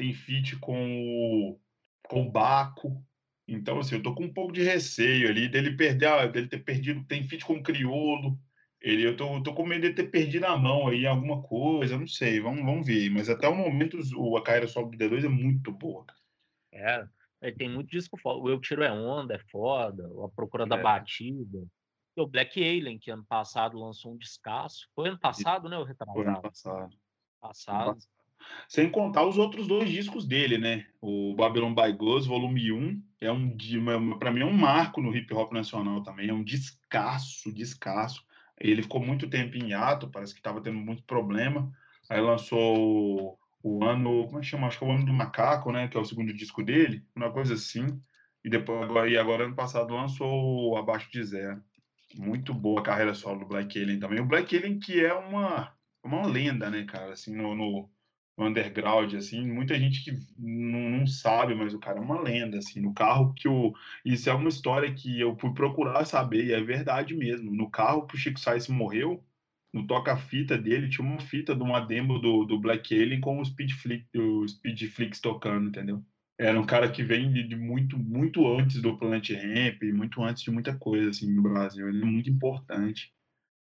[0.00, 1.60] tem feat com o,
[2.08, 3.04] com o Baco.
[3.46, 7.04] Então, assim, eu tô com um pouco de receio ali dele perder, dele ter perdido,
[7.04, 8.38] tem feat com o Criolo.
[8.80, 12.06] Ele, eu tô, tô com medo de ter perdido a mão aí alguma coisa, não
[12.06, 13.10] sei, vamos, vamos ver.
[13.10, 16.06] Mas até o momento o, a carreira solo do D2 é muito boa.
[16.72, 17.06] É,
[17.58, 18.40] tem muito disco foda.
[18.40, 20.66] O Eu Tiro é Onda é foda, A Procura é.
[20.66, 21.62] da Batida.
[22.16, 24.88] E o Black Alien, que ano passado lançou um descasso.
[24.94, 25.76] Foi ano passado, né?
[25.76, 26.16] O retrasado.
[26.16, 26.96] Foi ano passado.
[27.38, 27.98] Passado.
[28.68, 30.86] Sem contar os outros dois discos dele, né?
[31.00, 33.56] O Babylon by Ghost, volume 1, é um
[34.18, 38.24] para mim é um marco no hip hop nacional também, é um descasso, descasso.
[38.58, 41.72] Ele ficou muito tempo em hiato, parece que estava tendo muito problema.
[42.08, 44.66] Aí lançou o, o ano, como é que chama?
[44.66, 45.88] Acho que é o ano do macaco, né?
[45.88, 48.00] Que é o segundo disco dele, uma coisa assim.
[48.44, 51.62] E depois agora, e agora ano passado lançou Abaixo de Zero.
[52.16, 54.20] Muito boa a carreira solo do Black Alien também.
[54.20, 55.72] O Black Alien que é uma
[56.02, 57.12] uma lenda, né, cara?
[57.12, 57.90] Assim no, no
[58.44, 62.80] underground, assim, muita gente que não, não, sabe, mas o cara é uma lenda, assim,
[62.80, 63.72] no carro que o...
[64.04, 67.50] Isso é uma história que eu fui procurar saber, e é verdade mesmo.
[67.50, 69.24] No carro que o Chico Sainz morreu,
[69.72, 73.44] no toca-fita dele, tinha uma fita de uma demo do, do Black Alien com o
[73.44, 76.02] Speed, Flick, o Speed Flix tocando, entendeu?
[76.38, 80.42] Era um cara que vem de, de muito, muito antes do Planet Ramp, muito antes
[80.42, 81.88] de muita coisa, assim, no Brasil.
[81.88, 83.12] Ele é muito importante.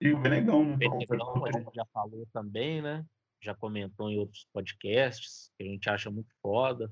[0.01, 0.75] E o Benegão, né?
[0.75, 3.05] Benegão, a gente já falou também, né?
[3.45, 6.91] Já comentou em outros podcasts, que a gente acha muito foda.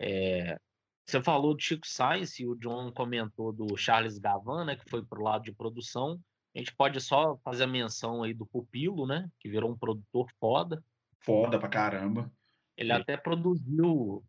[0.00, 0.58] É,
[1.06, 5.04] você falou do Chico Sainz e o John comentou do Charles Gavan, né, que foi
[5.04, 6.20] pro lado de produção.
[6.54, 10.26] A gente pode só fazer a menção aí do Pupilo, né, que virou um produtor
[10.38, 10.82] foda.
[11.20, 12.32] Foda pra caramba.
[12.76, 12.94] Ele é.
[12.94, 14.24] até produziu,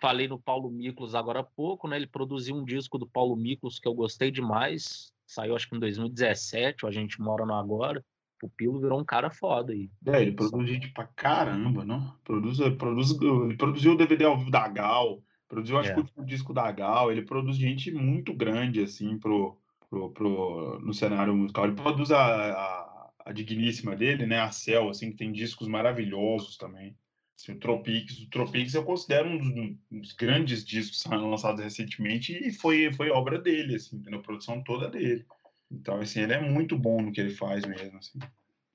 [0.00, 3.78] falei no Paulo Miklos agora há pouco, né, ele produziu um disco do Paulo Miklos
[3.78, 8.04] que eu gostei demais, saiu acho que em 2017, o A Gente Mora no Agora.
[8.42, 9.90] O Pilo virou um cara foda aí.
[10.06, 12.14] É, ele produz gente pra caramba, não?
[12.24, 15.94] Produz, produz, ele produziu o DVD ao vivo da Gal, produziu acho é.
[15.94, 19.56] que o disco da Gal, ele produz gente muito grande, assim, pro,
[19.90, 21.64] pro, pro, no cenário musical.
[21.64, 26.56] Ele produz a, a, a digníssima dele, né, a Cell, assim, que tem discos maravilhosos
[26.56, 26.96] também.
[27.36, 29.48] Assim, o Tropics, o Tropics eu considero um dos,
[29.92, 34.90] um dos, grandes discos lançados recentemente e foi, foi obra dele, assim, a produção toda
[34.90, 35.24] dele.
[35.70, 38.18] Então, assim, ele é muito bom no que ele faz mesmo, assim.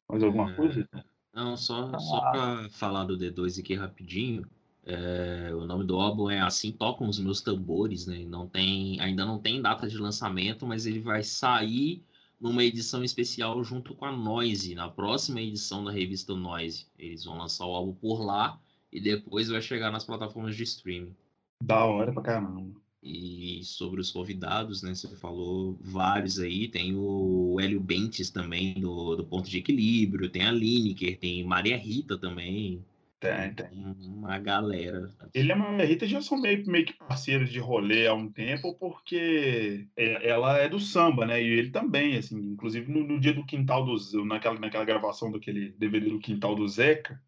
[0.09, 0.55] Mais alguma é...
[0.55, 0.89] coisa?
[1.33, 1.99] Não, só, ah.
[1.99, 4.45] só para falar do D2 aqui rapidinho.
[4.85, 8.25] É, o nome do álbum é Assim Tocam os Meus Tambores, né?
[8.27, 12.03] Não tem, ainda não tem data de lançamento, mas ele vai sair
[12.39, 16.87] numa edição especial junto com a Noise, na próxima edição da revista Noise.
[16.99, 18.59] Eles vão lançar o álbum por lá
[18.91, 21.15] e depois vai chegar nas plataformas de streaming.
[21.63, 22.82] Da hora pra caramba.
[23.03, 24.95] E sobre os convidados, né?
[24.95, 26.69] Você falou vários aí.
[26.69, 30.29] Tem o Hélio Bentes também, do, do Ponto de Equilíbrio.
[30.29, 32.81] Tem a Lineker, tem Maria Rita também.
[33.19, 33.69] Tem, tem.
[34.05, 35.09] Uma galera.
[35.33, 38.29] Ele e a Maria Rita já são meio, meio que parceiros de rolê há um
[38.29, 41.41] tempo, porque é- ela é do samba, né?
[41.41, 42.37] E ele também, assim.
[42.37, 46.55] Inclusive no, no dia do Quintal do Zé, naquela, naquela gravação daquele DVD do Quintal
[46.55, 47.21] do Zeca,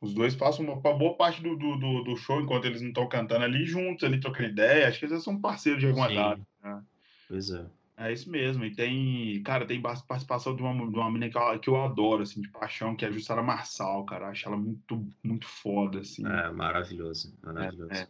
[0.00, 3.08] os dois passam uma, uma boa parte do, do, do- show, enquanto eles não estão
[3.08, 4.88] cantando ali juntos, ali trocando ideia.
[4.88, 6.14] Acho que eles já são parceiros de alguma Sim.
[6.14, 6.40] data.
[6.62, 6.82] né?
[7.28, 7.66] Pois é.
[8.00, 8.64] É isso mesmo.
[8.64, 12.22] E tem, cara, tem participação de uma, de uma menina que eu, que eu adoro,
[12.22, 14.28] assim, de paixão, que é a Jussara Marçal, cara.
[14.28, 16.24] Acho ela muito, muito foda, assim.
[16.24, 17.36] É maravilhoso.
[17.42, 17.90] Maravilhoso.
[17.92, 18.06] É, é.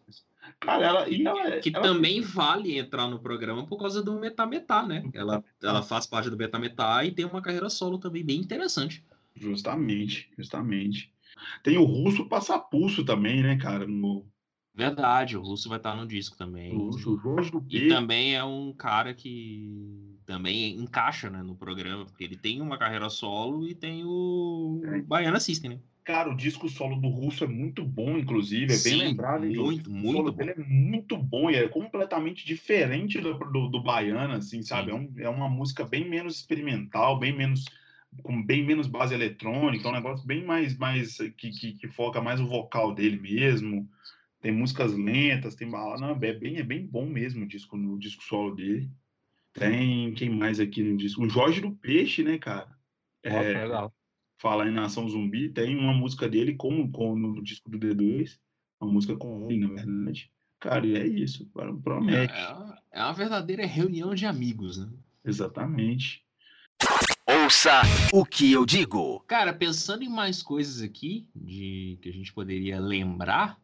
[0.60, 1.09] Cara, ela.
[1.09, 5.09] E ela, Que ela- também vale entrar no programa por causa do Metametá, né?
[5.15, 9.02] Ela, ela faz parte do Metametá e tem uma carreira solo também bem interessante.
[9.35, 11.10] Justamente, justamente.
[11.62, 13.86] Tem o russo Passapulso também, né, cara?
[13.86, 14.31] No,
[14.74, 16.78] Verdade, o Russo vai estar no disco também.
[16.78, 17.89] no russo, o Jorge do E P.
[17.89, 23.10] também é um cara que também encaixa né, no programa, porque ele tem uma carreira
[23.10, 25.02] solo e tem o É.
[25.06, 25.82] Baiana System, né?
[26.05, 28.73] Cara, o disco solo do russo é muito bom, inclusive.
[28.74, 29.44] É bem Sim, lembrado.
[29.44, 30.32] hein, muito, o muito solo bom.
[30.32, 34.90] dele é muito bom e é completamente diferente do, do, do Baiana, assim, sabe?
[34.90, 37.65] É, um- é uma música bem menos experimental, bem menos
[38.22, 42.20] com bem menos base eletrônica, é um negócio bem mais, mais que, que, que foca
[42.20, 43.89] mais o vocal dele mesmo.
[44.40, 47.98] Tem músicas lentas, tem balada, não, é bem, é bem bom mesmo o disco, no
[47.98, 48.90] disco solo dele.
[49.52, 51.22] Tem quem mais aqui no disco?
[51.22, 52.68] O Jorge do Peixe, né, cara?
[53.22, 53.93] É, que legal.
[54.39, 58.39] falar em Nação Zumbi, tem uma música dele com, com no disco do D2,
[58.80, 60.30] uma música com ele, na verdade.
[60.60, 61.48] Cara, e é isso,
[61.82, 62.32] promete.
[62.32, 64.93] É, é uma verdadeira reunião de amigos, né?
[65.24, 66.24] Exatamente.
[67.28, 67.82] Ouça
[68.12, 69.20] o que eu digo.
[69.26, 73.60] Cara, pensando em mais coisas aqui de que a gente poderia lembrar,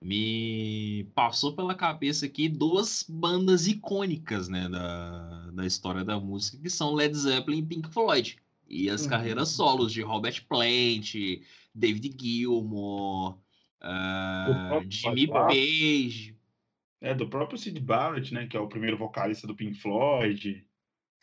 [0.00, 6.70] me passou pela cabeça aqui duas bandas icônicas, né, da, da história da música, que
[6.70, 8.38] são Led Zeppelin e Pink Floyd.
[8.68, 9.08] E as Uhum.
[9.08, 11.14] carreiras solos de Robert Plant,
[11.74, 13.36] David Gilmour,
[13.80, 15.26] próprio Jimmy.
[15.26, 16.36] Page.
[17.00, 20.64] É do próprio Sid Barrett, né, que é o primeiro vocalista do Pink Floyd.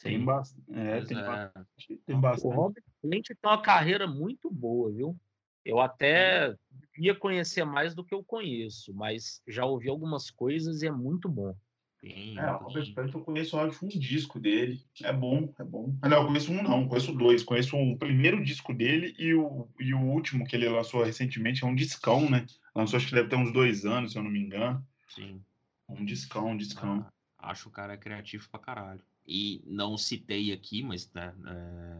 [0.01, 0.25] Tem, Sim.
[0.25, 1.23] bas- é, tem, é.
[1.25, 2.55] bastante, tem O bastante.
[2.55, 5.17] Robert Plant tem uma carreira muito boa, viu?
[5.63, 6.55] Eu até
[6.97, 11.27] ia conhecer mais do que eu conheço, mas já ouvi algumas coisas e é muito
[11.27, 11.55] bom.
[11.99, 14.85] Tem, É, o Robert Plant eu conheço, eu acho, um disco dele.
[15.01, 15.97] É bom, é bom.
[16.01, 17.41] Ah, não, eu conheço um não, conheço dois.
[17.43, 21.67] Conheço o primeiro disco dele e o, e o último que ele lançou recentemente, é
[21.67, 22.45] um discão, né?
[22.75, 24.85] Lançou acho que deve ter uns dois anos, se eu não me engano.
[25.09, 25.41] sim.
[25.89, 27.05] Um discão, um discão.
[27.37, 29.01] Ah, acho o cara criativo pra caralho.
[29.27, 31.33] E não citei aqui, mas né,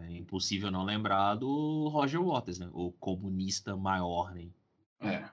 [0.07, 2.69] é impossível não lembrar do Roger Waters, né?
[2.71, 4.47] O comunista maior, né?
[5.01, 5.25] É.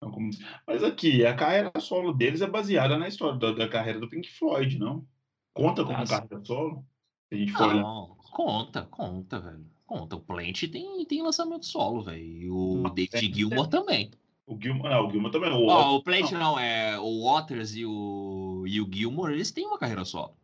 [0.00, 0.30] Como-
[0.66, 4.30] Mas aqui, a carreira solo deles é baseada na história da, da carreira do Pink
[4.30, 5.04] Floyd, não?
[5.52, 6.14] Conta como Ah, sim.
[6.14, 6.84] carreira solo?
[7.28, 7.74] Se a gente for.
[7.74, 9.66] Não, conta, conta, velho.
[9.86, 10.16] Conta.
[10.16, 12.22] O Plant tem, tem lançamento solo, velho.
[12.24, 14.10] E o Não, David tem- Gilmour também.
[14.46, 15.50] O Gilmore, não, o Gilmore também.
[15.52, 19.66] O Waters- o Plant não, é o Waters e o, e o Gilmour, eles têm
[19.66, 20.34] uma carreira solo.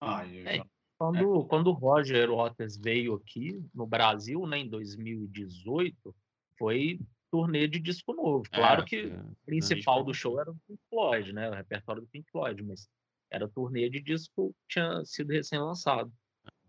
[0.00, 0.66] Ah, É, já-
[0.98, 6.14] Quando, quando o Roger Waters veio aqui no Brasil, né, em 2018,
[6.58, 6.98] foi
[7.30, 8.44] turnê de disco novo.
[8.50, 12.00] Claro É, que foi- o principal do show era o Pink Floyd, né, o repertório
[12.00, 12.88] do Pink Floyd, mas
[13.30, 16.10] era turnê de disco que tinha sido recém-lançado.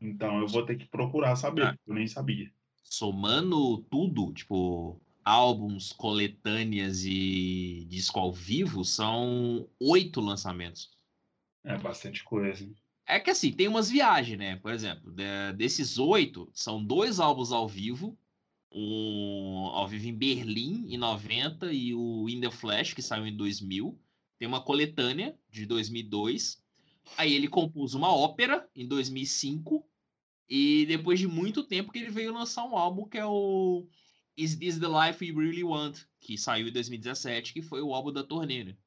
[0.02, 1.68] Então eu vou ter que procurar saber, Ah.
[1.74, 2.52] porque eu nem sabia.
[2.90, 10.90] somando tudo, tipo, álbuns, coletâneas e disco ao vivo, são oito lançamentos.
[11.66, 12.64] É bastante coisa.
[12.64, 12.74] hein?
[13.08, 14.58] É que assim, tem umas viagens, né?
[14.58, 18.20] Por exemplo, de- desses oito, são dois álbuns ao vivo.
[18.72, 23.36] Um ao vivo em Berlim, em 90, e o In The Flash, que saiu em
[23.36, 24.00] 2000.
[24.38, 26.66] Tem uma coletânea, de 2002.
[27.18, 29.90] Aí ele compôs uma ópera, em 2005.
[30.50, 33.88] E depois de muito tempo que ele veio lançar um álbum que é o
[34.36, 36.06] Is This The Life We Really Want?
[36.20, 38.78] Que saiu em 2017, que foi o álbum da turnê, né?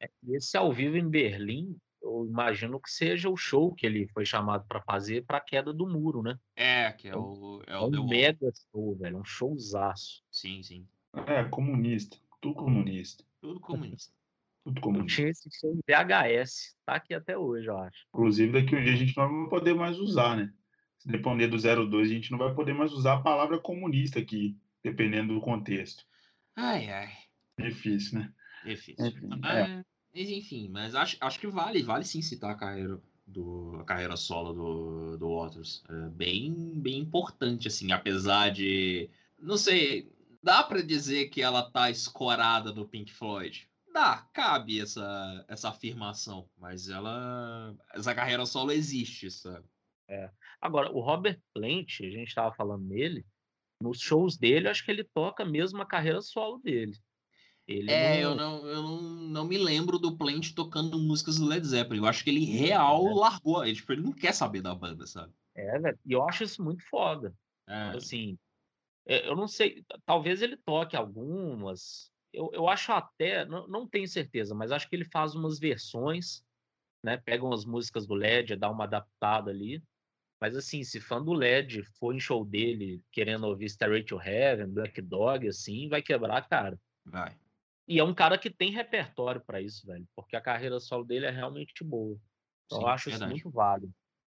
[0.00, 0.08] É.
[0.28, 1.76] Esse ao vivo em Berlim,
[2.22, 5.72] eu imagino que seja o show que ele foi chamado para fazer para a queda
[5.72, 6.38] do muro, né?
[6.56, 8.08] É, que é o, é É o The um Wall.
[8.10, 10.22] mega show, velho, um showzaço.
[10.30, 10.86] Sim, sim.
[11.26, 12.16] É, comunista.
[12.40, 13.24] Tudo comunista.
[13.40, 14.12] Tudo comunista.
[14.64, 15.16] Tudo Eu comunista.
[15.16, 18.06] tinha esse show em VHS, tá aqui até hoje, eu acho.
[18.14, 20.52] Inclusive, daqui um dia a gente não vai poder mais usar, né?
[20.98, 24.56] Se depender do 02, a gente não vai poder mais usar a palavra comunista aqui,
[24.80, 26.04] dependendo do contexto.
[26.54, 27.10] Ai, ai.
[27.58, 28.32] Difícil, né?
[28.64, 29.04] Difícil.
[29.04, 33.76] Enfim, Ah, mas enfim, mas acho, acho que vale, vale sim citar a carreira do
[33.80, 35.82] a carreira solo do, do Waters.
[35.88, 39.08] É bem, bem importante, assim, apesar de.
[39.38, 40.12] Não sei,
[40.42, 43.68] dá para dizer que ela tá escorada no Pink Floyd?
[43.92, 47.74] Dá, cabe essa, essa afirmação, mas ela.
[47.92, 49.64] Essa carreira solo existe, sabe?
[50.08, 50.30] É.
[50.60, 53.24] Agora, o Robert Plant, a gente estava falando nele,
[53.80, 56.96] nos shows dele, acho que ele toca mesmo a carreira solo dele.
[57.66, 58.30] Ele é, não...
[58.30, 62.00] eu, não, eu não, não me lembro do Plant tocando músicas do Led Zeppelin.
[62.00, 63.14] Eu acho que ele real é.
[63.14, 63.64] largou.
[63.64, 65.32] Ele, tipo, ele não quer saber da banda, sabe?
[65.54, 65.98] É, velho.
[66.04, 67.34] E eu acho isso muito foda.
[67.68, 67.96] É.
[67.96, 68.36] Assim,
[69.06, 72.10] é, eu não sei, talvez ele toque algumas.
[72.32, 76.42] Eu, eu acho até, não, não tenho certeza, mas acho que ele faz umas versões,
[77.04, 77.16] né?
[77.16, 79.82] Pega umas músicas do LED, dá uma adaptada ali.
[80.40, 84.68] Mas assim, se fã do LED for em show dele querendo ouvir Starry to Heaven,
[84.68, 86.80] Black Dog, assim, vai quebrar a cara.
[87.04, 87.36] Vai.
[87.92, 91.26] E é um cara que tem repertório para isso, velho, porque a carreira solo dele
[91.26, 92.18] é realmente boa.
[92.64, 93.34] Então Sim, eu acho verdade.
[93.34, 93.94] isso muito válido.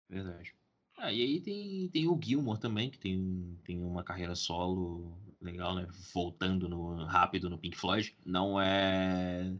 [0.09, 0.53] Verdade.
[0.97, 5.73] Ah, e aí tem, tem o Gilmore também, que tem, tem uma carreira solo legal,
[5.73, 5.87] né?
[6.13, 8.13] Voltando no, rápido no Pink Floyd.
[8.25, 9.55] Não é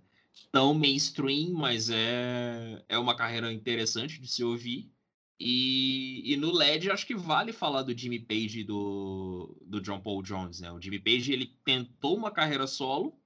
[0.52, 4.92] tão mainstream, mas é, é uma carreira interessante de se ouvir.
[5.40, 10.02] E, e no LED acho que vale falar do Jimmy Page e do, do John
[10.02, 10.70] Paul Jones, né?
[10.70, 13.18] O Jimmy Page ele tentou uma carreira solo,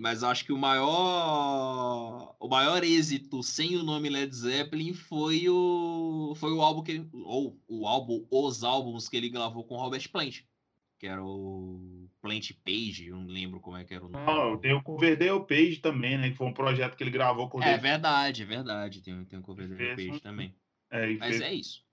[0.00, 6.34] mas acho que o maior o maior êxito sem o nome Led Zeppelin foi o
[6.36, 10.40] foi o álbum que ou o álbum os álbuns que ele gravou com Robert Plant
[10.98, 14.26] que era o Plant Page eu não lembro como é que era o nome.
[14.26, 17.62] Não tem o Coverdale Page também né que foi um projeto que ele gravou com
[17.62, 20.54] é verdade é verdade tem tem o Coverdale Page também.
[20.90, 21.40] É, mas fez...
[21.40, 21.84] é isso.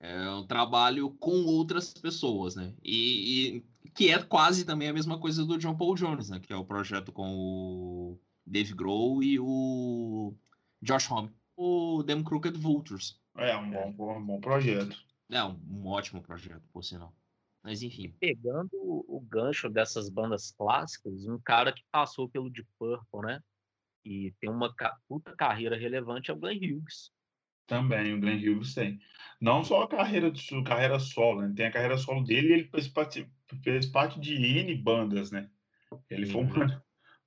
[0.00, 2.72] é um trabalho com outras pessoas, né?
[2.84, 3.64] E, e,
[3.96, 6.38] que é quase também a mesma coisa do John Paul Jones, né?
[6.38, 10.34] Que é o projeto com o Dave Grohl e o
[10.82, 11.34] Josh Homme.
[11.56, 13.18] O Them Crooked Vultures.
[13.36, 14.96] É, um bom, um bom projeto.
[15.30, 17.14] É, um, um, ótimo projeto, por sinal.
[17.62, 18.14] Mas enfim.
[18.20, 23.40] Pegando o gancho dessas bandas clássicas, um cara que passou pelo Deep Purple, né?
[24.04, 24.72] E tem uma
[25.08, 27.10] puta carreira relevante é o Glenn Hughes.
[27.66, 28.98] Também, o Glenn Hughes tem.
[29.40, 31.52] Não só a carreira, de, carreira solo, né?
[31.54, 33.28] Tem a carreira solo dele e ele fez parte,
[33.62, 35.50] fez parte de N bandas, né?
[36.08, 36.48] Ele foi um,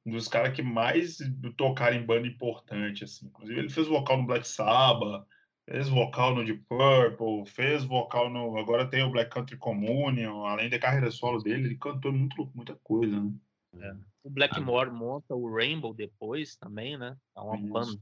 [0.06, 1.18] um dos caras que mais
[1.58, 3.28] tocaram em banda importante, assim.
[3.28, 5.26] Inclusive, ele fez vocal no Black Sabbath,
[5.70, 8.58] fez vocal no Deep Purple, fez vocal no...
[8.58, 12.76] Agora tem o Black Country Communion, além da carreira solo dele, ele cantou muito, muita
[12.84, 13.32] coisa, né?
[13.76, 13.96] É.
[14.24, 17.16] O Blackmore monta o Rainbow depois também, né?
[17.36, 18.00] É uma banda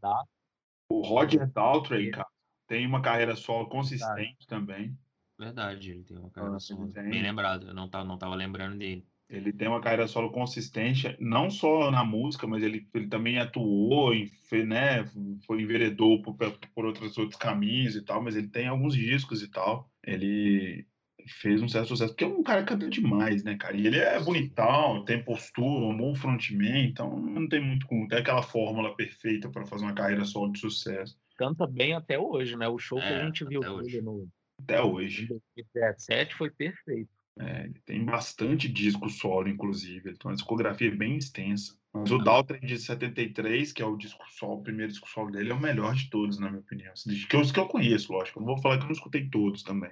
[0.89, 2.27] o Roger Daltrey, cara,
[2.67, 4.97] tem uma carreira solo consistente também.
[5.37, 7.67] Verdade, ele tem uma carreira ah, solo bem lembrado.
[7.67, 9.05] Eu não tava, não tava lembrando dele.
[9.29, 14.13] Ele tem uma carreira solo consistente, não só na música, mas ele, ele também atuou,
[14.13, 14.31] em,
[14.65, 15.05] né,
[15.45, 16.35] foi enveredou por,
[16.73, 19.91] por outros, outros caminhos e tal, mas ele tem alguns discos e tal.
[20.01, 20.87] Ele
[21.27, 23.75] fez um certo sucesso, porque é um cara que canta demais, né, cara?
[23.75, 28.07] E ele é bonitão, tem postura, um bom frontman, então não tem muito como.
[28.07, 31.17] Tem aquela fórmula perfeita para fazer uma carreira solo de sucesso.
[31.37, 32.67] Canta bem até hoje, né?
[32.67, 34.27] O show é, que a é, gente viu dele no.
[34.59, 35.25] Até hoje.
[35.25, 37.09] Em 2017 foi perfeito.
[37.39, 40.09] É, ele tem bastante disco solo, inclusive.
[40.09, 41.77] Ele tem uma discografia bem extensa.
[41.93, 45.51] Mas o Dalton de 73, que é o disco solo, o primeiro disco solo dele,
[45.51, 46.93] é o melhor de todos, na minha opinião.
[47.29, 48.39] Que os que eu conheço, lógico.
[48.39, 49.91] Eu não vou falar que eu não escutei todos também.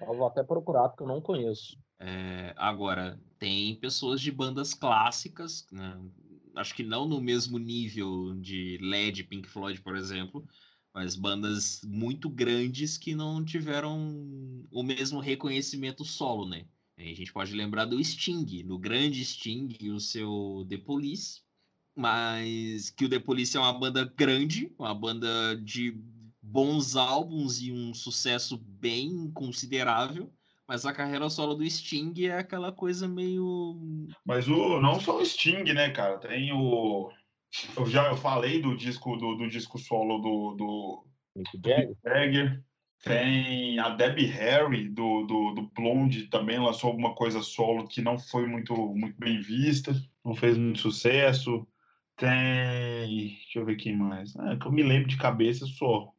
[0.00, 1.78] Eu vou até procurar, porque eu não conheço.
[1.98, 6.00] É, agora, tem pessoas de bandas clássicas, né?
[6.56, 10.46] acho que não no mesmo nível de LED, Pink Floyd, por exemplo,
[10.92, 16.66] mas bandas muito grandes que não tiveram o mesmo reconhecimento solo, né?
[16.96, 21.42] A gente pode lembrar do Sting, do grande Sting e o seu The Police,
[21.96, 26.00] mas que o The Police é uma banda grande, uma banda de
[26.44, 30.30] bons álbuns e um sucesso bem considerável.
[30.66, 34.08] Mas a carreira solo do Sting é aquela coisa meio.
[34.24, 36.18] Mas o não só o Sting, né, cara?
[36.18, 37.10] Tem o.
[37.76, 41.06] Eu já eu falei do disco do, do disco solo do, do,
[41.36, 41.50] Mick
[42.04, 42.62] Jagger.
[43.02, 48.18] Tem a Debbie Harry do, do, do Blonde também lançou alguma coisa solo que não
[48.18, 49.94] foi muito, muito bem vista,
[50.24, 51.66] não fez muito sucesso.
[52.16, 53.36] Tem.
[53.42, 54.34] Deixa eu ver quem mais.
[54.36, 56.13] É, que eu me lembro de cabeça só.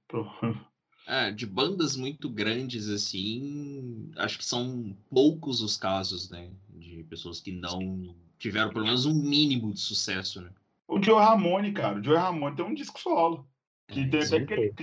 [1.08, 6.52] É, de bandas muito grandes assim, acho que são poucos os casos, né?
[6.70, 10.50] De pessoas que não tiveram pelo menos um mínimo de sucesso, né?
[10.88, 13.48] O Joe Ramone, cara, o Joe Ramone tem um disco solo.
[13.88, 14.74] Que é, tem até aquele,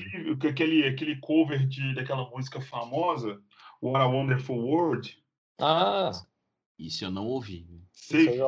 [0.49, 3.40] aquele, aquele cover de, daquela música famosa,
[3.81, 5.19] What a Wonderful World.
[5.61, 6.12] Ah!
[6.78, 7.66] Isso eu não ouvi.
[7.93, 8.39] Sei,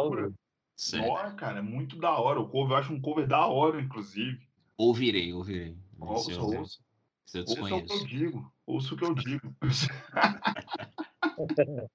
[1.00, 2.40] Nossa, cara, é muito da hora.
[2.40, 4.40] O cover, eu acho um cover da hora, inclusive.
[4.76, 5.76] Ouvirei, ouvirei.
[6.00, 6.78] Ouça, ouça.
[7.26, 7.94] Se eu Ouça o que desconheço.
[8.02, 8.52] eu digo.
[8.66, 9.54] Ouça o que eu digo.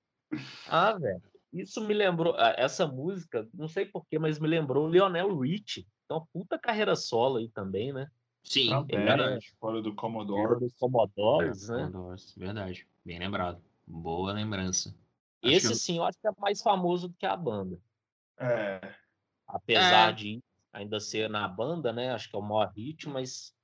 [0.68, 1.22] Ah, velho.
[1.52, 2.36] Isso me lembrou.
[2.38, 5.88] ah, Essa música, não sei porquê, mas me lembrou o Lionel Richie.
[6.06, 8.10] Então, puta carreira solo aí também, né?
[8.44, 9.54] Sim, Também, verdade.
[9.60, 10.60] fora do Era Commodore.
[10.60, 11.92] dos Commodores, É, né?
[11.92, 12.88] Commodores, verdade.
[13.04, 13.62] Bem lembrado.
[13.86, 14.96] Boa lembrança.
[15.44, 17.80] Acho Esse eu- sim, eu acho que é mais famoso do que a banda.
[18.38, 18.94] É,
[19.48, 20.14] Apesar É.
[20.14, 22.12] de ainda ser na banda, né?
[22.12, 23.56] Acho que é o maior hit, mas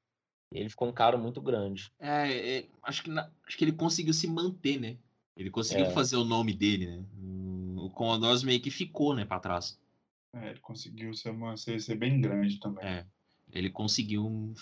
[0.60, 1.91] ele ficou um cara muito grande.
[1.99, 4.98] É, é, acho, que na- acho que ele conseguiu se manter, né?
[5.36, 5.91] Ele conseguiu É.
[5.91, 7.03] fazer o nome dele, né?
[7.77, 9.80] O Commodores meio que ficou, né, pra trás.
[10.34, 12.84] é, ele conseguiu ser, uma, ser, ser bem grande também.
[12.86, 13.06] É.
[13.53, 14.53] Ele conseguiu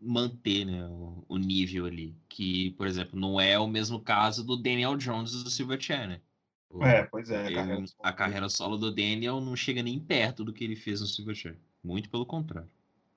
[0.00, 2.14] manter, né, o, o nível ali.
[2.28, 6.20] Que, por exemplo, não é o mesmo caso do Daniel Jones do Silverchair, né?
[6.68, 7.38] O- É, pois é.
[7.42, 10.76] a ele- carreira a carreira solo do Daniel não chega nem perto do que ele
[10.76, 11.56] fez no Silverchair.
[11.82, 12.68] Muito pelo contrário.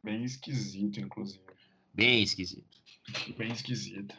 [0.04, 1.44] Bem esquisito, inclusive.
[1.96, 2.68] Bem esquisito.
[3.38, 4.14] Bem esquisito.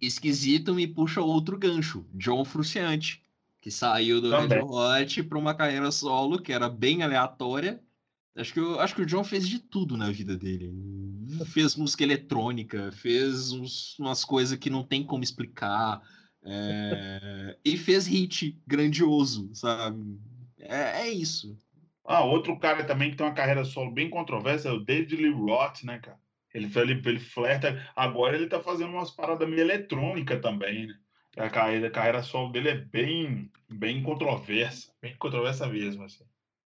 [0.00, 3.22] esquisito me puxa outro gancho, John Frusciante,
[3.60, 4.58] que saiu do Também.
[4.58, 7.80] Red Hot para uma carreira solo que era bem aleatória.
[8.34, 10.72] Acho que, eu, acho que o John fez de tudo na vida dele.
[11.46, 16.02] Fez música eletrônica, fez uns- umas coisas que não tem como explicar.
[16.44, 20.18] é, e fez hit grandioso, sabe?
[20.58, 21.56] É, é isso.
[22.04, 25.30] Ah, outro cara também que tem uma carreira solo bem controversa é o David Lee
[25.32, 26.18] Roth, né, cara?
[26.54, 27.90] Ele, ele, ele flerta.
[27.96, 30.94] Agora ele tá fazendo umas paradas meio eletrônica também, né?
[31.36, 34.92] A carreira, a carreira solo dele é bem, bem controversa.
[35.00, 36.24] Bem controversa mesmo, assim.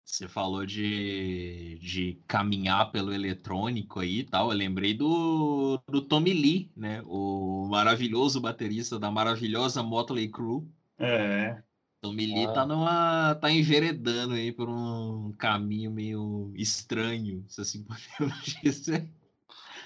[0.03, 4.51] Você falou de, de caminhar pelo eletrônico aí e tal.
[4.51, 7.03] Eu lembrei do, do Tommy Lee, né?
[7.05, 10.65] O maravilhoso baterista da maravilhosa Motley Crue.
[10.97, 11.61] É,
[12.01, 12.53] Tommy Lee Ah.
[12.53, 13.35] tá numa.
[13.35, 17.83] tá enveredando aí por um caminho meio estranho, se assim
[18.17, 19.11] podemos dizer.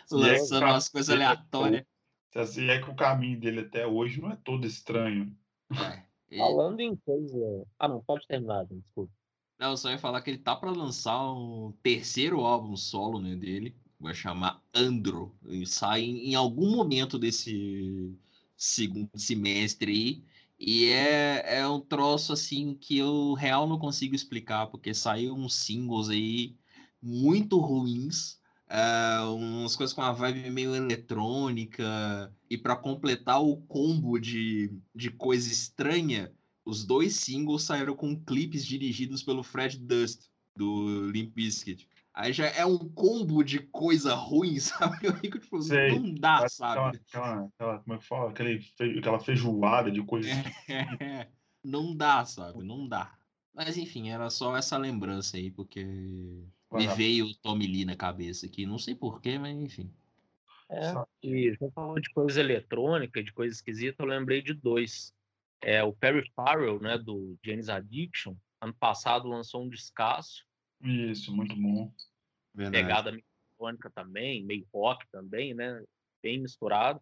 [0.09, 1.85] Lançando umas coisas aleatórias.
[2.31, 5.35] se assim é que o caminho dele até hoje não é todo estranho.
[5.71, 6.09] É.
[6.31, 7.67] E- Falando em coisa.
[7.77, 9.11] Ah, não, pode terminar, desculpa.
[9.59, 13.35] Não, eu só ia falar que ele tá pra lançar um terceiro álbum solo, né,
[13.35, 13.75] dele.
[13.99, 15.37] Vai chamar Andro.
[15.45, 18.17] E sai em, em algum momento desse
[18.55, 20.25] segundo semestre aí.
[20.59, 25.53] E é, é um troço assim que eu real não consigo explicar, porque saiu uns
[25.55, 26.57] singles aí
[27.01, 28.40] muito ruins.
[28.71, 32.33] É, umas coisas com uma vibe meio eletrônica.
[32.49, 36.31] E pra completar o combo de, de coisa estranha,
[36.65, 41.87] os dois singles saíram com clipes dirigidos pelo Fred Dust, do Limp Bizkit.
[42.13, 44.97] Aí já é um combo de coisa ruim, sabe?
[45.07, 45.97] Eu fico tipo, Sei.
[45.97, 46.97] não dá, sabe?
[46.97, 48.29] aquela, aquela- como é que fala?
[48.31, 48.65] Aquele,
[48.99, 50.31] aquela feijoada de coisas.
[50.69, 51.27] É,
[51.63, 52.63] não dá, sabe?
[52.63, 53.17] Não dá.
[53.53, 55.85] Mas enfim, era só essa lembrança aí, porque
[56.71, 58.65] me veio o Tommy Lee na cabeça aqui.
[58.65, 59.91] Não sei porquê, mas enfim.
[60.69, 65.13] É, Só- e você falou de coisa eletrônica, de coisa esquisita, eu lembrei de dois.
[65.61, 70.45] É, o Perry Farrell, né, do James Addiction, ano passado lançou um descasso,
[70.81, 71.93] Isso, muito bom.
[72.53, 72.83] Verdade.
[72.83, 75.83] pegada eletrônica também, meio rock também, né,
[76.23, 77.01] bem misturado,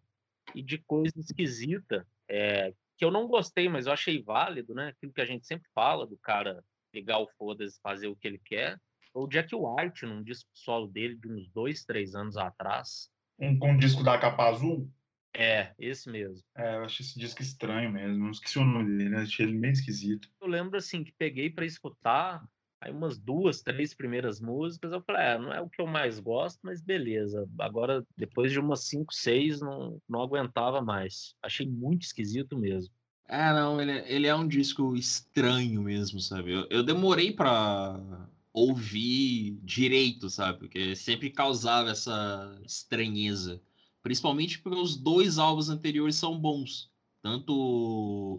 [0.54, 5.12] e de coisa esquisita, é, que eu não gostei, mas eu achei válido, né, aquilo
[5.12, 8.38] que a gente sempre fala, do cara ligar o foda-se e fazer o que ele
[8.44, 8.78] quer,
[9.14, 13.72] o Jack White, num disco solo dele de uns dois, três anos atrás, Um, com
[13.72, 14.90] um disco da capa azul.
[15.34, 16.42] é, esse mesmo.
[16.56, 18.24] É, eu achei esse disco estranho mesmo.
[18.24, 19.22] Não esqueci o nome dele, né?
[19.22, 20.28] Achei ele meio esquisito.
[20.40, 22.44] eu lembro assim que peguei para escutar
[22.82, 26.18] aí umas duas, três primeiras músicas, eu falei, é, não é o que eu mais
[26.18, 27.46] gosto, mas beleza.
[27.58, 31.34] Agora, depois de umas cinco, seis, não, não aguentava mais.
[31.42, 32.92] Achei muito esquisito mesmo.
[33.28, 36.52] É, não, ele, ele é um disco estranho mesmo, sabe?
[36.52, 40.58] Eu, eu demorei pra ouvir direito, sabe?
[40.58, 43.62] Porque sempre causava essa estranheza.
[44.02, 46.90] Principalmente porque os dois álbuns anteriores são bons.
[47.22, 47.52] Tanto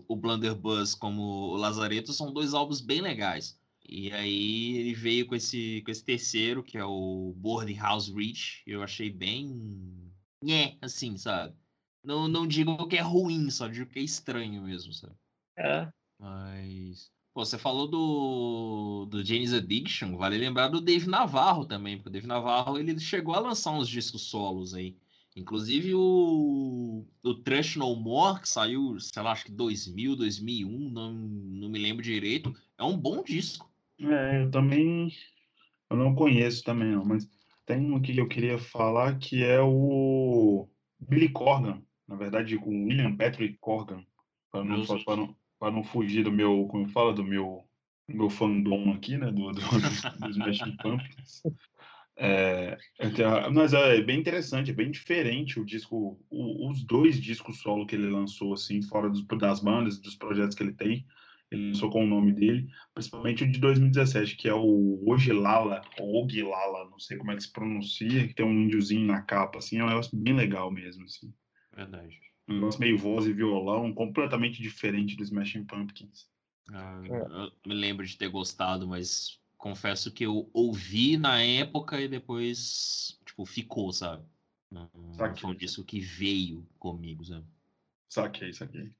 [0.08, 3.60] o- Blunderbuss como o Lazareto são dois álbuns bem legais.
[3.88, 8.64] E aí ele veio com esse, com esse terceiro, que é o Boarding House Reach.
[8.66, 10.12] Eu achei bem.
[10.44, 11.56] Nhé, assim, sabe?
[12.04, 15.16] Não, não digo que é ruim, só digo que é estranho mesmo, sabe?
[15.58, 17.12] É, Mas.
[17.34, 22.12] Pô, você falou do, do James Addiction, vale lembrar do Dave Navarro também, porque o
[22.12, 24.98] Dave Navarro ele chegou a lançar uns discos solos aí.
[25.34, 31.14] Inclusive o, o Trash No More, que saiu, sei lá, acho que 2000, 2001, não,
[31.14, 32.54] não me lembro direito.
[32.78, 33.72] É um bom disco.
[33.98, 35.10] É, eu também.
[35.90, 37.30] Eu não conheço também, não, mas
[37.66, 40.68] tem um que eu queria falar que é o
[41.00, 41.82] Billy Corgan.
[42.06, 44.04] Na verdade, com William Patrick Corgan.
[44.52, 46.68] Para não, pra não, pra não fugir do meu.
[46.72, 47.64] Como fala, do meu.
[48.10, 49.32] do meu fandom aqui, né?
[49.32, 51.44] Do, do, dos Smashing Pumpkins.
[52.18, 52.78] É,
[53.54, 57.96] mas é bem interessante, é bem diferente o disco, o, os dois discos solo que
[57.96, 61.06] ele lançou, assim, fora dos, das bandas, dos projetos que ele tem.
[61.50, 66.24] Ele lançou com o nome dele, principalmente o de 2017, que é o Ogilala, ou
[66.24, 69.80] Ogilala, não sei como é que se pronuncia, que tem um índiozinho na capa, assim,
[69.80, 71.34] é um negócio bem legal mesmo, assim.
[71.76, 72.31] Verdade.
[72.48, 76.28] Um negócio meio voz e violão, completamente diferente do Smashing Pumpkins.
[76.74, 82.08] Ah, eu me lembro de ter gostado, mas confesso que eu ouvi na época e
[82.08, 84.24] depois, tipo, ficou, sabe?
[84.70, 87.46] Não, não foi um disco que veio comigo, sabe?
[88.10, 88.92] Saquei, saquei.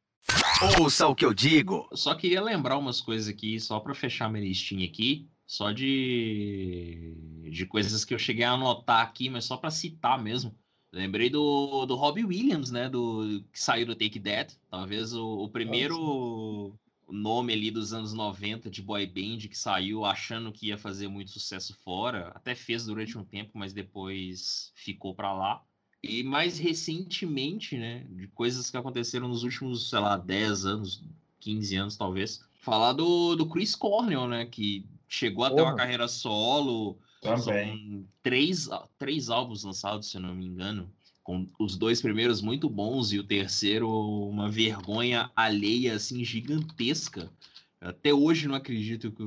[0.80, 1.88] Ouça o que eu digo.
[1.90, 7.16] Eu só queria lembrar umas coisas aqui, só para fechar minha listinha aqui, só de,
[7.50, 10.56] de coisas que eu cheguei a anotar aqui, mas só para citar mesmo.
[10.92, 12.90] Lembrei do, do Robbie Williams, né?
[12.90, 14.58] Do, que saiu do Take That.
[14.70, 16.74] Talvez o, o primeiro
[17.08, 21.32] nome ali dos anos 90 de boy band que saiu achando que ia fazer muito
[21.32, 22.32] sucesso fora.
[22.36, 25.64] Até fez durante um tempo, mas depois ficou para lá.
[26.04, 31.04] E mais recentemente, né, de coisas que aconteceram nos últimos, sei lá, 10 anos,
[31.40, 36.08] 15 anos talvez, falar do, do Chris Cornell, né, que chegou a ter uma carreira
[36.08, 37.78] solo, Também.
[37.78, 40.92] são três, três álbuns lançados, se não me engano,
[41.24, 47.32] com os dois primeiros muito bons e o terceiro uma vergonha alheia, assim, gigantesca.
[47.80, 49.24] Até hoje não acredito que,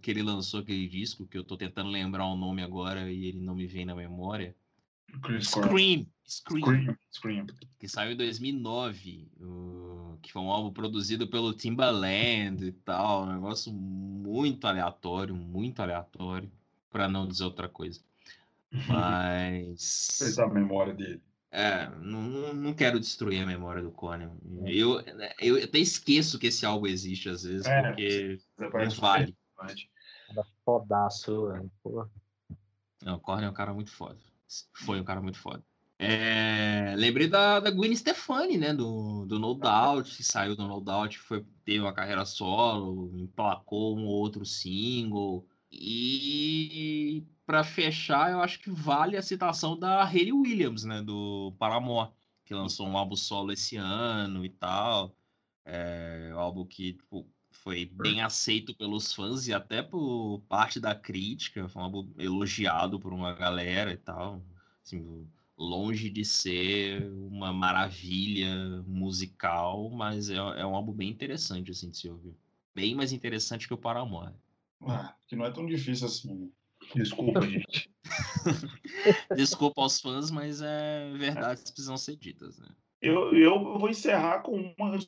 [0.00, 3.40] que ele lançou aquele disco, que eu tô tentando lembrar o nome agora e ele
[3.40, 4.54] não me vem na memória.
[5.40, 7.46] Scream, Scream, Scream, Scream.
[7.78, 13.32] que saiu em 2009, uh, que foi um álbum produzido pelo Timbaland e tal, um
[13.34, 16.50] negócio muito aleatório, muito aleatório,
[16.94, 18.00] para não dizer outra coisa.
[18.86, 21.20] Mas Fez a memória dele.
[21.50, 24.30] é, não, não quero destruir a memória do Conan.
[24.64, 25.02] Eu,
[25.40, 29.36] eu até esqueço que esse álbum existe às vezes, É, porque não vale.
[30.30, 31.70] Era fodaço, velho.
[33.02, 34.18] Não, o Corner é um cara muito foda.
[34.72, 35.64] Foi um cara muito foda.
[35.98, 38.72] É, lembrei da, da Gwen Stefani, né?
[38.72, 43.96] Do, do No Doubt, que saiu do No Doubt, foi teve uma carreira solo, emplacou
[43.96, 45.46] um ou outro single.
[45.80, 51.02] E para fechar, eu acho que vale a citação da Hayley Williams, né?
[51.02, 52.10] Do Paramore,
[52.44, 55.14] que lançou um álbum solo esse ano e tal.
[55.64, 60.94] É um álbum que tipo, foi bem aceito pelos fãs e até por parte da
[60.94, 61.68] crítica.
[61.68, 64.42] Foi um álbum elogiado por uma galera e tal.
[64.84, 65.26] Assim,
[65.56, 71.98] longe de ser uma maravilha musical, mas é, é um álbum bem interessante assim, de
[71.98, 72.34] se ouvir.
[72.74, 74.32] Bem mais interessante que o Paramore.
[74.82, 76.52] Ah, que não é tão difícil assim.
[76.94, 77.90] Desculpa, gente.
[79.36, 82.68] Desculpa aos fãs, mas é verdades que precisam ser ditas, né?
[83.00, 84.98] Eu, eu vou encerrar com uma.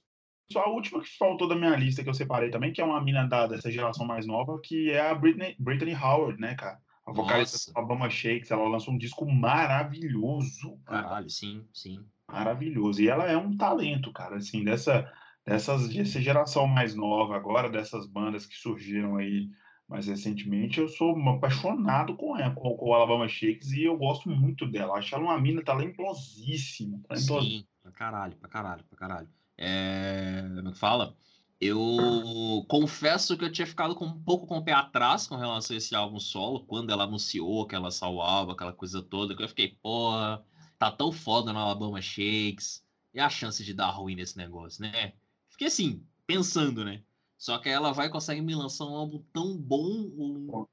[0.50, 3.02] Só a última que faltou da minha lista que eu separei também, que é uma
[3.02, 6.80] mina da, dessa geração mais nova, que é a Britney, Brittany Howard, né, cara?
[7.04, 7.72] A vocalista Nossa.
[7.72, 10.78] do Obama Shakes, ela lançou um disco maravilhoso.
[10.84, 11.02] cara.
[11.02, 12.04] Caralho, sim, sim.
[12.28, 13.00] Maravilhoso.
[13.00, 15.10] E ela é um talento, cara, assim, dessa,
[15.46, 19.48] dessas, dessa geração mais nova agora, dessas bandas que surgiram aí
[19.88, 24.66] mais recentemente, eu sou apaixonado com ela, com, o Alabama Shakes, e eu gosto muito
[24.66, 24.98] dela.
[24.98, 27.00] Acho ela uma mina talentosíssima.
[27.06, 27.60] talentosíssima.
[27.60, 29.28] Sim, pra caralho, pra caralho, pra caralho.
[29.56, 31.16] É, é fala?
[31.60, 35.74] Eu confesso que eu tinha ficado com um pouco com o pé atrás com relação
[35.74, 37.90] a esse álbum solo, quando ela anunciou que ela
[38.20, 40.44] álbum, aquela coisa toda, que eu fiquei, porra,
[40.78, 45.14] tá tão foda no Alabama Shakes, e a chance de dar ruim nesse negócio, né?
[45.56, 47.02] Fiquei assim, pensando, né?
[47.38, 50.66] Só que ela vai e consegue me lançar um álbum tão bom, um-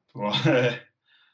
[0.50, 0.86] É,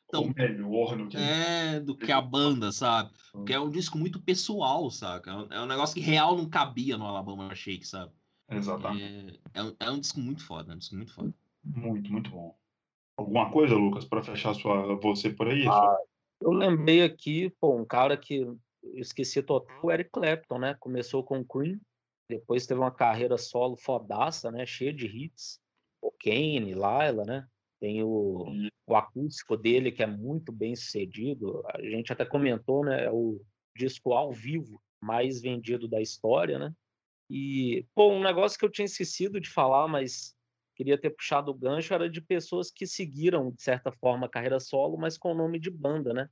[0.06, 3.10] Então, o melhor no que é, do que a banda, sabe?
[3.48, 5.32] Que é um disco muito pessoal, saca?
[5.32, 8.12] É um, é um negócio que real não cabia no Alabama Shake, sabe?
[8.52, 9.42] Exatamente.
[9.56, 11.34] É, é, um, é um disco muito foda, é um disco muito foda.
[11.64, 12.56] Muito, muito bom.
[13.18, 15.68] Alguma coisa, Lucas, para fechar sua, você por aí?
[15.68, 15.98] Ah,
[16.40, 18.60] Eu lembrei aqui, pô, um cara que eu
[18.94, 20.76] esqueci total, o Eric Clapton, né?
[20.80, 21.82] Começou com o Queen,
[22.30, 24.66] depois teve uma carreira solo fodaça, né?
[24.66, 25.60] Cheia de hits.
[26.02, 27.48] O Kane, Laila, né?
[27.80, 28.46] Tem o,
[28.86, 31.64] o acústico dele, que é muito bem sucedido.
[31.74, 33.06] A gente até comentou, né?
[33.06, 33.42] É o
[33.76, 36.74] disco ao vivo mais vendido da história, né?
[37.30, 40.36] E, pô, um negócio que eu tinha esquecido de falar, mas
[40.76, 44.60] queria ter puxado o gancho, era de pessoas que seguiram, de certa forma, a carreira
[44.60, 46.30] solo, mas com o nome de banda, né?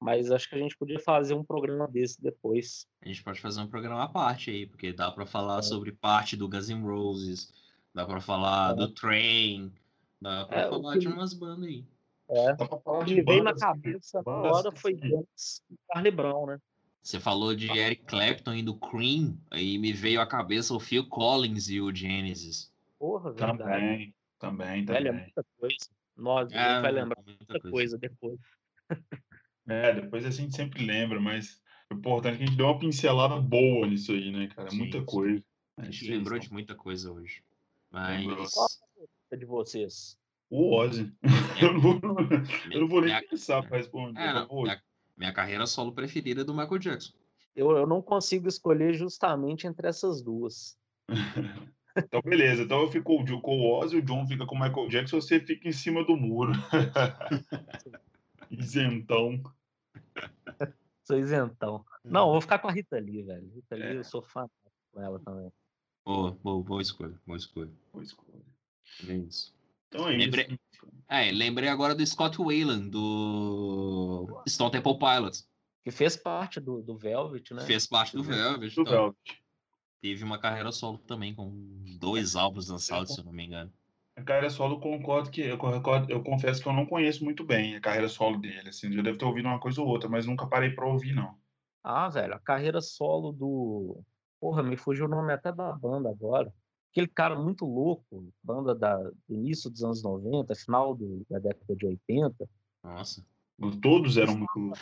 [0.00, 2.86] Mas acho que a gente podia fazer um programa desse depois.
[3.02, 5.62] A gente pode fazer um programa à parte aí, porque dá pra falar É.
[5.62, 7.52] sobre parte do Guns N' Roses,
[7.94, 8.74] dá pra falar É.
[8.74, 9.72] do Train,
[10.20, 11.84] dá pra É, falar que- de umas bandas aí.
[12.28, 12.54] É.
[12.56, 16.46] Dá pra falar O que me veio na cabeça que, foi Guns e Charlie Brown,
[16.46, 16.60] né?
[17.02, 21.08] Você falou de Eric Clapton e do Cream, aí me veio à cabeça o Phil
[21.08, 22.70] Collins e o Genesis.
[22.98, 23.58] Porra, verdade.
[23.58, 25.22] Também, também, Velho, é também.
[25.24, 25.76] muita coisa.
[26.16, 28.38] Nós, a É, gente vai lembrar muita muita coisa depois.
[29.68, 31.60] É, depois a gente sempre lembra, mas
[31.90, 34.70] o importante é que a gente deu uma pincelada boa nisso aí, né, cara?
[34.70, 35.04] Sim, Muita sim.
[35.04, 35.44] coisa.
[35.76, 36.48] A É gente aí, lembrou então.
[36.48, 37.42] de muita coisa hoje.
[37.90, 38.24] Mas.
[38.52, 38.68] Qual
[39.32, 40.18] a de vocês?
[40.48, 41.12] O Ozzy.
[41.60, 42.00] Eu não vou,
[42.70, 44.20] eu não vou nem minha- pensar pra responder.
[44.20, 44.82] É, eu não, minha,
[45.16, 47.14] minha carreira solo preferida é do Michael Jackson.
[47.56, 50.76] Eu, eu não consigo escolher justamente entre essas duas.
[51.98, 52.62] Então, beleza.
[52.62, 55.18] Então eu fico com o- com o Ozzy, o John fica com o Michael Jackson,
[55.18, 56.52] você fica em cima do muro.
[58.50, 59.42] Isentão.
[61.04, 61.84] Sou isentão.
[62.04, 63.48] Não, eu vou ficar com a Rita Lee, velho.
[63.54, 63.96] Rita Lee, É.
[63.98, 64.48] eu sou fã
[64.92, 65.52] com ela também.
[66.04, 67.70] Boa, boa, boa escolha, boa escolha.
[67.92, 68.42] Boa escolha.
[69.08, 69.54] É isso.
[69.88, 70.86] Então é Lembrei- isso.
[71.08, 75.48] É, lembrei agora do Scott Wayland, do Stone Temple Pilots.
[75.84, 77.64] Que fez parte do, do Velvet, né?
[77.64, 78.74] Fez parte do Velvet.
[78.74, 79.42] Do então, Velvet.
[80.02, 81.50] teve uma carreira solo também, com
[82.00, 83.72] dois álbuns lançados, se eu não me engano.
[84.16, 87.76] A carreira solo, concordo que eu, concordo- eu confesso que eu não conheço muito bem
[87.76, 88.70] a carreira solo dele.
[88.70, 91.34] Assim, já deve ter ouvido uma coisa ou outra, mas nunca parei pra ouvir, não.
[91.84, 94.00] Ah, velho, a carreira solo do.
[94.40, 96.52] Porra, me fugiu o nome até da banda agora.
[96.90, 101.76] Aquele cara muito louco, banda da, do início dos anos 90, final do- da década
[101.76, 102.48] de 80.
[102.82, 103.24] Nossa.
[103.82, 104.72] Todos eram muito.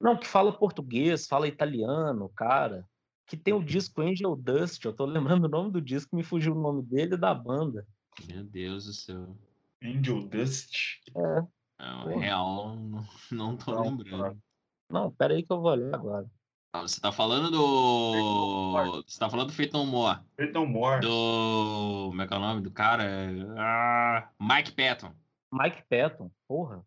[0.00, 2.88] Não, que fala português, fala italiano, cara.
[3.26, 4.82] Que tem o disco Angel Dust.
[4.84, 7.86] Eu tô lembrando o nome do disco, me fugiu o nome dele e da banda.
[8.26, 9.36] Meu Deus do céu.
[9.82, 11.00] Angel Dust.
[11.14, 11.48] Não,
[12.04, 12.20] Porra.
[12.20, 14.40] real, não, não tô Não, lembrando.
[14.88, 16.30] Não, pera aí que eu vou olhar agora.
[16.74, 19.02] Ah, você tá falando do.
[19.06, 20.20] Você tá falando do Feito No More.
[20.36, 21.00] Feito No More.
[21.00, 22.06] Do.
[22.10, 23.04] Como é que é o nome do cara?
[23.58, 25.12] Ah, Mike Patton.
[25.52, 26.82] Mike Patton, porra.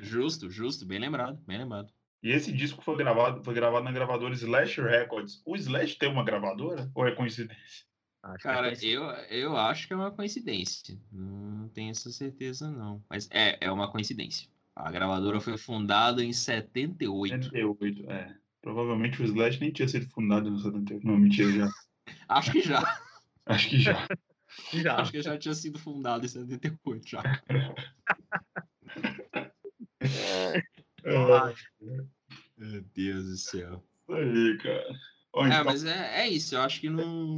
[0.00, 1.92] Justo, justo, bem lembrado, bem lembrado.
[2.22, 5.42] E esse disco foi gravado, foi gravado na gravadora Slash Records.
[5.44, 6.90] O Slash tem uma gravadora?
[6.94, 7.84] Ou é coincidência?
[8.22, 10.96] Acho que Cara, é esse- eu, eu acho que é uma coincidência.
[11.10, 13.02] Não tenho essa certeza, não.
[13.10, 14.48] Mas é, é uma coincidência.
[14.76, 17.44] A gravadora foi fundada em 78.
[17.46, 18.34] 78, é.
[18.62, 21.04] Provavelmente o Slash nem tinha sido fundado em 78.
[21.06, 21.68] Não, mentira, já.
[22.28, 22.80] Acho que já.
[23.44, 24.06] Acho que já.
[24.72, 24.96] Já.
[25.00, 27.22] Acho que já tinha sido fundado em 78 já.
[31.04, 31.68] Eu acho.
[32.56, 33.82] Meu Deus do céu.
[34.08, 34.78] Isso aí, cara.
[35.34, 36.54] É, então, mas é, é isso.
[36.54, 37.34] Eu acho que não.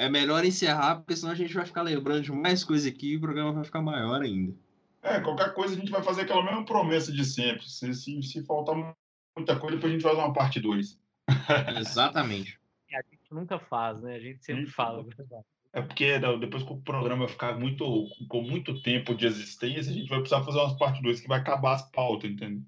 [0.00, 3.16] É melhor encerrar, porque senão a gente vai ficar lembrando de mais coisa aqui e
[3.16, 4.54] o programa vai ficar maior ainda.
[5.02, 7.68] é, qualquer coisa a gente vai fazer aquela mesma promessa de sempre.
[7.68, 8.76] Se, se, se faltar
[9.36, 11.00] muita coisa, depois a gente faz uma parte 2.
[11.80, 12.60] Exatamente.
[12.92, 14.14] A gente nunca faz, né?
[14.14, 14.70] A gente sempre Sim.
[14.70, 15.04] fala.
[15.72, 20.08] É porque depois que o programa ficar muito, com muito tempo de existência, a gente
[20.08, 22.62] vai precisar fazer umas parte 2 que vai acabar as pautas, entendeu?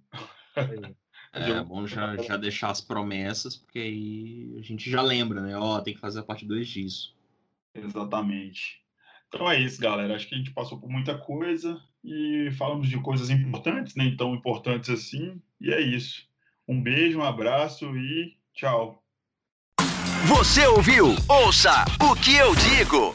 [1.32, 5.56] É bom já, já deixar as promessas, porque aí a gente já lembra, né?
[5.56, 7.19] Ó, tem que fazer a parte 2 disso.
[7.74, 8.80] Exatamente.
[9.28, 10.14] Então é isso, galera.
[10.14, 14.34] Acho que a gente passou por muita coisa e falamos de coisas importantes, nem tão
[14.34, 15.40] importantes assim.
[15.60, 16.26] E é isso.
[16.66, 19.02] Um beijo, um abraço e tchau.
[20.26, 21.14] Você ouviu?
[21.28, 23.14] Ouça o que eu digo.